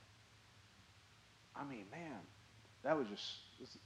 I 1.57 1.65
mean, 1.65 1.87
man, 1.91 2.21
that 2.83 2.97
was 2.97 3.09
just 3.09 3.79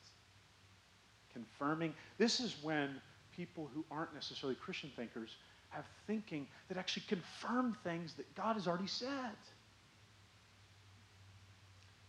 confirming. 1.38 1.94
This 2.18 2.40
is 2.40 2.56
when 2.62 3.00
people 3.36 3.70
who 3.74 3.84
aren't 3.90 4.14
necessarily 4.14 4.56
Christian 4.56 4.90
thinkers 4.96 5.36
have 5.70 5.84
thinking 6.06 6.46
that 6.68 6.78
actually 6.78 7.04
confirm 7.08 7.76
things 7.84 8.14
that 8.14 8.34
God 8.34 8.54
has 8.54 8.66
already 8.66 8.86
said. 8.86 9.36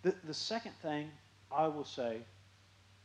The, 0.01 0.15
the 0.23 0.33
second 0.33 0.73
thing 0.81 1.09
I 1.51 1.67
will 1.67 1.83
say, 1.83 2.19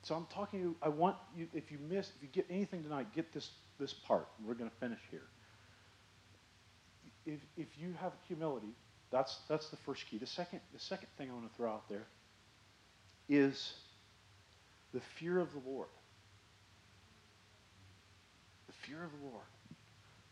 so 0.02 0.14
I'm 0.14 0.26
talking 0.32 0.60
to 0.60 0.64
you, 0.66 0.76
I 0.82 0.88
want 0.88 1.16
you, 1.36 1.48
if 1.52 1.72
you 1.72 1.78
miss, 1.88 2.10
if 2.16 2.22
you 2.22 2.28
get 2.28 2.46
anything 2.50 2.82
tonight, 2.82 3.08
get 3.14 3.32
this, 3.32 3.50
this 3.80 3.92
part. 3.92 4.28
We're 4.44 4.54
going 4.54 4.70
to 4.70 4.76
finish 4.76 5.00
here. 5.10 5.26
If, 7.26 7.40
if 7.56 7.68
you 7.78 7.94
have 8.00 8.12
humility, 8.28 8.74
that's, 9.10 9.38
that's 9.48 9.70
the 9.70 9.76
first 9.76 10.06
key. 10.06 10.18
The 10.18 10.26
second, 10.26 10.60
the 10.72 10.78
second 10.78 11.08
thing 11.16 11.30
I 11.30 11.34
want 11.34 11.50
to 11.50 11.56
throw 11.56 11.72
out 11.72 11.88
there 11.88 12.06
is 13.28 13.72
the 14.92 15.00
fear 15.00 15.40
of 15.40 15.52
the 15.52 15.60
Lord. 15.68 15.88
Fear 18.86 19.04
of 19.04 19.12
the 19.12 19.26
Lord. 19.26 19.46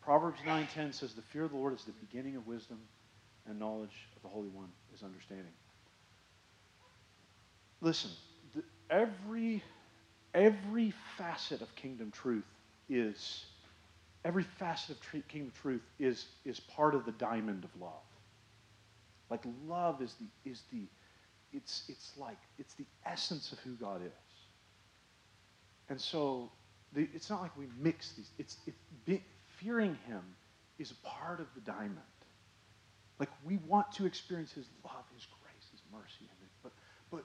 Proverbs 0.03 0.41
9:10 0.45 0.93
says, 0.93 1.15
"The 1.15 1.23
fear 1.23 1.45
of 1.45 1.53
the 1.53 1.57
Lord 1.57 1.73
is 1.75 1.85
the 1.85 1.93
beginning 1.93 2.37
of 2.37 2.47
wisdom, 2.47 2.87
and 3.47 3.59
knowledge 3.59 4.09
of 4.17 4.23
the 4.23 4.29
Holy 4.29 4.49
One 4.49 4.73
is 4.93 5.03
understanding." 5.03 5.55
Listen, 7.81 8.11
the, 8.53 8.65
every 8.91 9.63
every 10.35 10.91
facet 11.17 11.63
of 11.63 11.75
kingdom 11.77 12.11
truth 12.11 12.47
is 12.89 13.47
every 14.25 14.45
facet 14.45 14.97
of 14.97 15.03
tr- 15.03 15.19
kingdom 15.29 15.53
truth 15.53 15.83
is 15.99 16.27
is 16.45 16.61
part 16.61 16.95
of 16.95 17.05
the 17.05 17.13
diamond 17.13 17.65
of 17.65 17.81
love. 17.81 18.05
Like 19.31 19.43
love 19.67 20.03
is 20.03 20.15
the 20.15 20.29
is 20.51 20.63
the 20.71 20.87
it's 21.53 21.85
it's 21.89 22.17
like 22.17 22.39
it's 22.59 22.75
the 22.75 22.87
essence 23.05 23.53
of 23.53 23.59
who 23.61 23.75
God 23.77 24.03
is. 24.03 24.13
And 25.89 26.01
so 26.01 26.51
it's 26.97 27.31
not 27.31 27.43
like 27.43 27.57
we 27.57 27.67
mix 27.81 28.13
these. 28.13 28.31
It's 28.39 28.57
it's 28.67 29.23
fearing 29.59 29.99
him 30.07 30.23
is 30.79 30.91
a 30.91 31.07
part 31.07 31.41
of 31.41 31.47
the 31.55 31.61
diamond. 31.61 31.99
Like 33.19 33.31
we 33.45 33.59
want 33.69 33.93
to 33.93 34.07
experience 34.07 34.53
his 34.53 34.67
love, 34.85 35.05
his 35.15 35.27
grace, 35.27 35.67
his 35.71 35.81
mercy, 35.93 36.29
but 36.63 36.73
but 37.11 37.25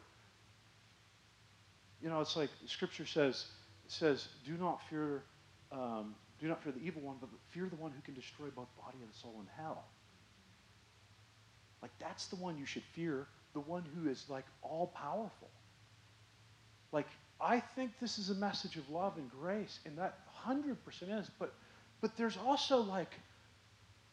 you 2.01 2.09
know, 2.09 2.21
it's 2.21 2.35
like 2.35 2.49
Scripture 2.65 3.05
says 3.05 3.45
it 3.85 3.91
says, 3.91 4.27
"Do 4.45 4.57
not 4.57 4.81
fear, 4.89 5.23
um, 5.71 6.15
do 6.39 6.47
not 6.47 6.61
fear 6.63 6.71
the 6.71 6.85
evil 6.85 7.01
one, 7.01 7.17
but 7.19 7.29
fear 7.49 7.67
the 7.69 7.75
one 7.77 7.91
who 7.91 8.01
can 8.01 8.13
destroy 8.13 8.47
both 8.55 8.67
body 8.77 8.97
and 9.01 9.13
soul 9.13 9.35
in 9.41 9.47
hell." 9.63 9.85
Like 11.81 11.91
that's 11.99 12.27
the 12.27 12.35
one 12.35 12.57
you 12.57 12.65
should 12.65 12.83
fear, 12.93 13.27
the 13.53 13.59
one 13.59 13.83
who 13.95 14.09
is 14.09 14.25
like 14.29 14.45
all 14.61 14.87
powerful. 14.87 15.49
Like 16.91 17.07
I 17.39 17.59
think 17.59 17.91
this 18.01 18.17
is 18.17 18.29
a 18.29 18.35
message 18.35 18.77
of 18.77 18.89
love 18.89 19.17
and 19.17 19.29
grace, 19.29 19.79
and 19.85 19.97
that 19.97 20.19
hundred 20.27 20.83
percent 20.83 21.11
is, 21.11 21.29
but 21.39 21.53
but 22.01 22.15
there's 22.17 22.37
also 22.37 22.77
like, 22.77 23.13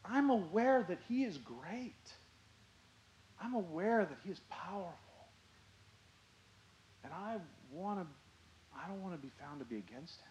I'm 0.04 0.30
aware 0.30 0.84
that 0.88 0.98
He 1.08 1.24
is 1.24 1.38
great. 1.38 1.94
I'm 3.40 3.54
aware 3.54 4.04
that 4.04 4.18
He 4.24 4.30
is 4.30 4.40
powerful. 4.48 4.94
And 7.02 7.12
I 7.12 7.36
want 7.72 8.00
to, 8.00 8.06
I 8.74 8.88
don't 8.88 9.02
want 9.02 9.14
to 9.14 9.20
be 9.20 9.30
found 9.40 9.60
to 9.60 9.66
be 9.66 9.76
against 9.76 10.20
Him. 10.20 10.26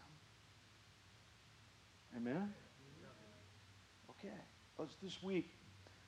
Amen? 2.17 2.53
Okay. 4.09 4.35
This 5.01 5.21
week, 5.21 5.49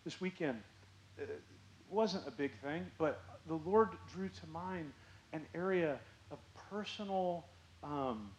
this 0.04 0.20
weekend, 0.20 0.62
it 1.18 1.42
wasn't 1.90 2.28
a 2.28 2.32
big 2.32 2.52
thing, 2.62 2.86
but 2.98 3.24
the 3.48 3.56
Lord 3.56 3.90
drew 4.12 4.30
to 4.30 4.48
mind 4.48 4.92
an 5.34 5.46
area 5.54 6.00
personal 6.76 7.46
um, 7.84 8.32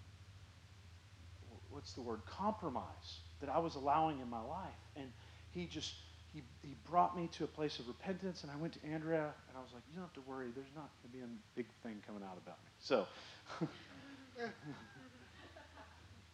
what's 1.70 1.92
the 1.92 2.02
word, 2.02 2.20
compromise 2.26 3.20
that 3.40 3.48
I 3.48 3.58
was 3.58 3.76
allowing 3.76 4.20
in 4.20 4.28
my 4.28 4.40
life. 4.40 4.80
And 4.94 5.08
he 5.50 5.64
just, 5.66 5.94
he, 6.32 6.42
he 6.60 6.76
brought 6.84 7.16
me 7.16 7.28
to 7.32 7.44
a 7.44 7.46
place 7.46 7.78
of 7.78 7.88
repentance, 7.88 8.42
and 8.42 8.52
I 8.52 8.56
went 8.56 8.74
to 8.74 8.84
Andrea, 8.84 9.32
and 9.48 9.56
I 9.56 9.60
was 9.60 9.72
like, 9.72 9.82
you 9.88 9.94
don't 9.96 10.04
have 10.04 10.12
to 10.20 10.24
worry. 10.28 10.48
There's 10.54 10.74
not 10.74 10.90
going 11.00 11.12
to 11.12 11.16
be 11.16 11.22
a 11.24 11.28
big 11.54 11.66
thing 11.82 12.02
coming 12.06 12.22
out 12.22 12.36
about 12.36 12.58
me. 12.64 12.70
So 12.78 13.06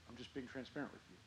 I'm 0.09 0.16
just 0.16 0.34
being 0.34 0.48
transparent 0.48 0.92
with 0.92 1.03
you. 1.11 1.18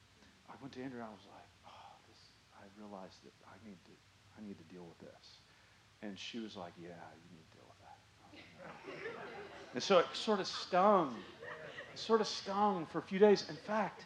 I 0.52 0.56
went 0.60 0.74
to 0.76 0.84
Andrea, 0.84 1.04
and 1.04 1.12
I 1.12 1.16
was 1.16 1.28
like, 1.32 1.48
oh, 1.72 1.92
this, 2.12 2.20
I 2.60 2.68
realized 2.76 3.24
that 3.24 3.36
I 3.48 3.56
need 3.64 3.80
to, 3.88 3.96
I 4.36 4.44
need 4.44 4.58
to 4.60 4.68
deal 4.68 4.84
with 4.84 5.00
this. 5.00 5.40
And 6.04 6.20
she 6.20 6.40
was 6.40 6.56
like, 6.56 6.74
yeah, 6.76 7.00
you 7.16 7.30
need 7.32 7.48
to. 7.55 7.55
And 9.74 9.84
so 9.84 10.00
it 10.00 10.06
sort 10.14 10.40
of 10.40 10.48
stung. 10.48 11.16
It 11.94 12.00
sort 12.00 12.22
of 12.22 12.28
stung 12.28 12.86
for 12.92 13.00
a 13.00 13.02
few 13.02 13.20
days. 13.20 13.46
In 13.50 13.56
fact, 13.56 14.04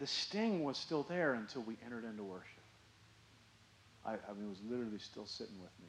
the 0.00 0.06
sting 0.06 0.64
was 0.64 0.76
still 0.76 1.04
there 1.08 1.34
until 1.34 1.62
we 1.62 1.76
entered 1.84 2.04
into 2.04 2.22
worship. 2.22 2.62
I, 4.04 4.12
I 4.12 4.34
mean, 4.34 4.46
it 4.46 4.48
was 4.48 4.60
literally 4.68 4.98
still 4.98 5.26
sitting 5.26 5.60
with 5.60 5.72
me. 5.80 5.88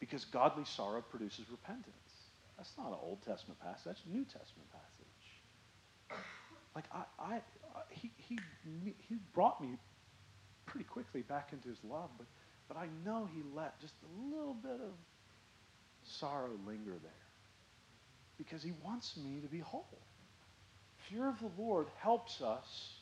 Because 0.00 0.24
godly 0.24 0.64
sorrow 0.64 1.02
produces 1.02 1.50
repentance. 1.50 1.94
That's 2.56 2.72
not 2.78 2.88
an 2.88 2.98
Old 3.02 3.18
Testament 3.26 3.60
passage, 3.60 3.84
that's 3.86 4.02
a 4.06 4.10
New 4.10 4.24
Testament 4.24 4.68
passage. 4.70 6.22
Like, 6.74 6.84
I, 6.92 7.04
I, 7.18 7.40
he, 7.90 8.10
he, 8.16 8.38
he 9.08 9.16
brought 9.32 9.60
me 9.60 9.76
pretty 10.66 10.84
quickly 10.84 11.22
back 11.22 11.50
into 11.52 11.68
his 11.68 11.78
love, 11.84 12.10
but, 12.16 12.26
but 12.68 12.76
I 12.76 12.86
know 13.04 13.28
he 13.34 13.42
let 13.54 13.80
just 13.80 13.94
a 14.02 14.34
little 14.36 14.54
bit 14.54 14.80
of 14.80 14.92
sorrow 16.04 16.50
linger 16.66 16.96
there 17.02 17.12
because 18.38 18.62
he 18.62 18.72
wants 18.84 19.16
me 19.16 19.40
to 19.40 19.48
be 19.48 19.58
whole. 19.58 19.98
Fear 21.08 21.28
of 21.28 21.38
the 21.38 21.50
Lord 21.62 21.86
helps 22.00 22.40
us 22.40 22.94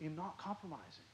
in 0.00 0.16
not 0.16 0.38
compromising. 0.38 1.04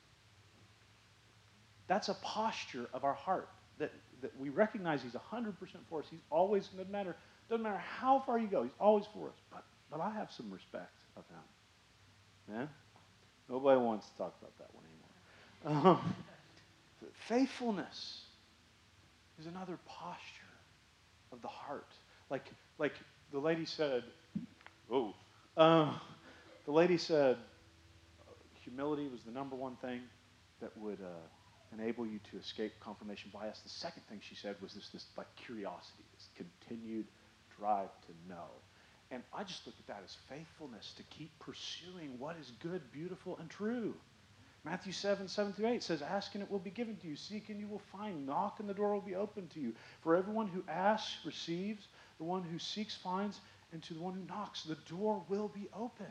That's 1.88 2.08
a 2.08 2.14
posture 2.14 2.88
of 2.92 3.04
our 3.04 3.14
heart 3.14 3.48
that, 3.78 3.92
that 4.20 4.38
we 4.38 4.48
recognize 4.48 5.02
He's 5.02 5.12
100% 5.12 5.54
for 5.88 6.00
us. 6.00 6.06
He's 6.10 6.20
always, 6.30 6.66
doesn't 6.68 6.90
matter, 6.90 7.16
doesn't 7.48 7.62
matter 7.62 7.78
how 7.78 8.22
far 8.26 8.38
you 8.38 8.48
go, 8.48 8.64
He's 8.64 8.72
always 8.80 9.04
for 9.14 9.28
us. 9.28 9.34
But, 9.52 9.64
but 9.90 10.00
I 10.00 10.10
have 10.10 10.30
some 10.30 10.50
respect 10.50 10.92
of 11.16 11.24
Him. 11.28 12.54
Man, 12.56 12.68
nobody 13.48 13.80
wants 13.80 14.08
to 14.10 14.16
talk 14.18 14.34
about 14.40 14.56
that 14.58 14.68
one 14.74 14.84
anymore. 15.72 15.92
Um, 15.92 16.14
faithfulness 17.28 18.22
is 19.38 19.46
another 19.46 19.78
posture 19.86 20.35
of 21.32 21.42
the 21.42 21.48
heart. 21.48 21.88
Like, 22.30 22.50
like 22.78 22.94
the 23.32 23.38
lady 23.38 23.64
said, 23.64 24.04
oh, 24.90 25.14
uh, 25.56 25.92
the 26.64 26.72
lady 26.72 26.98
said, 26.98 27.36
humility 28.62 29.08
was 29.08 29.22
the 29.22 29.30
number 29.30 29.56
one 29.56 29.76
thing 29.76 30.00
that 30.60 30.76
would 30.78 31.00
uh, 31.00 31.78
enable 31.78 32.06
you 32.06 32.18
to 32.30 32.38
escape 32.38 32.72
confirmation 32.80 33.30
bias. 33.32 33.60
The 33.60 33.68
second 33.68 34.02
thing 34.08 34.20
she 34.22 34.34
said 34.34 34.56
was 34.60 34.74
this, 34.74 34.88
this 34.88 35.04
like 35.16 35.28
curiosity, 35.36 36.04
this 36.14 36.28
continued 36.36 37.06
drive 37.58 37.88
to 38.06 38.28
know. 38.28 38.48
And 39.10 39.22
I 39.32 39.44
just 39.44 39.66
look 39.66 39.76
at 39.78 39.86
that 39.86 40.02
as 40.04 40.16
faithfulness 40.28 40.92
to 40.96 41.02
keep 41.04 41.30
pursuing 41.38 42.18
what 42.18 42.36
is 42.40 42.50
good, 42.60 42.82
beautiful, 42.92 43.36
and 43.38 43.48
true. 43.48 43.94
Matthew 44.66 44.92
7, 44.92 45.28
7 45.28 45.52
through 45.52 45.68
8 45.68 45.82
says, 45.82 46.02
Ask 46.02 46.34
and 46.34 46.42
it 46.42 46.50
will 46.50 46.58
be 46.58 46.70
given 46.70 46.96
to 46.96 47.06
you. 47.08 47.16
Seek 47.16 47.48
and 47.48 47.58
you 47.58 47.68
will 47.68 47.82
find. 47.92 48.26
Knock 48.26 48.60
and 48.60 48.68
the 48.68 48.74
door 48.74 48.92
will 48.92 49.00
be 49.00 49.14
opened 49.14 49.50
to 49.50 49.60
you. 49.60 49.72
For 50.02 50.14
everyone 50.14 50.48
who 50.48 50.62
asks 50.68 51.24
receives. 51.24 51.86
The 52.18 52.24
one 52.24 52.42
who 52.42 52.58
seeks 52.58 52.94
finds. 52.94 53.40
And 53.72 53.82
to 53.84 53.94
the 53.94 54.00
one 54.00 54.14
who 54.14 54.26
knocks, 54.26 54.64
the 54.64 54.76
door 54.88 55.22
will 55.28 55.48
be 55.48 55.68
opened. 55.74 56.08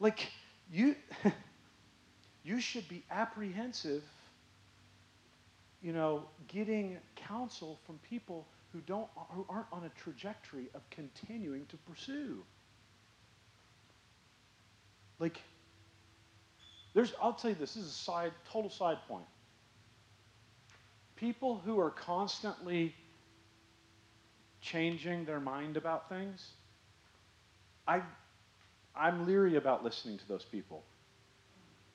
Like, 0.00 0.30
you, 0.72 0.96
you 2.44 2.60
should 2.60 2.88
be 2.88 3.02
apprehensive 3.10 4.02
you 5.84 5.92
know, 5.92 6.24
getting 6.48 6.96
counsel 7.14 7.78
from 7.84 7.98
people 7.98 8.46
who 8.72 8.80
don't 8.80 9.06
who 9.30 9.44
aren't 9.50 9.66
on 9.70 9.84
a 9.84 9.90
trajectory 10.00 10.68
of 10.74 10.80
continuing 10.88 11.66
to 11.66 11.76
pursue. 11.76 12.42
Like 15.18 15.42
there's 16.94 17.12
I'll 17.20 17.32
tell 17.32 17.50
you 17.50 17.56
this, 17.56 17.74
this 17.74 17.84
is 17.84 17.90
a 17.90 17.94
side 17.94 18.32
total 18.50 18.70
side 18.70 18.98
point. 19.08 19.24
People 21.16 21.60
who 21.64 21.78
are 21.80 21.90
constantly 21.90 22.94
changing 24.60 25.24
their 25.24 25.40
mind 25.40 25.76
about 25.76 26.08
things, 26.08 26.46
I 27.86 28.02
I'm 28.96 29.26
leery 29.26 29.56
about 29.56 29.84
listening 29.84 30.18
to 30.18 30.28
those 30.28 30.44
people. 30.44 30.82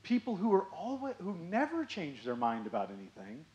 People 0.03 0.35
who 0.35 0.53
are 0.53 0.65
always 0.75 1.15
who 1.21 1.35
never 1.35 1.85
change 1.85 2.23
their 2.23 2.35
mind 2.35 2.67
about 2.67 2.89
anything 2.91 3.45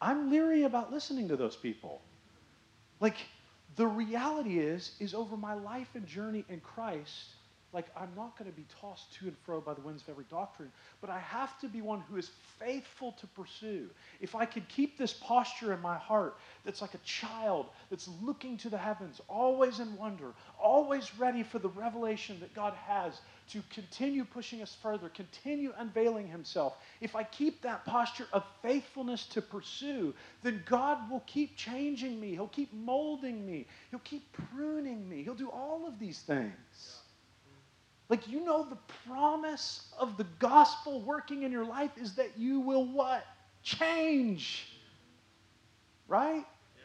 I'm 0.00 0.30
leery 0.30 0.62
about 0.62 0.92
listening 0.92 1.28
to 1.28 1.36
those 1.36 1.56
people. 1.56 2.00
Like, 3.00 3.16
the 3.76 3.86
reality 3.86 4.58
is, 4.58 4.92
is 4.98 5.14
over 5.14 5.36
my 5.36 5.54
life 5.54 5.88
and 5.94 6.06
journey 6.06 6.44
in 6.48 6.60
Christ, 6.60 7.34
like 7.72 7.86
I'm 7.96 8.10
not 8.16 8.38
going 8.38 8.50
to 8.50 8.56
be 8.56 8.66
tossed 8.80 9.12
to 9.14 9.26
and 9.26 9.36
fro 9.44 9.60
by 9.60 9.74
the 9.74 9.80
winds 9.80 10.02
of 10.02 10.08
every 10.08 10.24
doctrine, 10.30 10.70
but 11.00 11.10
I 11.10 11.18
have 11.20 11.58
to 11.60 11.68
be 11.68 11.80
one 11.80 12.00
who 12.08 12.16
is 12.16 12.30
faithful 12.58 13.12
to 13.20 13.26
pursue. 13.28 13.88
If 14.20 14.34
I 14.34 14.44
could 14.44 14.68
keep 14.68 14.98
this 14.98 15.12
posture 15.12 15.72
in 15.72 15.80
my 15.80 15.96
heart 15.96 16.36
that's 16.64 16.82
like 16.82 16.94
a 16.94 16.98
child 16.98 17.66
that's 17.90 18.08
looking 18.22 18.56
to 18.58 18.70
the 18.70 18.78
heavens, 18.78 19.20
always 19.28 19.80
in 19.80 19.96
wonder, 19.96 20.32
always 20.62 21.16
ready 21.18 21.42
for 21.42 21.58
the 21.58 21.68
revelation 21.68 22.38
that 22.40 22.54
God 22.54 22.74
has 22.74 23.20
to 23.50 23.62
continue 23.74 24.24
pushing 24.24 24.62
us 24.62 24.76
further, 24.80 25.08
continue 25.08 25.72
unveiling 25.78 26.28
Himself, 26.28 26.76
if 27.00 27.16
I 27.16 27.24
keep 27.24 27.62
that 27.62 27.84
posture 27.84 28.26
of 28.32 28.44
faithfulness 28.62 29.26
to 29.26 29.42
pursue, 29.42 30.14
then 30.42 30.62
God 30.66 31.10
will 31.10 31.24
keep 31.26 31.56
changing 31.56 32.20
me. 32.20 32.30
He'll 32.30 32.46
keep 32.48 32.72
molding 32.72 33.44
me. 33.44 33.66
He'll 33.90 34.00
keep 34.00 34.30
pruning 34.32 35.08
me. 35.08 35.24
He'll 35.24 35.34
do 35.34 35.50
all 35.50 35.86
of 35.86 35.98
these 35.98 36.20
things. 36.20 36.99
Like, 38.10 38.28
you 38.28 38.44
know, 38.44 38.66
the 38.68 38.78
promise 39.08 39.88
of 39.96 40.16
the 40.16 40.26
gospel 40.40 41.00
working 41.02 41.44
in 41.44 41.52
your 41.52 41.64
life 41.64 41.92
is 41.96 42.16
that 42.16 42.36
you 42.36 42.58
will 42.58 42.84
what? 42.84 43.24
Change. 43.62 44.66
Right? 46.08 46.44
Yeah. 46.76 46.82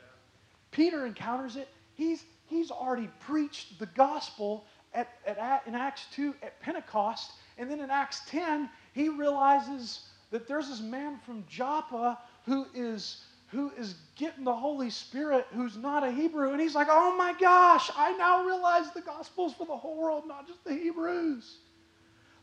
Peter 0.70 1.04
encounters 1.08 1.56
it. 1.56 1.68
He's, 1.96 2.24
he's 2.46 2.70
already 2.70 3.10
preached 3.22 3.80
the 3.80 3.88
gospel 3.88 4.66
at, 4.94 5.10
at, 5.26 5.64
in 5.66 5.74
Acts 5.74 6.06
2 6.14 6.36
at 6.44 6.62
Pentecost. 6.62 7.32
And 7.58 7.72
then 7.72 7.80
in 7.80 7.90
Acts 7.90 8.22
10, 8.28 8.70
he 8.94 9.10
realizes 9.10 10.02
that 10.30 10.48
there's 10.48 10.70
this 10.70 10.82
man 10.82 11.18
from 11.26 11.44
Joppa 11.50 12.20
who 12.46 12.68
is 12.76 13.24
who 13.48 13.72
is 13.78 13.96
getting 14.16 14.44
the 14.44 14.56
Holy 14.56 14.90
Spirit 14.90 15.46
who's 15.54 15.78
not 15.78 16.04
a 16.04 16.12
Hebrew. 16.12 16.52
And 16.52 16.62
he's 16.62 16.76
like, 16.76 16.88
oh 16.90 17.16
my 17.16 17.34
gosh, 17.40 17.92
I 17.96 18.16
now 18.18 18.46
realize 18.46 18.92
the 18.92 19.02
gospel's 19.02 19.54
for 19.54 19.66
the 19.66 19.76
whole 19.76 19.98
world, 19.98 20.24
not 20.28 20.48
just 20.48 20.64
the 20.64 20.74
Hebrews. 20.74 21.58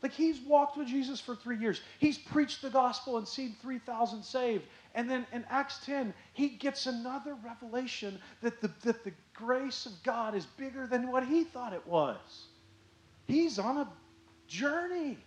Like 0.01 0.11
he's 0.11 0.39
walked 0.41 0.77
with 0.77 0.87
Jesus 0.87 1.21
for 1.21 1.35
three 1.35 1.57
years. 1.57 1.81
He's 1.99 2.17
preached 2.17 2.61
the 2.61 2.69
gospel 2.69 3.17
and 3.17 3.27
seen 3.27 3.55
3,000 3.61 4.21
saved. 4.21 4.65
And 4.95 5.09
then 5.09 5.25
in 5.31 5.45
Acts 5.49 5.79
10, 5.85 6.13
he 6.33 6.49
gets 6.49 6.85
another 6.85 7.35
revelation 7.43 8.19
that 8.41 8.61
the, 8.61 8.69
that 8.83 9.03
the 9.03 9.13
grace 9.33 9.85
of 9.85 9.93
God 10.03 10.35
is 10.35 10.45
bigger 10.45 10.87
than 10.87 11.09
what 11.09 11.25
he 11.25 11.45
thought 11.45 11.73
it 11.73 11.87
was. 11.87 12.47
He's 13.25 13.57
on 13.59 13.77
a 13.77 13.87
journey. 14.47 15.17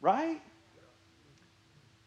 Right? 0.00 0.40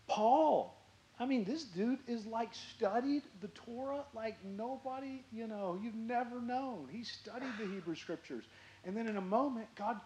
Paul. 0.08 0.79
I 1.20 1.26
mean, 1.26 1.44
this 1.44 1.64
dude 1.64 2.00
is 2.08 2.26
like 2.26 2.50
studied 2.54 3.24
the 3.42 3.50
Torah 3.50 4.06
like 4.14 4.38
nobody, 4.46 5.24
you 5.34 5.48
know, 5.48 5.78
you've 5.82 5.96
never 5.96 6.42
known. 6.42 6.88
He 6.90 7.04
studied 7.04 7.52
the 7.60 7.66
Hebrew 7.66 7.96
scriptures. 7.96 8.46
And 8.86 8.96
then 8.96 9.08
in 9.08 9.18
a 9.18 9.22
moment, 9.22 9.68
God, 9.76 10.00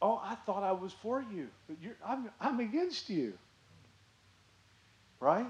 oh, 0.00 0.20
I 0.24 0.34
thought 0.46 0.62
I 0.62 0.72
was 0.72 0.92
for 0.92 1.22
you, 1.22 1.48
but 1.68 1.76
I'm, 2.06 2.30
I'm 2.40 2.60
against 2.60 3.10
you. 3.10 3.34
Right? 5.20 5.46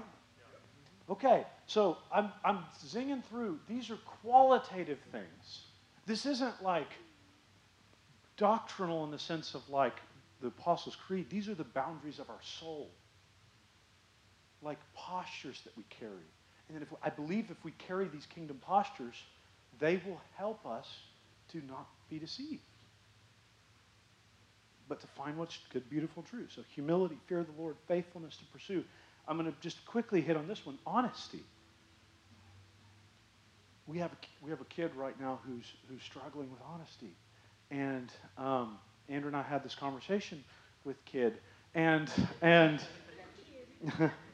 Okay, 1.09 1.45
so 1.67 1.97
I'm, 2.11 2.31
I'm 2.43 2.59
zinging 2.85 3.23
through. 3.25 3.59
These 3.69 3.91
are 3.91 3.97
qualitative 4.21 4.99
things. 5.11 5.61
This 6.05 6.25
isn't 6.25 6.63
like 6.63 6.91
doctrinal 8.37 9.03
in 9.05 9.11
the 9.11 9.19
sense 9.19 9.53
of 9.55 9.67
like 9.69 10.01
the 10.41 10.47
Apostles' 10.47 10.95
Creed. 10.95 11.29
These 11.29 11.47
are 11.47 11.55
the 11.55 11.63
boundaries 11.63 12.19
of 12.19 12.29
our 12.29 12.41
soul, 12.41 12.89
like 14.65 14.79
postures 14.95 15.61
that 15.63 15.77
we 15.77 15.83
carry. 15.89 16.27
And 16.67 16.81
if, 16.81 16.87
I 17.03 17.09
believe 17.09 17.51
if 17.51 17.63
we 17.63 17.71
carry 17.87 18.07
these 18.07 18.25
kingdom 18.25 18.59
postures, 18.61 19.15
they 19.79 20.01
will 20.05 20.19
help 20.35 20.65
us 20.65 20.87
to 21.51 21.61
not 21.67 21.87
be 22.09 22.17
deceived, 22.17 22.63
but 24.89 24.99
to 25.01 25.07
find 25.07 25.37
what's 25.37 25.59
good, 25.71 25.87
beautiful, 25.89 26.23
true. 26.23 26.47
So 26.53 26.63
humility, 26.73 27.17
fear 27.27 27.39
of 27.39 27.45
the 27.45 27.61
Lord, 27.61 27.75
faithfulness 27.87 28.35
to 28.37 28.45
pursue. 28.45 28.83
I'm 29.27 29.37
going 29.37 29.51
to 29.51 29.57
just 29.61 29.85
quickly 29.85 30.21
hit 30.21 30.35
on 30.35 30.47
this 30.47 30.65
one 30.65 30.79
honesty. 30.85 31.43
We 33.87 33.99
have 33.99 34.11
a, 34.11 34.15
we 34.43 34.49
have 34.49 34.61
a 34.61 34.65
kid 34.65 34.91
right 34.95 35.19
now 35.19 35.39
who's, 35.45 35.65
who's 35.87 36.01
struggling 36.01 36.49
with 36.49 36.59
honesty. 36.67 37.11
And 37.69 38.11
um, 38.39 38.79
Andrew 39.07 39.27
and 39.27 39.37
I 39.37 39.43
had 39.43 39.63
this 39.63 39.75
conversation 39.75 40.43
with 40.83 41.03
kid. 41.05 41.37
And, 41.75 42.09
and 42.41 42.81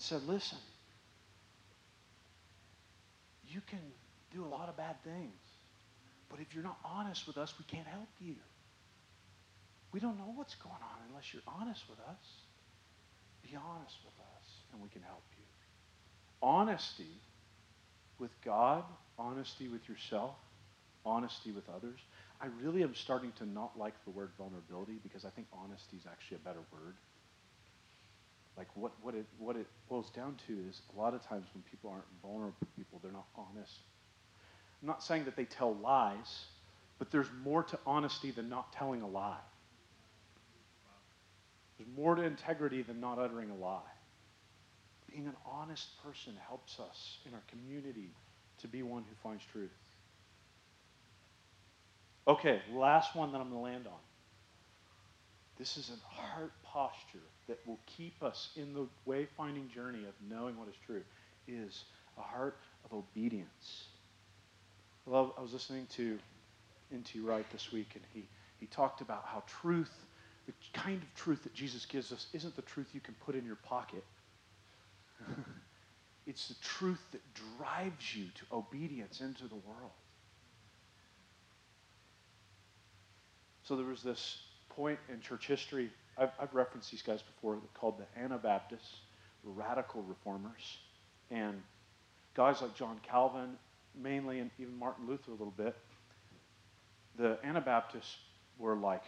and 0.00 0.04
said, 0.06 0.26
Listen, 0.26 0.56
you 3.46 3.60
can 3.68 3.80
do 4.32 4.42
a 4.42 4.48
lot 4.48 4.70
of 4.70 4.76
bad 4.76 4.96
things, 5.04 5.36
but 6.30 6.40
if 6.40 6.54
you're 6.54 6.64
not 6.64 6.78
honest 6.82 7.26
with 7.26 7.36
us, 7.36 7.52
we 7.58 7.66
can't 7.66 7.86
help 7.86 8.08
you. 8.18 8.34
We 9.92 10.00
don't 10.00 10.16
know 10.16 10.32
what's 10.34 10.54
going 10.54 10.72
on 10.72 10.98
unless 11.10 11.34
you're 11.34 11.42
honest 11.46 11.82
with 11.90 11.98
us. 12.08 12.24
Be 13.42 13.56
honest 13.56 13.96
with 14.02 14.14
us, 14.14 14.46
and 14.72 14.80
we 14.80 14.88
can 14.88 15.02
help 15.02 15.24
you. 15.36 15.44
Honesty 16.42 17.20
with 18.18 18.30
God, 18.42 18.84
honesty 19.18 19.68
with 19.68 19.86
yourself, 19.86 20.36
honesty 21.04 21.52
with 21.52 21.68
others. 21.68 21.98
I 22.40 22.46
really 22.62 22.82
am 22.82 22.94
starting 22.94 23.32
to 23.36 23.44
not 23.44 23.78
like 23.78 23.94
the 24.06 24.12
word 24.12 24.30
vulnerability 24.38 24.98
because 25.02 25.26
I 25.26 25.30
think 25.30 25.48
honesty 25.52 25.98
is 25.98 26.06
actually 26.10 26.38
a 26.38 26.46
better 26.48 26.62
word. 26.72 26.94
Like 28.56 28.68
what, 28.74 28.92
what, 29.02 29.14
it, 29.14 29.26
what 29.38 29.56
it 29.56 29.66
boils 29.88 30.10
down 30.10 30.36
to 30.46 30.56
is 30.68 30.82
a 30.94 31.00
lot 31.00 31.14
of 31.14 31.22
times 31.26 31.46
when 31.54 31.62
people 31.70 31.90
aren't 31.90 32.04
vulnerable 32.22 32.66
people, 32.76 33.00
they're 33.02 33.12
not 33.12 33.26
honest. 33.36 33.78
I'm 34.82 34.88
not 34.88 35.02
saying 35.02 35.24
that 35.24 35.36
they 35.36 35.44
tell 35.44 35.74
lies, 35.74 36.44
but 36.98 37.10
there's 37.10 37.28
more 37.42 37.62
to 37.64 37.78
honesty 37.86 38.30
than 38.30 38.48
not 38.48 38.72
telling 38.72 39.02
a 39.02 39.08
lie. 39.08 39.36
There's 41.78 41.88
more 41.96 42.14
to 42.14 42.22
integrity 42.22 42.82
than 42.82 43.00
not 43.00 43.18
uttering 43.18 43.50
a 43.50 43.54
lie. 43.54 43.80
Being 45.10 45.26
an 45.26 45.36
honest 45.46 45.88
person 46.04 46.34
helps 46.46 46.78
us 46.78 47.18
in 47.26 47.32
our 47.34 47.42
community 47.50 48.10
to 48.58 48.68
be 48.68 48.82
one 48.82 49.02
who 49.02 49.14
finds 49.22 49.42
truth. 49.50 49.70
Okay, 52.28 52.60
last 52.72 53.16
one 53.16 53.32
that 53.32 53.40
I'm 53.40 53.48
going 53.48 53.60
to 53.60 53.64
land 53.64 53.86
on. 53.86 53.98
This 55.58 55.76
is 55.76 55.90
a 55.90 56.14
heart 56.14 56.52
posture 56.62 57.18
that 57.50 57.58
will 57.66 57.80
keep 57.84 58.22
us 58.22 58.50
in 58.54 58.72
the 58.72 58.86
wayfinding 59.08 59.68
journey 59.74 60.04
of 60.04 60.14
knowing 60.30 60.56
what 60.56 60.68
is 60.68 60.74
true, 60.86 61.02
is 61.48 61.82
a 62.16 62.22
heart 62.22 62.56
of 62.84 62.92
obedience. 62.96 63.88
I, 65.04 65.10
love, 65.10 65.32
I 65.36 65.42
was 65.42 65.52
listening 65.52 65.88
to 65.96 66.16
N.T. 66.92 67.18
Wright 67.18 67.44
this 67.50 67.72
week, 67.72 67.90
and 67.94 68.04
he, 68.14 68.28
he 68.60 68.66
talked 68.66 69.00
about 69.00 69.24
how 69.26 69.42
truth, 69.48 69.90
the 70.46 70.52
kind 70.72 71.02
of 71.02 71.14
truth 71.16 71.42
that 71.42 71.52
Jesus 71.52 71.84
gives 71.86 72.12
us, 72.12 72.28
isn't 72.32 72.54
the 72.54 72.62
truth 72.62 72.86
you 72.92 73.00
can 73.00 73.14
put 73.26 73.34
in 73.34 73.44
your 73.44 73.56
pocket. 73.56 74.04
it's 76.28 76.46
the 76.46 76.54
truth 76.62 77.02
that 77.10 77.20
drives 77.58 78.14
you 78.14 78.26
to 78.26 78.56
obedience 78.56 79.20
into 79.20 79.48
the 79.48 79.56
world. 79.56 79.90
So 83.64 83.74
there 83.74 83.86
was 83.86 84.04
this 84.04 84.38
point 84.68 85.00
in 85.12 85.20
church 85.20 85.48
history, 85.48 85.90
I've, 86.20 86.30
I've 86.38 86.54
referenced 86.54 86.90
these 86.90 87.02
guys 87.02 87.22
before, 87.22 87.58
called 87.74 87.98
the 87.98 88.20
Anabaptists, 88.20 88.96
radical 89.42 90.02
reformers. 90.02 90.78
And 91.30 91.62
guys 92.34 92.60
like 92.60 92.74
John 92.76 93.00
Calvin, 93.02 93.56
mainly, 94.00 94.38
and 94.40 94.50
even 94.58 94.78
Martin 94.78 95.08
Luther 95.08 95.30
a 95.30 95.34
little 95.34 95.54
bit, 95.56 95.76
the 97.18 97.38
Anabaptists 97.42 98.16
were 98.58 98.76
like, 98.76 99.02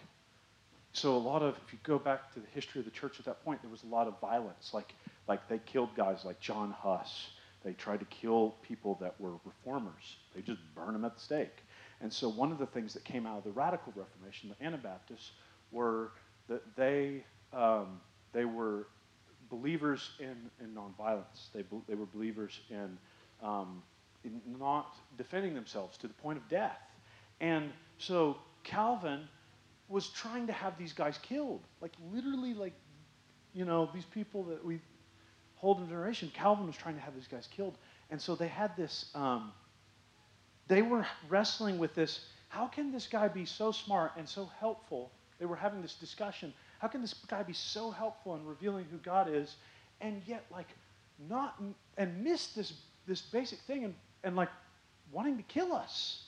so 0.95 1.17
a 1.17 1.19
lot 1.19 1.43
of, 1.43 1.57
if 1.67 1.73
you 1.73 1.79
go 1.83 1.99
back 1.99 2.33
to 2.35 2.41
the 2.41 2.47
history 2.55 2.81
of 2.81 2.85
the 2.85 2.91
church 2.91 3.19
at 3.19 3.27
that 3.27 3.45
point, 3.45 3.63
there 3.63 3.71
was 3.71 3.83
a 3.83 3.87
lot 3.87 4.07
of 4.07 4.19
violence. 4.21 4.73
Like, 4.75 4.95
like 5.29 5.49
they 5.49 5.59
killed 5.59 5.95
guys 5.97 6.25
like 6.25 6.41
John 6.41 6.71
Huss. 6.71 7.29
They 7.65 7.73
tried 7.75 8.01
to 8.01 8.07
kill 8.07 8.57
people 8.63 8.99
that 9.01 9.19
were 9.21 9.33
reformers. 9.45 10.17
They 10.35 10.43
just 10.43 10.61
burned 10.75 10.95
them 10.95 11.05
at 11.05 11.15
the 11.15 11.21
stake. 11.21 11.63
And 12.01 12.13
so 12.13 12.29
one 12.29 12.51
of 12.53 12.59
the 12.59 12.67
things 12.67 12.93
that 12.95 13.05
came 13.05 13.27
out 13.27 13.39
of 13.39 13.45
the 13.45 13.53
radical 13.53 13.93
Reformation, 13.95 14.55
the 14.59 14.65
Anabaptists, 14.65 15.31
were 15.71 16.11
that 16.49 16.63
they, 16.77 17.25
um, 17.53 18.01
they 18.33 18.45
were 18.45 18.87
believers 19.51 20.11
in, 20.19 20.37
in 20.61 20.75
nonviolence. 20.75 21.51
They, 21.55 21.65
they 21.89 21.95
were 21.95 22.07
believers 22.07 22.61
in, 22.71 22.99
um, 23.43 23.83
in 24.25 24.41
not 24.59 24.95
defending 25.19 25.55
themselves 25.55 25.99
to 25.99 26.09
the 26.09 26.15
point 26.15 26.39
of 26.39 26.49
death. 26.49 26.79
And 27.41 27.71
so 27.99 28.37
Calvin 28.65 29.29
was 29.89 30.09
trying 30.09 30.47
to 30.47 30.53
have 30.53 30.79
these 30.79 30.93
guys 30.93 31.19
killed. 31.23 31.61
Like 31.81 31.93
literally, 32.13 32.55
like, 32.55 32.75
you 33.53 33.65
know, 33.65 33.91
these 33.93 34.07
people 34.07 34.45
that 34.45 34.65
we 34.65 34.81
hold 35.57 35.81
in 35.81 35.89
generation, 35.89 36.31
Calvin 36.35 36.67
was 36.67 36.77
trying 36.77 36.95
to 36.95 37.01
have 37.01 37.15
these 37.15 37.29
guys 37.29 37.49
killed. 37.55 37.77
And 38.11 38.21
so 38.21 38.35
they 38.35 38.49
had 38.49 38.77
this, 38.77 39.11
um, 39.15 39.53
they 40.69 40.83
were 40.83 41.07
wrestling 41.29 41.79
with 41.79 41.95
this 41.95 42.21
how 42.53 42.67
can 42.67 42.93
this 42.93 43.07
guy 43.07 43.29
be 43.29 43.47
so 43.47 43.73
smart 43.73 44.13
and 44.19 44.29
so 44.29 44.51
helpful? 44.61 45.11
They 45.43 45.47
were 45.47 45.57
having 45.57 45.83
this 45.83 45.95
discussion. 45.95 46.55
How 46.79 46.87
can 46.87 47.01
this 47.01 47.15
guy 47.27 47.43
be 47.43 47.53
so 47.53 47.91
helpful 47.91 48.37
in 48.37 48.47
revealing 48.47 48.87
who 48.93 48.99
God 48.99 49.29
is 49.29 49.57
and 50.01 50.23
yet, 50.25 50.45
like, 50.53 50.69
not, 51.29 51.61
and 51.99 52.23
miss 52.23 52.47
this, 52.55 52.73
this 53.09 53.23
basic 53.23 53.59
thing 53.59 53.83
and, 53.83 53.95
and, 54.23 54.37
like, 54.37 54.51
wanting 55.11 55.37
to 55.39 55.43
kill 55.43 55.73
us? 55.73 56.27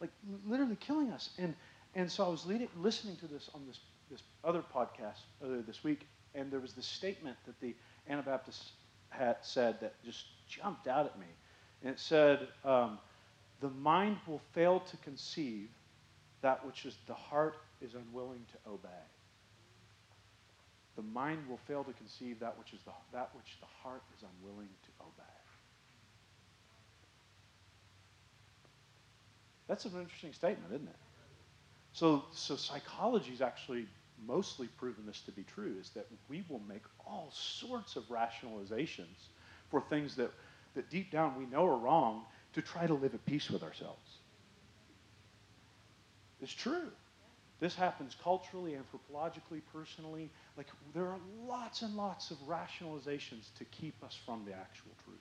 Like, 0.00 0.10
literally 0.46 0.76
killing 0.76 1.12
us. 1.12 1.30
And, 1.38 1.54
and 1.94 2.12
so 2.12 2.26
I 2.26 2.28
was 2.28 2.44
leading, 2.44 2.68
listening 2.76 3.16
to 3.20 3.26
this 3.26 3.48
on 3.54 3.62
this, 3.66 3.78
this 4.10 4.20
other 4.44 4.62
podcast 4.62 5.20
earlier 5.42 5.62
this 5.62 5.82
week, 5.82 6.06
and 6.34 6.50
there 6.50 6.60
was 6.60 6.74
this 6.74 6.84
statement 6.84 7.38
that 7.46 7.58
the 7.62 7.74
Anabaptists 8.10 8.72
had 9.08 9.36
said 9.40 9.80
that 9.80 9.94
just 10.04 10.26
jumped 10.46 10.88
out 10.88 11.06
at 11.06 11.18
me. 11.18 11.24
And 11.80 11.90
it 11.92 11.98
said, 11.98 12.48
um, 12.66 12.98
the 13.62 13.70
mind 13.70 14.18
will 14.26 14.42
fail 14.52 14.80
to 14.80 14.96
conceive 14.98 15.70
that 16.42 16.66
which 16.66 16.84
is 16.84 16.98
the 17.06 17.14
heart 17.14 17.54
is 17.82 17.94
unwilling 17.94 18.44
to 18.52 18.70
obey. 18.70 18.88
The 20.96 21.02
mind 21.02 21.48
will 21.48 21.60
fail 21.68 21.84
to 21.84 21.92
conceive 21.92 22.40
that 22.40 22.58
which 22.58 22.72
is 22.72 22.80
the, 22.84 22.92
that 23.12 23.30
which 23.34 23.58
the 23.60 23.66
heart 23.82 24.02
is 24.16 24.22
unwilling 24.22 24.68
to 24.68 24.90
obey. 25.00 25.22
That's 29.68 29.84
an 29.86 29.92
interesting 29.98 30.32
statement, 30.32 30.72
isn't 30.74 30.88
it? 30.88 30.96
So, 31.94 32.24
so 32.32 32.56
psychology 32.56 33.32
is 33.32 33.40
actually 33.40 33.86
mostly 34.26 34.66
proven 34.78 35.06
this 35.06 35.20
to 35.22 35.32
be 35.32 35.44
true, 35.44 35.76
is 35.80 35.90
that 35.90 36.06
we 36.28 36.44
will 36.48 36.60
make 36.68 36.82
all 37.06 37.32
sorts 37.32 37.96
of 37.96 38.04
rationalizations 38.04 39.30
for 39.70 39.82
things 39.88 40.16
that, 40.16 40.30
that 40.74 40.90
deep 40.90 41.10
down 41.10 41.38
we 41.38 41.46
know 41.46 41.66
are 41.66 41.76
wrong, 41.76 42.22
to 42.54 42.62
try 42.62 42.86
to 42.86 42.94
live 42.94 43.14
at 43.14 43.24
peace 43.24 43.50
with 43.50 43.62
ourselves. 43.62 44.18
It's 46.42 46.52
true. 46.52 46.90
This 47.62 47.76
happens 47.76 48.16
culturally, 48.20 48.72
anthropologically, 48.72 49.60
personally. 49.72 50.28
Like, 50.56 50.66
there 50.94 51.04
are 51.04 51.20
lots 51.46 51.82
and 51.82 51.94
lots 51.96 52.32
of 52.32 52.38
rationalizations 52.38 53.54
to 53.56 53.64
keep 53.66 53.94
us 54.02 54.18
from 54.26 54.44
the 54.44 54.52
actual 54.52 54.90
truth. 55.04 55.20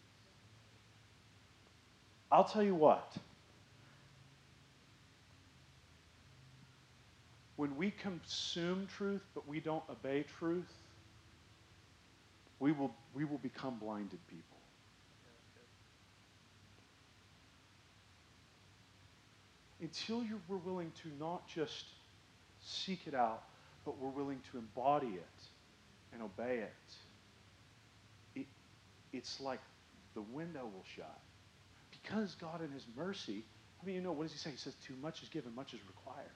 I'll 2.32 2.44
tell 2.44 2.64
you 2.64 2.74
what. 2.74 3.16
When 7.58 7.78
we 7.78 7.92
consume 7.92 8.88
truth 8.98 9.22
but 9.36 9.48
we 9.48 9.60
don't 9.60 9.84
obey 9.88 10.26
truth, 10.40 10.74
we 12.60 12.72
will, 12.72 12.96
we 13.14 13.24
will 13.24 13.38
become 13.38 13.78
blinded 13.78 14.20
people. 14.28 14.48
until 19.80 20.24
you 20.24 20.40
we're 20.48 20.58
willing 20.58 20.92
to 21.02 21.10
not 21.20 21.48
just 21.48 21.86
seek 22.62 23.08
it 23.08 23.16
out, 23.16 23.44
but 23.86 23.98
we're 24.00 24.10
willing 24.10 24.42
to 24.52 24.58
embody 24.58 25.08
it 25.08 25.44
and 26.14 26.22
obey 26.22 26.60
it, 26.60 26.94
it 28.36 28.46
it's 29.14 29.40
like 29.40 29.60
the 30.14 30.22
window 30.22 30.64
will 30.64 30.86
shut. 30.96 31.20
Because 31.92 32.36
God, 32.36 32.62
in 32.62 32.72
His 32.72 32.86
mercy, 32.96 33.44
I 33.82 33.86
mean, 33.86 33.96
you 33.96 34.02
know, 34.02 34.12
what 34.12 34.24
does 34.24 34.34
He 34.34 34.38
say? 34.38 34.52
He 34.52 34.58
says, 34.58 34.74
Too 34.86 34.96
much 35.02 35.24
is 35.24 35.30
given, 35.30 35.54
much 35.56 35.74
is 35.74 35.80
required. 35.88 36.30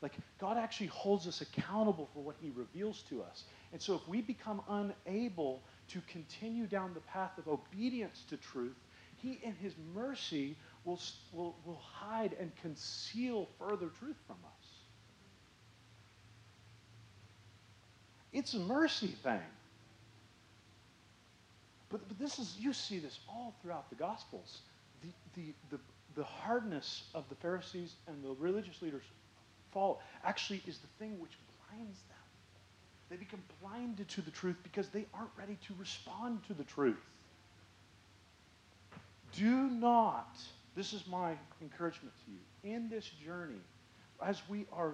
Like, 0.00 0.12
God 0.38 0.56
actually 0.56 0.86
holds 0.86 1.26
us 1.26 1.40
accountable 1.40 2.08
for 2.14 2.20
what 2.20 2.36
He 2.40 2.50
reveals 2.54 3.02
to 3.08 3.22
us. 3.22 3.44
And 3.72 3.82
so, 3.82 3.94
if 3.94 4.06
we 4.08 4.20
become 4.20 4.62
unable 4.68 5.62
to 5.88 6.00
continue 6.08 6.66
down 6.66 6.94
the 6.94 7.00
path 7.00 7.32
of 7.38 7.48
obedience 7.48 8.24
to 8.30 8.36
truth, 8.36 8.76
He, 9.16 9.40
in 9.42 9.54
His 9.54 9.74
mercy, 9.94 10.56
will, 10.84 11.00
will, 11.32 11.56
will 11.64 11.80
hide 11.82 12.36
and 12.38 12.52
conceal 12.62 13.48
further 13.58 13.88
truth 13.98 14.16
from 14.26 14.36
us. 14.44 14.67
It's 18.32 18.54
a 18.54 18.58
mercy 18.58 19.14
thing. 19.22 19.40
But, 21.90 22.06
but 22.08 22.18
this 22.18 22.38
is, 22.38 22.56
you 22.58 22.72
see 22.72 22.98
this 22.98 23.18
all 23.28 23.54
throughout 23.62 23.88
the 23.88 23.96
Gospels. 23.96 24.60
The, 25.02 25.08
the, 25.34 25.54
the, 25.70 25.80
the 26.16 26.24
hardness 26.24 27.04
of 27.14 27.28
the 27.28 27.34
Pharisees 27.36 27.94
and 28.06 28.22
the 28.22 28.34
religious 28.38 28.82
leaders' 28.82 29.04
fault 29.72 30.00
actually 30.24 30.62
is 30.66 30.78
the 30.78 30.88
thing 30.98 31.18
which 31.18 31.32
blinds 31.70 31.98
them. 32.08 32.16
They 33.08 33.16
become 33.16 33.42
blinded 33.62 34.08
to 34.08 34.20
the 34.20 34.30
truth 34.30 34.56
because 34.62 34.88
they 34.88 35.06
aren't 35.14 35.30
ready 35.38 35.56
to 35.66 35.74
respond 35.78 36.44
to 36.48 36.54
the 36.54 36.64
truth. 36.64 37.00
Do 39.32 39.68
not 39.68 40.36
this 40.78 40.92
is 40.92 41.08
my 41.08 41.34
encouragement 41.60 42.14
to 42.24 42.30
you. 42.30 42.72
In 42.76 42.88
this 42.88 43.10
journey, 43.24 43.60
as 44.24 44.40
we 44.48 44.64
are 44.72 44.92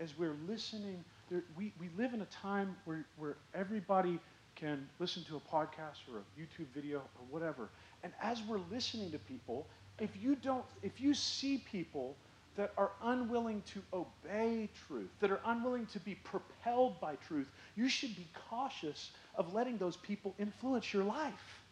as 0.00 0.18
we're 0.18 0.36
listening 0.46 1.02
there, 1.30 1.44
we, 1.56 1.72
we 1.80 1.88
live 1.96 2.14
in 2.14 2.22
a 2.22 2.26
time 2.26 2.76
where, 2.84 3.04
where 3.16 3.36
everybody 3.54 4.18
can 4.56 4.88
listen 4.98 5.24
to 5.24 5.36
a 5.36 5.40
podcast 5.40 5.98
or 6.12 6.18
a 6.18 6.40
YouTube 6.40 6.66
video 6.74 6.98
or 6.98 7.24
whatever. 7.30 7.70
And 8.02 8.12
as 8.20 8.42
we're 8.42 8.60
listening 8.70 9.10
to 9.12 9.18
people, 9.18 9.66
if 10.00 10.10
you 10.20 10.36
don't, 10.36 10.64
if 10.82 11.00
you 11.00 11.14
see 11.14 11.58
people 11.70 12.16
that 12.56 12.72
are 12.76 12.90
unwilling 13.04 13.62
to 13.72 13.82
obey 13.92 14.68
truth, 14.88 15.10
that 15.20 15.30
are 15.30 15.40
unwilling 15.46 15.86
to 15.86 16.00
be 16.00 16.16
propelled 16.16 17.00
by 17.00 17.14
truth, 17.16 17.48
you 17.76 17.88
should 17.88 18.16
be 18.16 18.26
cautious 18.50 19.12
of 19.36 19.54
letting 19.54 19.78
those 19.78 19.96
people 19.96 20.34
influence 20.38 20.92
your 20.92 21.04
life. 21.04 21.62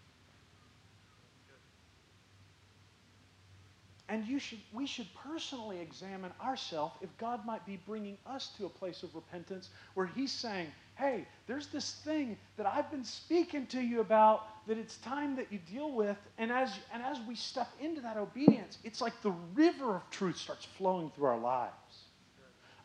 And 4.08 4.24
you 4.24 4.38
should, 4.38 4.60
we 4.72 4.86
should 4.86 5.08
personally 5.14 5.80
examine 5.80 6.30
ourselves 6.40 6.94
if 7.00 7.16
God 7.18 7.44
might 7.44 7.66
be 7.66 7.80
bringing 7.86 8.16
us 8.26 8.52
to 8.56 8.66
a 8.66 8.68
place 8.68 9.02
of 9.02 9.14
repentance 9.14 9.70
where 9.94 10.06
He's 10.06 10.30
saying, 10.30 10.68
hey, 10.96 11.26
there's 11.46 11.66
this 11.68 11.92
thing 12.04 12.38
that 12.56 12.66
I've 12.66 12.90
been 12.90 13.04
speaking 13.04 13.66
to 13.66 13.80
you 13.80 14.00
about 14.00 14.66
that 14.66 14.78
it's 14.78 14.96
time 14.98 15.36
that 15.36 15.52
you 15.52 15.58
deal 15.70 15.92
with. 15.92 16.16
And 16.38 16.50
as, 16.50 16.72
and 16.92 17.02
as 17.02 17.18
we 17.28 17.34
step 17.34 17.68
into 17.80 18.00
that 18.00 18.16
obedience, 18.16 18.78
it's 18.84 19.00
like 19.00 19.20
the 19.22 19.34
river 19.54 19.96
of 19.96 20.10
truth 20.10 20.36
starts 20.36 20.64
flowing 20.64 21.10
through 21.10 21.26
our 21.26 21.38
lives. 21.38 21.72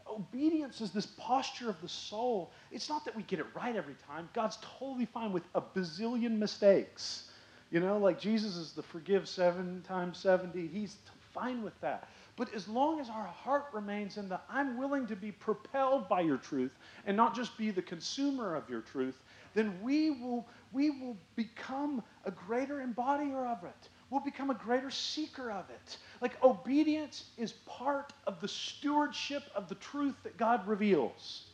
Obedience 0.09 0.81
is 0.81 0.91
this 0.91 1.05
posture 1.05 1.69
of 1.69 1.79
the 1.81 1.87
soul. 1.87 2.51
It's 2.71 2.89
not 2.89 3.05
that 3.05 3.15
we 3.15 3.23
get 3.23 3.39
it 3.39 3.45
right 3.55 3.75
every 3.75 3.95
time. 4.07 4.27
God's 4.33 4.57
totally 4.79 5.05
fine 5.05 5.31
with 5.31 5.43
a 5.55 5.61
bazillion 5.61 6.37
mistakes. 6.37 7.29
You 7.71 7.79
know, 7.79 7.97
like 7.97 8.19
Jesus 8.19 8.57
is 8.57 8.73
the 8.73 8.83
forgive 8.83 9.27
seven 9.27 9.81
times 9.87 10.17
70. 10.17 10.67
He's 10.67 10.97
fine 11.33 11.63
with 11.63 11.79
that. 11.81 12.09
But 12.35 12.53
as 12.53 12.67
long 12.67 12.99
as 12.99 13.09
our 13.09 13.25
heart 13.25 13.65
remains 13.73 14.17
in 14.17 14.27
the 14.27 14.39
I'm 14.49 14.77
willing 14.77 15.07
to 15.07 15.15
be 15.15 15.31
propelled 15.31 16.09
by 16.09 16.21
your 16.21 16.37
truth 16.37 16.71
and 17.05 17.15
not 17.15 17.35
just 17.35 17.57
be 17.57 17.71
the 17.71 17.81
consumer 17.81 18.55
of 18.55 18.69
your 18.69 18.81
truth, 18.81 19.21
then 19.53 19.73
we 19.81 20.11
will, 20.11 20.47
we 20.73 20.89
will 20.89 21.17
become 21.35 22.03
a 22.25 22.31
greater 22.31 22.81
embodier 22.81 23.45
of 23.45 23.63
it. 23.63 23.89
We'll 24.09 24.21
become 24.21 24.49
a 24.49 24.55
greater 24.55 24.91
seeker 24.91 25.51
of 25.51 25.69
it. 25.69 25.97
Like 26.19 26.41
obedience 26.43 27.25
is 27.37 27.53
part 27.65 28.11
of 28.27 28.41
the 28.41 28.47
stewardship 28.47 29.43
of 29.55 29.69
the 29.69 29.75
truth 29.75 30.15
that 30.23 30.37
God 30.37 30.67
reveals. 30.67 31.45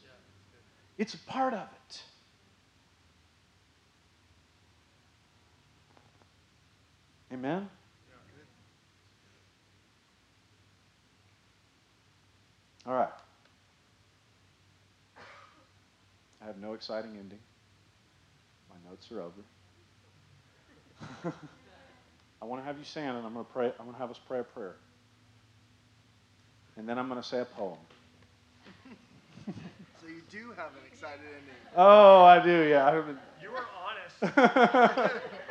It's 0.98 1.14
a 1.14 1.20
part 1.20 1.54
of 1.54 1.68
it. 1.88 2.02
Amen? 7.34 7.70
All 12.86 12.94
right. 12.94 13.10
I 16.42 16.46
have 16.46 16.58
no 16.58 16.74
exciting 16.74 17.18
ending. 17.20 17.40
My 18.70 18.90
notes 18.90 19.12
are 19.12 19.22
over. 19.22 19.44
I 22.42 22.46
want 22.46 22.62
to 22.62 22.66
have 22.66 22.78
you 22.78 22.86
stand 22.86 23.18
and 23.18 23.26
I'm 23.26 23.34
going 23.34 23.46
to 23.46 23.52
pray. 23.52 23.66
I'm 23.78 23.86
going 23.86 23.94
to 23.94 24.00
have 24.00 24.10
us 24.10 24.20
pray 24.26 24.40
a 24.40 24.44
prayer. 24.44 24.76
And 26.78 26.88
then 26.88 26.98
I'm 26.98 27.10
going 27.10 27.22
to 27.22 27.28
say 27.28 27.40
a 27.42 27.46
poem. 27.46 27.78
so 29.48 30.08
you 30.08 30.22
do 30.32 30.52
have 30.56 30.72
an 30.72 30.86
excited 30.90 31.20
ending. 31.26 31.56
Oh, 31.76 32.24
I 32.24 32.42
do. 32.42 32.68
Yeah, 32.70 32.86
I. 32.86 32.94
You 33.42 33.52
were 33.52 33.66
honest. 33.76 35.14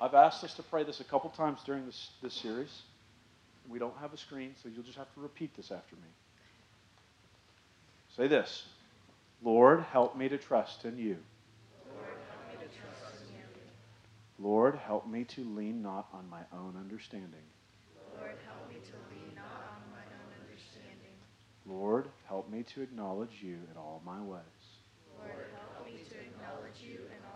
I've 0.00 0.14
asked 0.14 0.44
us 0.44 0.54
to 0.54 0.62
pray 0.62 0.84
this 0.84 1.00
a 1.00 1.04
couple 1.04 1.30
times 1.30 1.60
during 1.64 1.86
this, 1.86 2.10
this 2.22 2.34
series. 2.34 2.82
We 3.68 3.78
don't 3.78 3.96
have 4.00 4.12
a 4.12 4.16
screen, 4.16 4.54
so 4.62 4.68
you'll 4.68 4.84
just 4.84 4.98
have 4.98 5.12
to 5.14 5.20
repeat 5.20 5.56
this 5.56 5.70
after 5.70 5.96
me. 5.96 6.08
Say 8.16 8.28
this 8.28 8.64
Lord, 9.42 9.80
help 9.92 10.16
me 10.16 10.28
to 10.28 10.38
trust 10.38 10.84
in 10.84 10.98
you. 10.98 11.16
Lord, 14.40 14.76
help 14.76 15.08
me 15.08 15.24
to 15.24 15.44
lean 15.44 15.82
not 15.82 16.06
on 16.12 16.28
my 16.30 16.42
own 16.52 16.76
understanding. 16.78 17.46
Lord, 18.16 18.36
help 18.46 18.68
me 18.68 18.76
to 18.76 18.96
lean 19.10 19.34
not 19.34 19.66
on 19.74 19.82
my 19.90 20.06
own 20.14 20.30
understanding. 20.42 21.16
Lord, 21.66 22.08
help 22.26 22.48
me 22.48 22.62
to 22.74 22.82
acknowledge 22.82 23.42
you 23.42 23.58
in 23.70 23.76
all 23.76 24.00
my 24.04 24.20
ways. 24.20 24.42
Lord, 25.18 25.46
help 25.74 25.86
me 25.86 25.98
to 26.08 26.14
acknowledge 26.14 26.80
you 26.80 26.94
in 26.94 27.00
all 27.00 27.06
my 27.10 27.16
ways. 27.16 27.27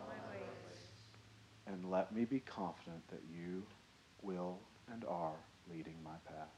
And 1.66 1.90
let 1.90 2.14
me 2.14 2.24
be 2.24 2.40
confident 2.40 3.06
that 3.08 3.22
you 3.30 3.62
will 4.22 4.58
and 4.92 5.04
are 5.04 5.36
leading 5.70 5.96
my 6.02 6.16
path. 6.26 6.48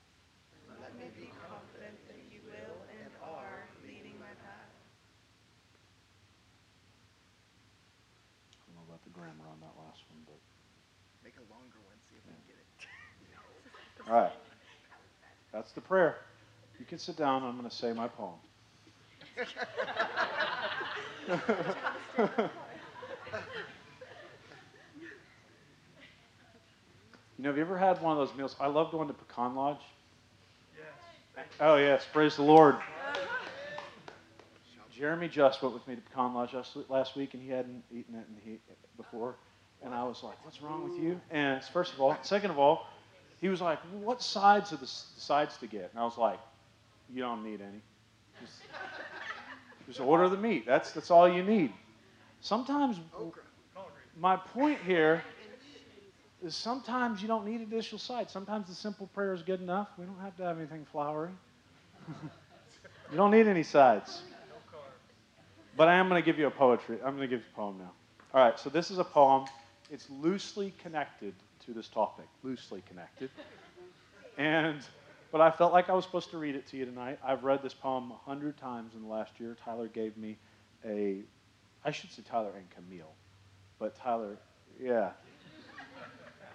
Let 0.80 0.96
me 0.96 1.04
be 1.16 1.30
confident 1.48 1.96
that 2.08 2.16
you 2.32 2.40
will 2.46 2.76
and 3.02 3.12
are 3.22 3.64
leading 3.86 4.18
my 4.18 4.32
path. 4.40 4.70
I'm 8.68 8.74
going 8.74 8.86
to 8.86 8.92
let 8.92 9.02
the 9.04 9.10
grammar 9.10 9.44
on 9.50 9.60
that 9.60 9.74
last 9.78 10.00
one, 10.08 10.20
but. 10.26 10.38
Make 11.22 11.36
a 11.36 11.44
longer 11.52 11.78
one, 11.84 11.96
see 12.08 12.16
if 12.16 12.24
we 12.26 12.32
get 12.48 12.56
it. 12.58 12.66
All 14.10 14.22
right. 14.22 14.32
That's 15.52 15.72
the 15.72 15.80
prayer. 15.80 16.16
You 16.78 16.84
can 16.86 16.98
sit 16.98 17.16
down. 17.16 17.42
I'm 17.44 17.56
going 17.56 17.68
to 17.68 17.74
say 17.74 17.92
my 17.92 18.08
poem. 18.08 18.38
you 27.38 27.44
know, 27.44 27.50
have 27.50 27.56
you 27.56 27.62
ever 27.62 27.78
had 27.78 28.00
one 28.00 28.16
of 28.16 28.28
those 28.28 28.36
meals? 28.36 28.54
I 28.60 28.68
love 28.68 28.90
going 28.90 29.08
to 29.08 29.14
Pecan 29.14 29.54
Lodge. 29.54 29.80
Yes. 30.76 31.46
Oh, 31.60 31.76
yes. 31.76 32.06
Praise 32.12 32.36
the 32.36 32.42
Lord. 32.42 32.76
Jeremy 34.96 35.26
just 35.26 35.60
went 35.60 35.74
with 35.74 35.86
me 35.88 35.96
to 35.96 36.00
Pecan 36.00 36.34
Lodge 36.34 36.54
last 36.88 37.16
week, 37.16 37.34
and 37.34 37.42
he 37.42 37.48
hadn't 37.48 37.82
eaten 37.90 38.14
it 38.14 38.24
and 38.28 38.38
he, 38.44 38.58
before. 38.96 39.34
And 39.82 39.92
I 39.92 40.04
was 40.04 40.22
like, 40.22 40.42
what's 40.44 40.62
wrong 40.62 40.88
with 40.88 41.02
you? 41.02 41.20
And 41.30 41.62
first 41.64 41.92
of 41.92 42.00
all, 42.00 42.16
second 42.22 42.52
of 42.52 42.58
all, 42.58 42.86
he 43.40 43.48
was 43.48 43.60
like, 43.60 43.80
what 44.00 44.22
sides 44.22 44.72
are 44.72 44.76
the 44.76 44.86
sides 44.86 45.56
to 45.58 45.66
get? 45.66 45.90
And 45.90 46.00
I 46.00 46.04
was 46.04 46.16
like, 46.16 46.38
you 47.12 47.20
don't 47.20 47.42
need 47.42 47.60
any. 47.60 47.82
Just, 48.40 48.60
just 49.86 50.00
order 50.00 50.28
the 50.28 50.36
meat. 50.36 50.64
That's, 50.64 50.92
that's 50.92 51.10
all 51.10 51.28
you 51.28 51.42
need. 51.42 51.72
Sometimes, 52.40 53.00
my 54.18 54.36
point 54.36 54.78
here 54.86 55.22
is 56.44 56.54
sometimes 56.54 57.22
you 57.22 57.28
don't 57.28 57.46
need 57.46 57.60
additional 57.60 57.98
sides. 57.98 58.32
Sometimes 58.32 58.68
the 58.68 58.74
simple 58.74 59.06
prayer 59.08 59.32
is 59.32 59.42
good 59.42 59.60
enough. 59.60 59.88
We 59.98 60.04
don't 60.04 60.20
have 60.20 60.36
to 60.36 60.44
have 60.44 60.58
anything 60.58 60.86
flowery. 60.92 61.30
you 63.10 63.16
don't 63.16 63.30
need 63.30 63.46
any 63.46 63.62
sides. 63.62 64.22
But 65.76 65.88
I 65.88 65.94
am 65.94 66.08
going 66.08 66.22
to 66.22 66.24
give 66.24 66.38
you 66.38 66.46
a 66.46 66.52
poetry. 66.52 66.98
I'm 67.04 67.16
going 67.16 67.28
to 67.28 67.36
give 67.36 67.40
you 67.40 67.52
a 67.52 67.56
poem 67.56 67.78
now. 67.78 67.92
All 68.32 68.44
right, 68.44 68.58
so 68.58 68.70
this 68.70 68.90
is 68.90 68.98
a 68.98 69.04
poem. 69.04 69.46
It's 69.90 70.08
loosely 70.10 70.72
connected 70.82 71.34
to 71.66 71.72
this 71.72 71.88
topic, 71.88 72.26
loosely 72.42 72.82
connected. 72.88 73.30
And 74.36 74.80
but 75.34 75.40
I 75.40 75.50
felt 75.50 75.72
like 75.72 75.88
I 75.88 75.94
was 75.94 76.04
supposed 76.04 76.30
to 76.30 76.38
read 76.38 76.54
it 76.54 76.68
to 76.68 76.76
you 76.76 76.84
tonight. 76.84 77.18
I've 77.24 77.42
read 77.42 77.60
this 77.60 77.74
poem 77.74 78.12
a 78.12 78.16
hundred 78.16 78.56
times 78.56 78.94
in 78.94 79.02
the 79.02 79.08
last 79.08 79.32
year. 79.40 79.56
Tyler 79.64 79.88
gave 79.88 80.16
me 80.16 80.36
a, 80.84 81.22
I 81.84 81.90
should 81.90 82.12
say 82.12 82.22
Tyler 82.22 82.52
and 82.56 82.70
Camille, 82.70 83.12
but 83.80 83.96
Tyler, 83.96 84.38
yeah. 84.80 85.10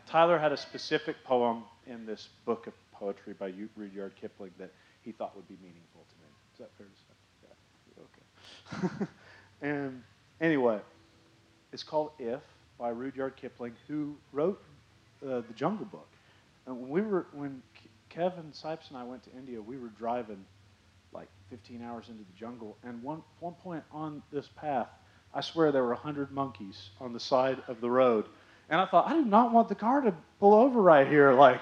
Tyler 0.09 0.39
had 0.39 0.51
a 0.51 0.57
specific 0.57 1.23
poem 1.23 1.63
in 1.85 2.07
this 2.07 2.29
book 2.43 2.65
of 2.65 2.73
poetry 2.91 3.33
by 3.33 3.53
Rudyard 3.75 4.15
Kipling 4.15 4.51
that 4.57 4.73
he 5.01 5.11
thought 5.11 5.35
would 5.35 5.47
be 5.47 5.57
meaningful 5.61 6.03
to 6.09 6.15
me. 6.15 6.27
Is 6.53 6.59
that 6.59 6.71
fair 6.77 6.87
to 6.87 6.93
say? 6.97 8.07
Yeah. 8.81 8.97
Okay. 8.97 9.05
and 9.61 10.01
anyway, 10.41 10.79
it's 11.71 11.83
called 11.83 12.11
If 12.17 12.41
by 12.79 12.89
Rudyard 12.89 13.35
Kipling, 13.35 13.73
who 13.87 14.15
wrote 14.31 14.59
uh, 15.23 15.41
the 15.41 15.53
Jungle 15.55 15.85
Book. 15.85 16.09
And 16.65 16.81
when 16.81 16.89
we 16.89 17.01
were 17.01 17.27
when 17.31 17.61
Kevin 18.09 18.51
Sipes 18.51 18.89
and 18.89 18.97
I 18.97 19.03
went 19.03 19.23
to 19.25 19.31
India, 19.37 19.61
we 19.61 19.77
were 19.77 19.89
driving 19.89 20.43
like 21.11 21.27
15 21.51 21.83
hours 21.83 22.09
into 22.09 22.23
the 22.23 22.37
jungle, 22.37 22.77
and 22.83 23.03
one 23.03 23.21
one 23.41 23.53
point 23.53 23.83
on 23.91 24.23
this 24.31 24.49
path, 24.55 24.89
I 25.35 25.41
swear 25.41 25.71
there 25.71 25.83
were 25.83 25.93
100 25.93 26.31
monkeys 26.31 26.89
on 26.99 27.13
the 27.13 27.19
side 27.19 27.61
of 27.67 27.79
the 27.79 27.89
road, 27.91 28.25
and 28.69 28.79
I 28.79 28.85
thought 28.85 29.07
I 29.07 29.13
do 29.13 29.25
not 29.25 29.51
want 29.51 29.69
the 29.69 29.75
car 29.75 30.01
to 30.01 30.13
pull 30.39 30.53
over 30.53 30.81
right 30.81 31.07
here, 31.07 31.33
like 31.33 31.61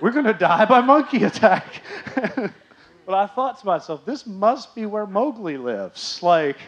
we're 0.00 0.10
going 0.10 0.26
to 0.26 0.34
die 0.34 0.64
by 0.66 0.80
monkey 0.80 1.24
attack. 1.24 1.82
but 2.14 3.14
I 3.14 3.26
thought 3.26 3.58
to 3.60 3.66
myself, 3.66 4.04
this 4.04 4.26
must 4.26 4.74
be 4.74 4.86
where 4.86 5.06
Mowgli 5.06 5.56
lives, 5.56 6.22
like. 6.22 6.58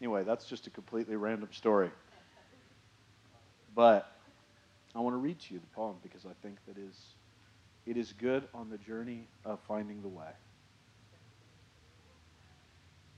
Anyway, 0.00 0.24
that's 0.24 0.44
just 0.44 0.66
a 0.66 0.70
completely 0.70 1.16
random 1.16 1.48
story. 1.52 1.90
But 3.74 4.10
I 4.94 5.00
want 5.00 5.14
to 5.14 5.18
read 5.18 5.38
to 5.40 5.54
you 5.54 5.60
the 5.60 5.74
poem 5.74 5.96
because 6.02 6.26
I 6.26 6.32
think 6.42 6.56
that 6.66 6.76
is 6.78 6.96
it 7.86 7.96
is 7.96 8.12
good 8.12 8.48
on 8.52 8.68
the 8.68 8.78
journey 8.78 9.28
of 9.44 9.60
finding 9.68 10.02
the 10.02 10.08
way. 10.08 10.30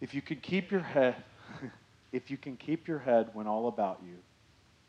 If 0.01 0.15
you 0.15 0.21
can 0.21 0.37
keep 0.37 0.71
your 0.71 0.81
head 0.81 1.17
if 2.13 2.31
you 2.31 2.37
can 2.37 2.57
keep 2.57 2.87
your 2.87 2.99
head 2.99 3.31
when 3.33 3.47
all 3.47 3.69
about 3.69 4.01
you 4.05 4.17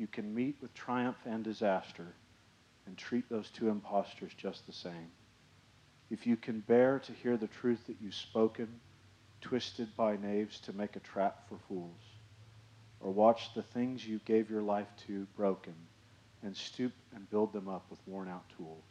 you 0.00 0.06
can 0.06 0.34
meet 0.34 0.56
with 0.60 0.74
triumph 0.74 1.16
and 1.24 1.44
disaster 1.44 2.14
and 2.86 2.96
treat 2.96 3.28
those 3.28 3.50
two 3.50 3.68
impostors 3.68 4.32
just 4.36 4.66
the 4.66 4.72
same, 4.72 5.10
if 6.10 6.26
you 6.26 6.36
can 6.36 6.60
bear 6.60 7.00
to 7.00 7.12
hear 7.12 7.36
the 7.36 7.48
truth 7.48 7.86
that 7.86 7.96
you've 8.00 8.14
spoken, 8.14 8.68
twisted 9.40 9.88
by 9.96 10.16
knaves 10.16 10.60
to 10.60 10.72
make 10.72 10.96
a 10.96 11.00
trap 11.00 11.48
for 11.48 11.58
fools, 11.68 12.00
or 13.00 13.10
watch 13.10 13.54
the 13.54 13.62
things 13.62 14.06
you 14.06 14.20
gave 14.24 14.48
your 14.48 14.62
life 14.62 14.88
to 15.06 15.26
broken 15.36 15.74
and 16.42 16.56
stoop 16.56 16.92
and 17.14 17.28
build 17.30 17.52
them 17.52 17.68
up 17.68 17.84
with 17.90 17.98
worn 18.06 18.28
out 18.28 18.44
tools. 18.56 18.84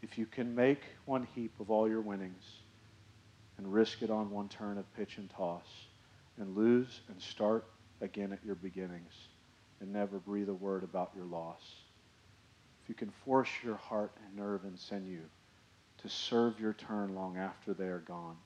If 0.00 0.18
you 0.18 0.26
can 0.26 0.54
make 0.54 0.80
one 1.04 1.28
heap 1.34 1.52
of 1.60 1.70
all 1.70 1.88
your 1.88 2.00
winnings 2.00 2.42
and 3.58 3.72
risk 3.72 4.02
it 4.02 4.10
on 4.10 4.30
one 4.30 4.48
turn 4.48 4.78
of 4.78 4.96
pitch 4.96 5.18
and 5.18 5.28
toss 5.30 5.66
and 6.38 6.56
lose 6.56 7.00
and 7.08 7.20
start 7.20 7.66
again 8.00 8.32
at 8.32 8.44
your 8.44 8.56
beginnings 8.56 9.12
and 9.82 9.92
never 9.92 10.18
breathe 10.18 10.48
a 10.48 10.54
word 10.54 10.82
about 10.82 11.12
your 11.14 11.26
loss. 11.26 11.60
If 12.82 12.88
you 12.88 12.94
can 12.94 13.10
force 13.26 13.50
your 13.62 13.76
heart 13.76 14.12
and 14.24 14.36
nerve 14.36 14.64
and 14.64 14.78
sinew 14.78 15.28
to 15.98 16.08
serve 16.08 16.58
your 16.58 16.72
turn 16.72 17.14
long 17.14 17.36
after 17.36 17.74
they 17.74 17.88
are 17.88 17.98
gone 17.98 18.36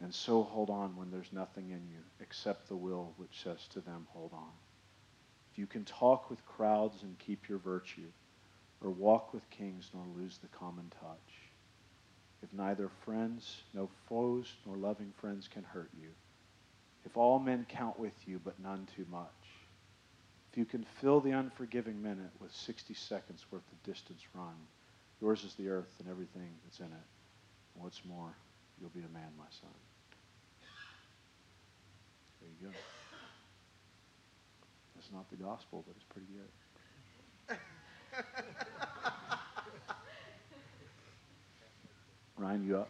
and 0.00 0.14
so 0.14 0.42
hold 0.42 0.70
on 0.70 0.96
when 0.96 1.10
there's 1.10 1.32
nothing 1.32 1.70
in 1.70 1.88
you 1.90 2.00
except 2.20 2.68
the 2.68 2.76
will 2.76 3.14
which 3.16 3.42
says 3.42 3.66
to 3.72 3.80
them, 3.80 4.06
hold 4.10 4.32
on. 4.32 4.52
If 5.52 5.58
you 5.58 5.66
can 5.66 5.84
talk 5.84 6.28
with 6.28 6.44
crowds 6.44 7.02
and 7.02 7.18
keep 7.18 7.48
your 7.48 7.58
virtue, 7.58 8.10
or 8.82 8.90
walk 8.90 9.32
with 9.32 9.48
kings 9.48 9.90
nor 9.94 10.04
lose 10.14 10.38
the 10.38 10.48
common 10.48 10.92
touch, 11.00 11.50
if 12.42 12.52
neither 12.52 12.90
friends, 13.04 13.62
no 13.72 13.88
foes, 14.06 14.52
nor 14.66 14.76
loving 14.76 15.12
friends 15.18 15.48
can 15.48 15.64
hurt 15.64 15.90
you, 15.98 16.08
if 17.06 17.16
all 17.16 17.38
men 17.38 17.64
count 17.68 17.98
with 17.98 18.12
you 18.26 18.38
but 18.44 18.60
none 18.60 18.86
too 18.94 19.06
much, 19.10 19.45
if 20.56 20.60
you 20.60 20.64
can 20.64 20.86
fill 21.02 21.20
the 21.20 21.32
unforgiving 21.32 22.02
minute 22.02 22.30
with 22.40 22.50
60 22.50 22.94
seconds 22.94 23.44
worth 23.50 23.70
of 23.70 23.82
distance 23.82 24.22
run, 24.34 24.54
yours 25.20 25.44
is 25.44 25.52
the 25.56 25.68
earth 25.68 25.92
and 25.98 26.08
everything 26.08 26.48
that's 26.64 26.78
in 26.78 26.86
it. 26.86 27.06
And 27.74 27.84
what's 27.84 28.02
more, 28.06 28.30
you'll 28.80 28.88
be 28.88 29.00
a 29.00 29.12
man, 29.12 29.28
my 29.36 29.44
son. 29.60 29.68
There 32.40 32.48
you 32.48 32.68
go. 32.68 32.74
That's 34.94 35.12
not 35.12 35.28
the 35.28 35.36
gospel, 35.36 35.84
but 35.86 35.94
it's 35.94 36.06
pretty 36.08 36.28
good. 36.32 37.58
Ryan, 42.38 42.66
you 42.66 42.78
up? 42.78 42.88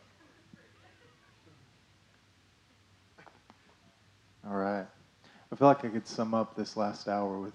All 4.48 4.54
right. 4.54 4.86
I 5.52 5.56
feel 5.56 5.68
like 5.68 5.84
I 5.84 5.88
could 5.88 6.06
sum 6.06 6.34
up 6.34 6.56
this 6.56 6.76
last 6.76 7.08
hour 7.08 7.38
with 7.38 7.54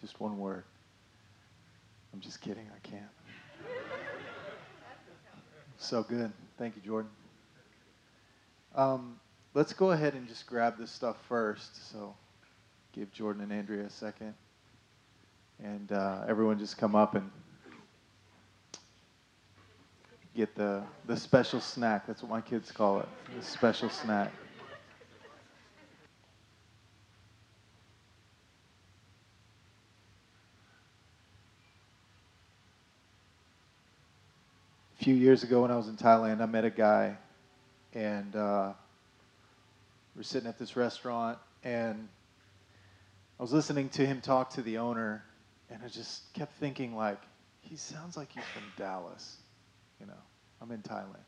just 0.00 0.20
one 0.20 0.38
word. 0.38 0.64
I'm 2.12 2.20
just 2.20 2.40
kidding. 2.40 2.66
I 2.74 2.86
can't. 2.86 3.02
So 5.78 6.02
good. 6.02 6.32
Thank 6.58 6.76
you, 6.76 6.82
Jordan. 6.82 7.10
Um, 8.74 9.16
let's 9.54 9.72
go 9.72 9.92
ahead 9.92 10.14
and 10.14 10.26
just 10.28 10.46
grab 10.46 10.78
this 10.78 10.90
stuff 10.90 11.16
first. 11.28 11.90
So 11.90 12.14
give 12.92 13.12
Jordan 13.12 13.42
and 13.42 13.52
Andrea 13.52 13.84
a 13.84 13.90
second. 13.90 14.34
And 15.62 15.92
uh, 15.92 16.24
everyone 16.28 16.58
just 16.58 16.78
come 16.78 16.96
up 16.96 17.14
and 17.14 17.30
get 20.34 20.54
the, 20.56 20.82
the 21.06 21.16
special 21.16 21.60
snack. 21.60 22.06
That's 22.06 22.22
what 22.22 22.30
my 22.30 22.40
kids 22.40 22.72
call 22.72 23.00
it 23.00 23.08
the 23.36 23.44
special 23.44 23.88
snack. 23.88 24.32
A 34.93 34.93
few 35.04 35.14
years 35.14 35.42
ago 35.42 35.60
when 35.60 35.70
I 35.70 35.76
was 35.76 35.88
in 35.88 35.98
Thailand, 35.98 36.40
I 36.40 36.46
met 36.46 36.64
a 36.64 36.70
guy, 36.70 37.18
and 37.92 38.34
uh, 38.34 38.72
we're 40.16 40.22
sitting 40.22 40.48
at 40.48 40.58
this 40.58 40.76
restaurant, 40.76 41.36
and 41.62 42.08
I 43.38 43.42
was 43.42 43.52
listening 43.52 43.90
to 43.90 44.06
him 44.06 44.22
talk 44.22 44.54
to 44.54 44.62
the 44.62 44.78
owner, 44.78 45.22
and 45.68 45.82
I 45.84 45.88
just 45.88 46.32
kept 46.32 46.54
thinking, 46.54 46.96
like, 46.96 47.20
he 47.60 47.76
sounds 47.76 48.16
like 48.16 48.32
he's 48.32 48.44
from 48.54 48.62
Dallas. 48.78 49.36
You 50.00 50.06
know, 50.06 50.22
I'm 50.62 50.70
in 50.70 50.80
Thailand. 50.80 51.26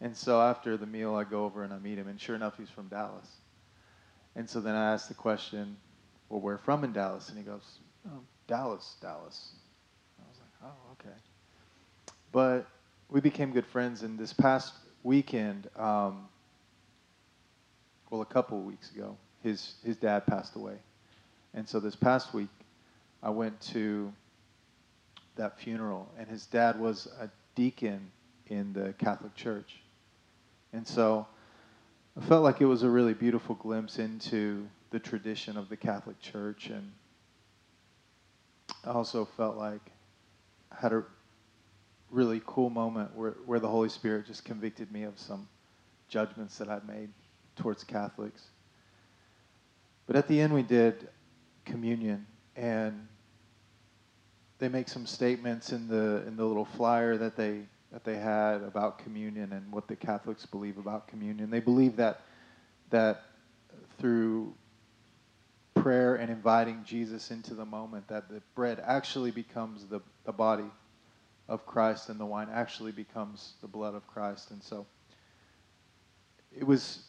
And 0.00 0.16
so 0.16 0.40
after 0.40 0.76
the 0.76 0.86
meal, 0.86 1.16
I 1.16 1.24
go 1.24 1.46
over 1.46 1.64
and 1.64 1.72
I 1.72 1.78
meet 1.80 1.98
him, 1.98 2.06
and 2.06 2.20
sure 2.20 2.36
enough, 2.36 2.56
he's 2.56 2.70
from 2.70 2.86
Dallas. 2.86 3.28
And 4.36 4.48
so 4.48 4.60
then 4.60 4.76
I 4.76 4.92
asked 4.92 5.08
the 5.08 5.14
question, 5.14 5.76
well, 6.28 6.40
where 6.40 6.58
from 6.58 6.84
in 6.84 6.92
Dallas? 6.92 7.28
And 7.28 7.38
he 7.38 7.42
goes, 7.42 7.80
oh, 8.06 8.20
Dallas, 8.46 8.94
Dallas. 9.02 9.50
I 10.20 10.28
was 10.28 10.38
like, 10.38 10.70
oh, 10.72 10.92
okay. 10.92 11.16
But 12.32 12.66
we 13.08 13.20
became 13.20 13.52
good 13.52 13.66
friends, 13.66 14.02
and 14.02 14.18
this 14.18 14.32
past 14.32 14.74
weekend, 15.02 15.68
um, 15.76 16.28
well, 18.10 18.20
a 18.20 18.26
couple 18.26 18.58
of 18.58 18.64
weeks 18.64 18.90
ago, 18.90 19.16
his, 19.42 19.74
his 19.84 19.96
dad 19.96 20.26
passed 20.26 20.56
away. 20.56 20.76
And 21.54 21.68
so 21.68 21.80
this 21.80 21.96
past 21.96 22.34
week, 22.34 22.50
I 23.22 23.30
went 23.30 23.60
to 23.72 24.12
that 25.36 25.58
funeral, 25.58 26.08
and 26.18 26.28
his 26.28 26.46
dad 26.46 26.78
was 26.78 27.08
a 27.20 27.30
deacon 27.54 28.10
in 28.48 28.72
the 28.72 28.94
Catholic 28.98 29.34
Church. 29.34 29.80
And 30.72 30.86
so 30.86 31.26
I 32.16 32.24
felt 32.26 32.42
like 32.42 32.60
it 32.60 32.66
was 32.66 32.82
a 32.82 32.90
really 32.90 33.14
beautiful 33.14 33.54
glimpse 33.54 33.98
into 33.98 34.66
the 34.90 34.98
tradition 34.98 35.56
of 35.56 35.68
the 35.68 35.76
Catholic 35.76 36.20
Church. 36.20 36.68
And 36.68 36.92
I 38.84 38.90
also 38.90 39.24
felt 39.24 39.56
like 39.56 39.80
I 40.72 40.76
had 40.80 40.92
a 40.92 41.04
really 42.10 42.40
cool 42.46 42.70
moment 42.70 43.14
where, 43.14 43.32
where 43.46 43.60
the 43.60 43.68
Holy 43.68 43.88
Spirit 43.88 44.26
just 44.26 44.44
convicted 44.44 44.90
me 44.90 45.02
of 45.02 45.18
some 45.18 45.48
judgments 46.08 46.58
that 46.58 46.68
I'd 46.68 46.86
made 46.86 47.10
towards 47.56 47.84
Catholics. 47.84 48.42
But 50.06 50.16
at 50.16 50.26
the 50.28 50.40
end, 50.40 50.54
we 50.54 50.62
did 50.62 51.08
communion, 51.64 52.26
and 52.56 53.06
they 54.58 54.68
make 54.68 54.88
some 54.88 55.06
statements 55.06 55.72
in 55.72 55.86
the 55.86 56.24
in 56.26 56.36
the 56.36 56.44
little 56.44 56.64
flyer 56.64 57.18
that 57.18 57.36
they 57.36 57.60
that 57.92 58.04
they 58.04 58.16
had 58.16 58.62
about 58.62 58.98
communion 58.98 59.52
and 59.52 59.70
what 59.70 59.86
the 59.86 59.96
Catholics 59.96 60.46
believe 60.46 60.78
about 60.78 61.08
communion. 61.08 61.50
They 61.50 61.60
believe 61.60 61.96
that 61.96 62.22
that 62.90 63.22
through 63.98 64.54
prayer 65.74 66.16
and 66.16 66.30
inviting 66.30 66.84
Jesus 66.84 67.30
into 67.30 67.54
the 67.54 67.64
moment, 67.64 68.08
that 68.08 68.28
the 68.28 68.42
bread 68.54 68.82
actually 68.84 69.30
becomes 69.30 69.84
the, 69.86 70.00
the 70.24 70.32
body 70.32 70.64
of 71.48 71.64
Christ 71.66 72.08
and 72.08 72.20
the 72.20 72.26
wine 72.26 72.48
actually 72.52 72.92
becomes 72.92 73.54
the 73.60 73.68
blood 73.68 73.94
of 73.94 74.06
Christ. 74.06 74.50
And 74.50 74.62
so 74.62 74.86
it 76.56 76.64
was, 76.64 77.00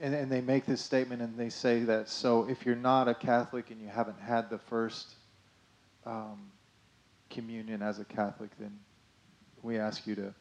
and, 0.00 0.14
and 0.14 0.30
they 0.30 0.40
make 0.40 0.66
this 0.66 0.80
statement 0.80 1.22
and 1.22 1.38
they 1.38 1.48
say 1.48 1.80
that 1.80 2.08
so 2.08 2.48
if 2.48 2.66
you're 2.66 2.76
not 2.76 3.08
a 3.08 3.14
Catholic 3.14 3.70
and 3.70 3.80
you 3.80 3.88
haven't 3.88 4.20
had 4.20 4.50
the 4.50 4.58
first 4.58 5.14
um, 6.04 6.50
communion 7.30 7.82
as 7.82 7.98
a 7.98 8.04
Catholic, 8.04 8.50
then 8.58 8.78
we 9.62 9.78
ask 9.78 10.06
you 10.06 10.14
to, 10.16 10.34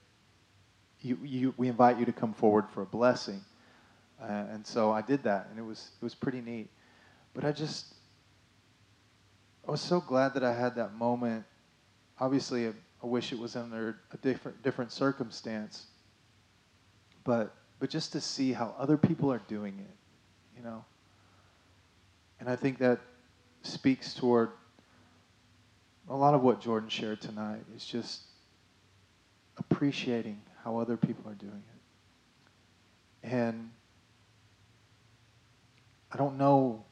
you, 1.01 1.17
you, 1.23 1.53
we 1.57 1.67
invite 1.67 1.97
you 1.97 2.05
to 2.05 2.13
come 2.13 2.33
forward 2.33 2.65
for 2.73 2.81
a 2.81 2.85
blessing. 2.85 3.41
Uh, 4.21 4.45
and 4.51 4.65
so 4.65 4.91
I 4.91 5.01
did 5.01 5.23
that, 5.23 5.47
and 5.49 5.59
it 5.59 5.61
was 5.61 5.91
it 6.01 6.03
was 6.03 6.15
pretty 6.15 6.39
neat. 6.39 6.69
But 7.33 7.43
I 7.43 7.51
just 7.51 7.95
I 9.67 9.71
was 9.71 9.81
so 9.81 9.99
glad 9.99 10.33
that 10.35 10.43
I 10.43 10.53
had 10.53 10.75
that 10.75 10.93
moment. 10.93 11.43
Obviously, 12.19 12.71
I 13.03 13.07
wish 13.07 13.31
it 13.31 13.39
was 13.39 13.55
under 13.55 13.99
a 14.11 14.17
different 14.17 14.61
different 14.63 14.91
circumstance. 14.91 15.85
But 17.23 17.53
but 17.79 17.89
just 17.89 18.11
to 18.13 18.21
see 18.21 18.53
how 18.53 18.73
other 18.77 18.97
people 18.97 19.31
are 19.31 19.41
doing 19.47 19.77
it, 19.79 20.57
you 20.57 20.63
know. 20.63 20.83
And 22.39 22.49
I 22.49 22.55
think 22.55 22.77
that 22.79 22.99
speaks 23.63 24.13
toward 24.13 24.51
a 26.09 26.15
lot 26.15 26.33
of 26.33 26.41
what 26.41 26.61
Jordan 26.61 26.89
shared 26.89 27.21
tonight 27.21 27.63
is 27.75 27.85
just 27.85 28.21
appreciating 29.57 30.41
how 30.63 30.77
other 30.77 30.97
people 30.97 31.29
are 31.29 31.35
doing 31.35 31.63
it. 33.23 33.31
And 33.31 33.71
I 36.11 36.17
don't 36.17 36.37
know 36.37 36.83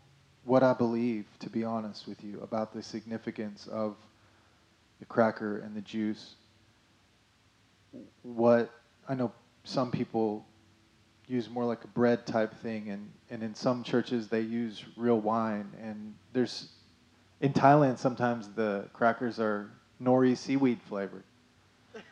what 0.45 0.63
I 0.63 0.73
believe, 0.73 1.25
to 1.39 1.49
be 1.49 1.63
honest 1.63 2.07
with 2.07 2.23
you, 2.23 2.39
about 2.41 2.73
the 2.73 2.81
significance 2.81 3.67
of 3.67 3.95
the 4.99 5.05
cracker 5.05 5.59
and 5.59 5.75
the 5.75 5.81
juice. 5.81 6.35
What 8.21 8.71
I 9.07 9.15
know 9.15 9.31
some 9.63 9.91
people 9.91 10.45
use 11.27 11.49
more 11.49 11.65
like 11.65 11.83
a 11.83 11.87
bread 11.87 12.25
type 12.25 12.53
thing, 12.61 12.89
and, 12.89 13.09
and 13.29 13.43
in 13.43 13.55
some 13.55 13.83
churches 13.83 14.27
they 14.27 14.41
use 14.41 14.83
real 14.95 15.19
wine. 15.19 15.71
And 15.81 16.13
there's 16.33 16.69
in 17.41 17.53
Thailand 17.53 17.97
sometimes 17.97 18.49
the 18.49 18.87
crackers 18.93 19.39
are 19.39 19.69
nori 20.01 20.37
seaweed 20.37 20.79
flavored. 20.87 21.23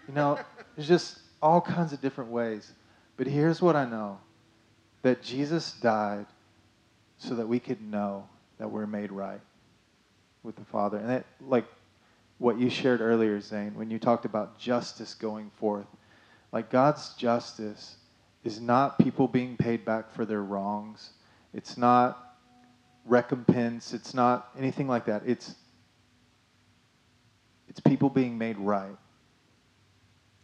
You 0.07 0.13
know, 0.13 0.39
there's 0.75 0.87
just 0.87 1.19
all 1.41 1.61
kinds 1.61 1.93
of 1.93 2.01
different 2.01 2.31
ways. 2.31 2.73
But 3.17 3.27
here's 3.27 3.61
what 3.61 3.75
I 3.75 3.85
know 3.85 4.19
that 5.01 5.21
Jesus 5.21 5.73
died 5.73 6.25
so 7.17 7.35
that 7.35 7.47
we 7.47 7.59
could 7.59 7.81
know 7.81 8.27
that 8.57 8.69
we're 8.69 8.87
made 8.87 9.11
right 9.11 9.41
with 10.43 10.55
the 10.55 10.65
Father. 10.65 10.97
And 10.97 11.09
that, 11.09 11.25
like 11.39 11.65
what 12.41 12.59
you 12.59 12.71
shared 12.71 13.01
earlier, 13.01 13.39
Zane, 13.39 13.75
when 13.75 13.91
you 13.91 13.99
talked 13.99 14.25
about 14.25 14.57
justice 14.57 15.13
going 15.13 15.51
forth, 15.59 15.85
like 16.51 16.71
God's 16.71 17.13
justice 17.13 17.97
is 18.43 18.59
not 18.59 18.97
people 18.97 19.27
being 19.27 19.55
paid 19.55 19.85
back 19.85 20.11
for 20.11 20.25
their 20.25 20.41
wrongs. 20.41 21.11
It's 21.53 21.77
not 21.77 22.17
recompense. 23.05 23.93
It's 23.93 24.15
not 24.15 24.49
anything 24.57 24.87
like 24.87 25.05
that. 25.05 25.21
It's 25.25 25.53
it's 27.69 27.79
people 27.79 28.09
being 28.09 28.37
made 28.39 28.57
right 28.57 28.97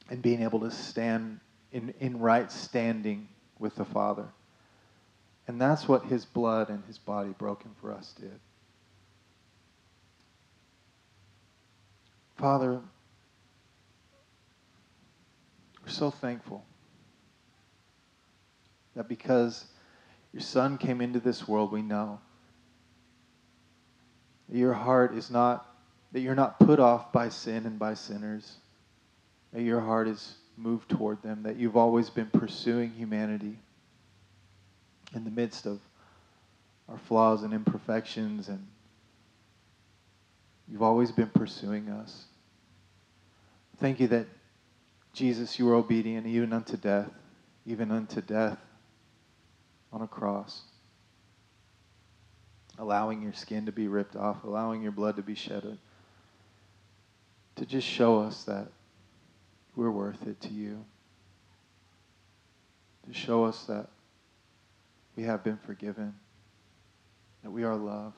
and 0.09 0.21
being 0.21 0.43
able 0.43 0.59
to 0.61 0.71
stand 0.71 1.39
in, 1.71 1.93
in 1.99 2.19
right 2.19 2.49
standing 2.51 3.27
with 3.59 3.75
the 3.75 3.83
Father. 3.83 4.27
And 5.47 5.59
that's 5.59 5.87
what 5.87 6.05
his 6.05 6.25
blood 6.25 6.69
and 6.69 6.85
his 6.85 6.99
body 6.99 7.33
broken 7.37 7.71
for 7.81 7.91
us 7.91 8.13
did. 8.17 8.39
Father, 12.37 12.79
we're 15.83 15.89
so 15.89 16.11
thankful 16.11 16.63
that 18.95 19.07
because 19.07 19.65
your 20.33 20.41
Son 20.41 20.77
came 20.77 21.01
into 21.01 21.19
this 21.19 21.47
world, 21.47 21.71
we 21.71 21.81
know 21.81 22.19
that 24.49 24.57
your 24.57 24.73
heart 24.73 25.15
is 25.15 25.31
not, 25.31 25.65
that 26.11 26.19
you're 26.19 26.35
not 26.35 26.59
put 26.59 26.79
off 26.79 27.11
by 27.11 27.29
sin 27.29 27.65
and 27.65 27.79
by 27.79 27.95
sinners, 27.95 28.57
that 29.51 29.63
your 29.63 29.79
heart 29.79 30.07
is 30.07 30.35
moved 30.57 30.89
toward 30.89 31.21
them, 31.23 31.41
that 31.41 31.55
you've 31.55 31.77
always 31.77 32.11
been 32.11 32.27
pursuing 32.27 32.91
humanity 32.91 33.57
in 35.15 35.23
the 35.23 35.31
midst 35.31 35.65
of 35.65 35.79
our 36.87 36.97
flaws 36.99 37.41
and 37.41 37.53
imperfections, 37.53 38.47
and 38.47 38.67
you've 40.71 40.81
always 40.81 41.11
been 41.11 41.29
pursuing 41.29 41.89
us. 41.89 42.25
Thank 43.79 43.99
you 43.99 44.07
that, 44.09 44.27
Jesus, 45.13 45.57
you 45.57 45.65
were 45.65 45.75
obedient 45.75 46.27
even 46.27 46.53
unto 46.53 46.77
death, 46.77 47.09
even 47.65 47.91
unto 47.91 48.21
death 48.21 48.57
on 49.91 50.01
a 50.01 50.07
cross, 50.07 50.61
allowing 52.77 53.21
your 53.21 53.33
skin 53.33 53.65
to 53.65 53.71
be 53.71 53.87
ripped 53.87 54.15
off, 54.15 54.43
allowing 54.43 54.81
your 54.81 54.91
blood 54.91 55.15
to 55.15 55.21
be 55.21 55.35
shed, 55.35 55.77
to 57.55 57.65
just 57.65 57.87
show 57.87 58.19
us 58.19 58.43
that 58.43 58.67
we're 59.75 59.91
worth 59.91 60.25
it 60.27 60.39
to 60.41 60.49
you, 60.49 60.83
to 63.07 63.13
show 63.13 63.45
us 63.45 63.63
that 63.65 63.87
we 65.15 65.23
have 65.23 65.43
been 65.43 65.57
forgiven, 65.65 66.13
that 67.43 67.51
we 67.51 67.63
are 67.63 67.75
loved. 67.75 68.17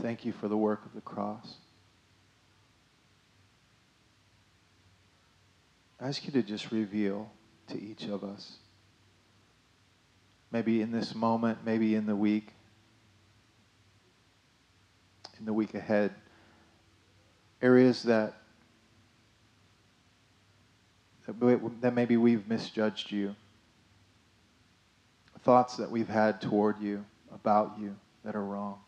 Thank 0.00 0.24
you 0.24 0.32
for 0.32 0.48
the 0.48 0.56
work 0.56 0.84
of 0.84 0.94
the 0.94 1.00
cross. 1.00 1.56
I 6.00 6.08
ask 6.08 6.24
you 6.26 6.32
to 6.32 6.42
just 6.42 6.72
reveal 6.72 7.30
to 7.68 7.80
each 7.80 8.04
of 8.04 8.24
us, 8.24 8.56
maybe 10.50 10.82
in 10.82 10.90
this 10.90 11.14
moment, 11.14 11.58
maybe 11.64 11.94
in 11.94 12.06
the 12.06 12.16
week, 12.16 12.48
in 15.38 15.44
the 15.44 15.52
week 15.52 15.74
ahead, 15.74 16.12
areas 17.60 18.02
that 18.04 18.34
that 21.80 21.94
maybe 21.94 22.16
we've 22.16 22.48
misjudged 22.48 23.12
you 23.12 23.36
thoughts 25.42 25.76
that 25.76 25.90
we've 25.90 26.08
had 26.08 26.40
toward 26.40 26.80
you, 26.80 27.04
about 27.32 27.76
you, 27.80 27.96
that 28.24 28.36
are 28.36 28.44
wrong. 28.44 28.78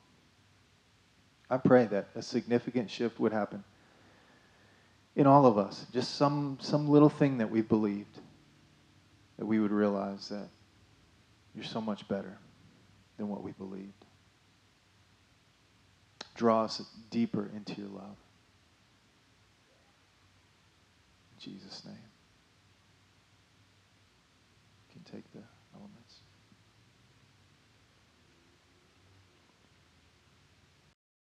I 1.54 1.58
pray 1.58 1.86
that 1.86 2.08
a 2.16 2.22
significant 2.22 2.90
shift 2.90 3.20
would 3.20 3.32
happen 3.32 3.62
in 5.14 5.28
all 5.28 5.46
of 5.46 5.56
us. 5.56 5.86
Just 5.92 6.16
some, 6.16 6.58
some 6.60 6.88
little 6.88 7.08
thing 7.08 7.38
that 7.38 7.48
we 7.48 7.62
believed, 7.62 8.18
that 9.38 9.46
we 9.46 9.60
would 9.60 9.70
realize 9.70 10.30
that 10.30 10.48
you're 11.54 11.62
so 11.62 11.80
much 11.80 12.08
better 12.08 12.36
than 13.18 13.28
what 13.28 13.44
we 13.44 13.52
believed. 13.52 13.92
Draw 16.34 16.64
us 16.64 16.82
deeper 17.12 17.48
into 17.54 17.80
your 17.80 17.90
love. 17.90 18.16
In 21.34 21.52
Jesus' 21.52 21.84
name. 21.84 21.94
You 24.88 24.94
can 24.94 25.12
take 25.12 25.30
the 25.30 25.38
elements. 25.38 25.53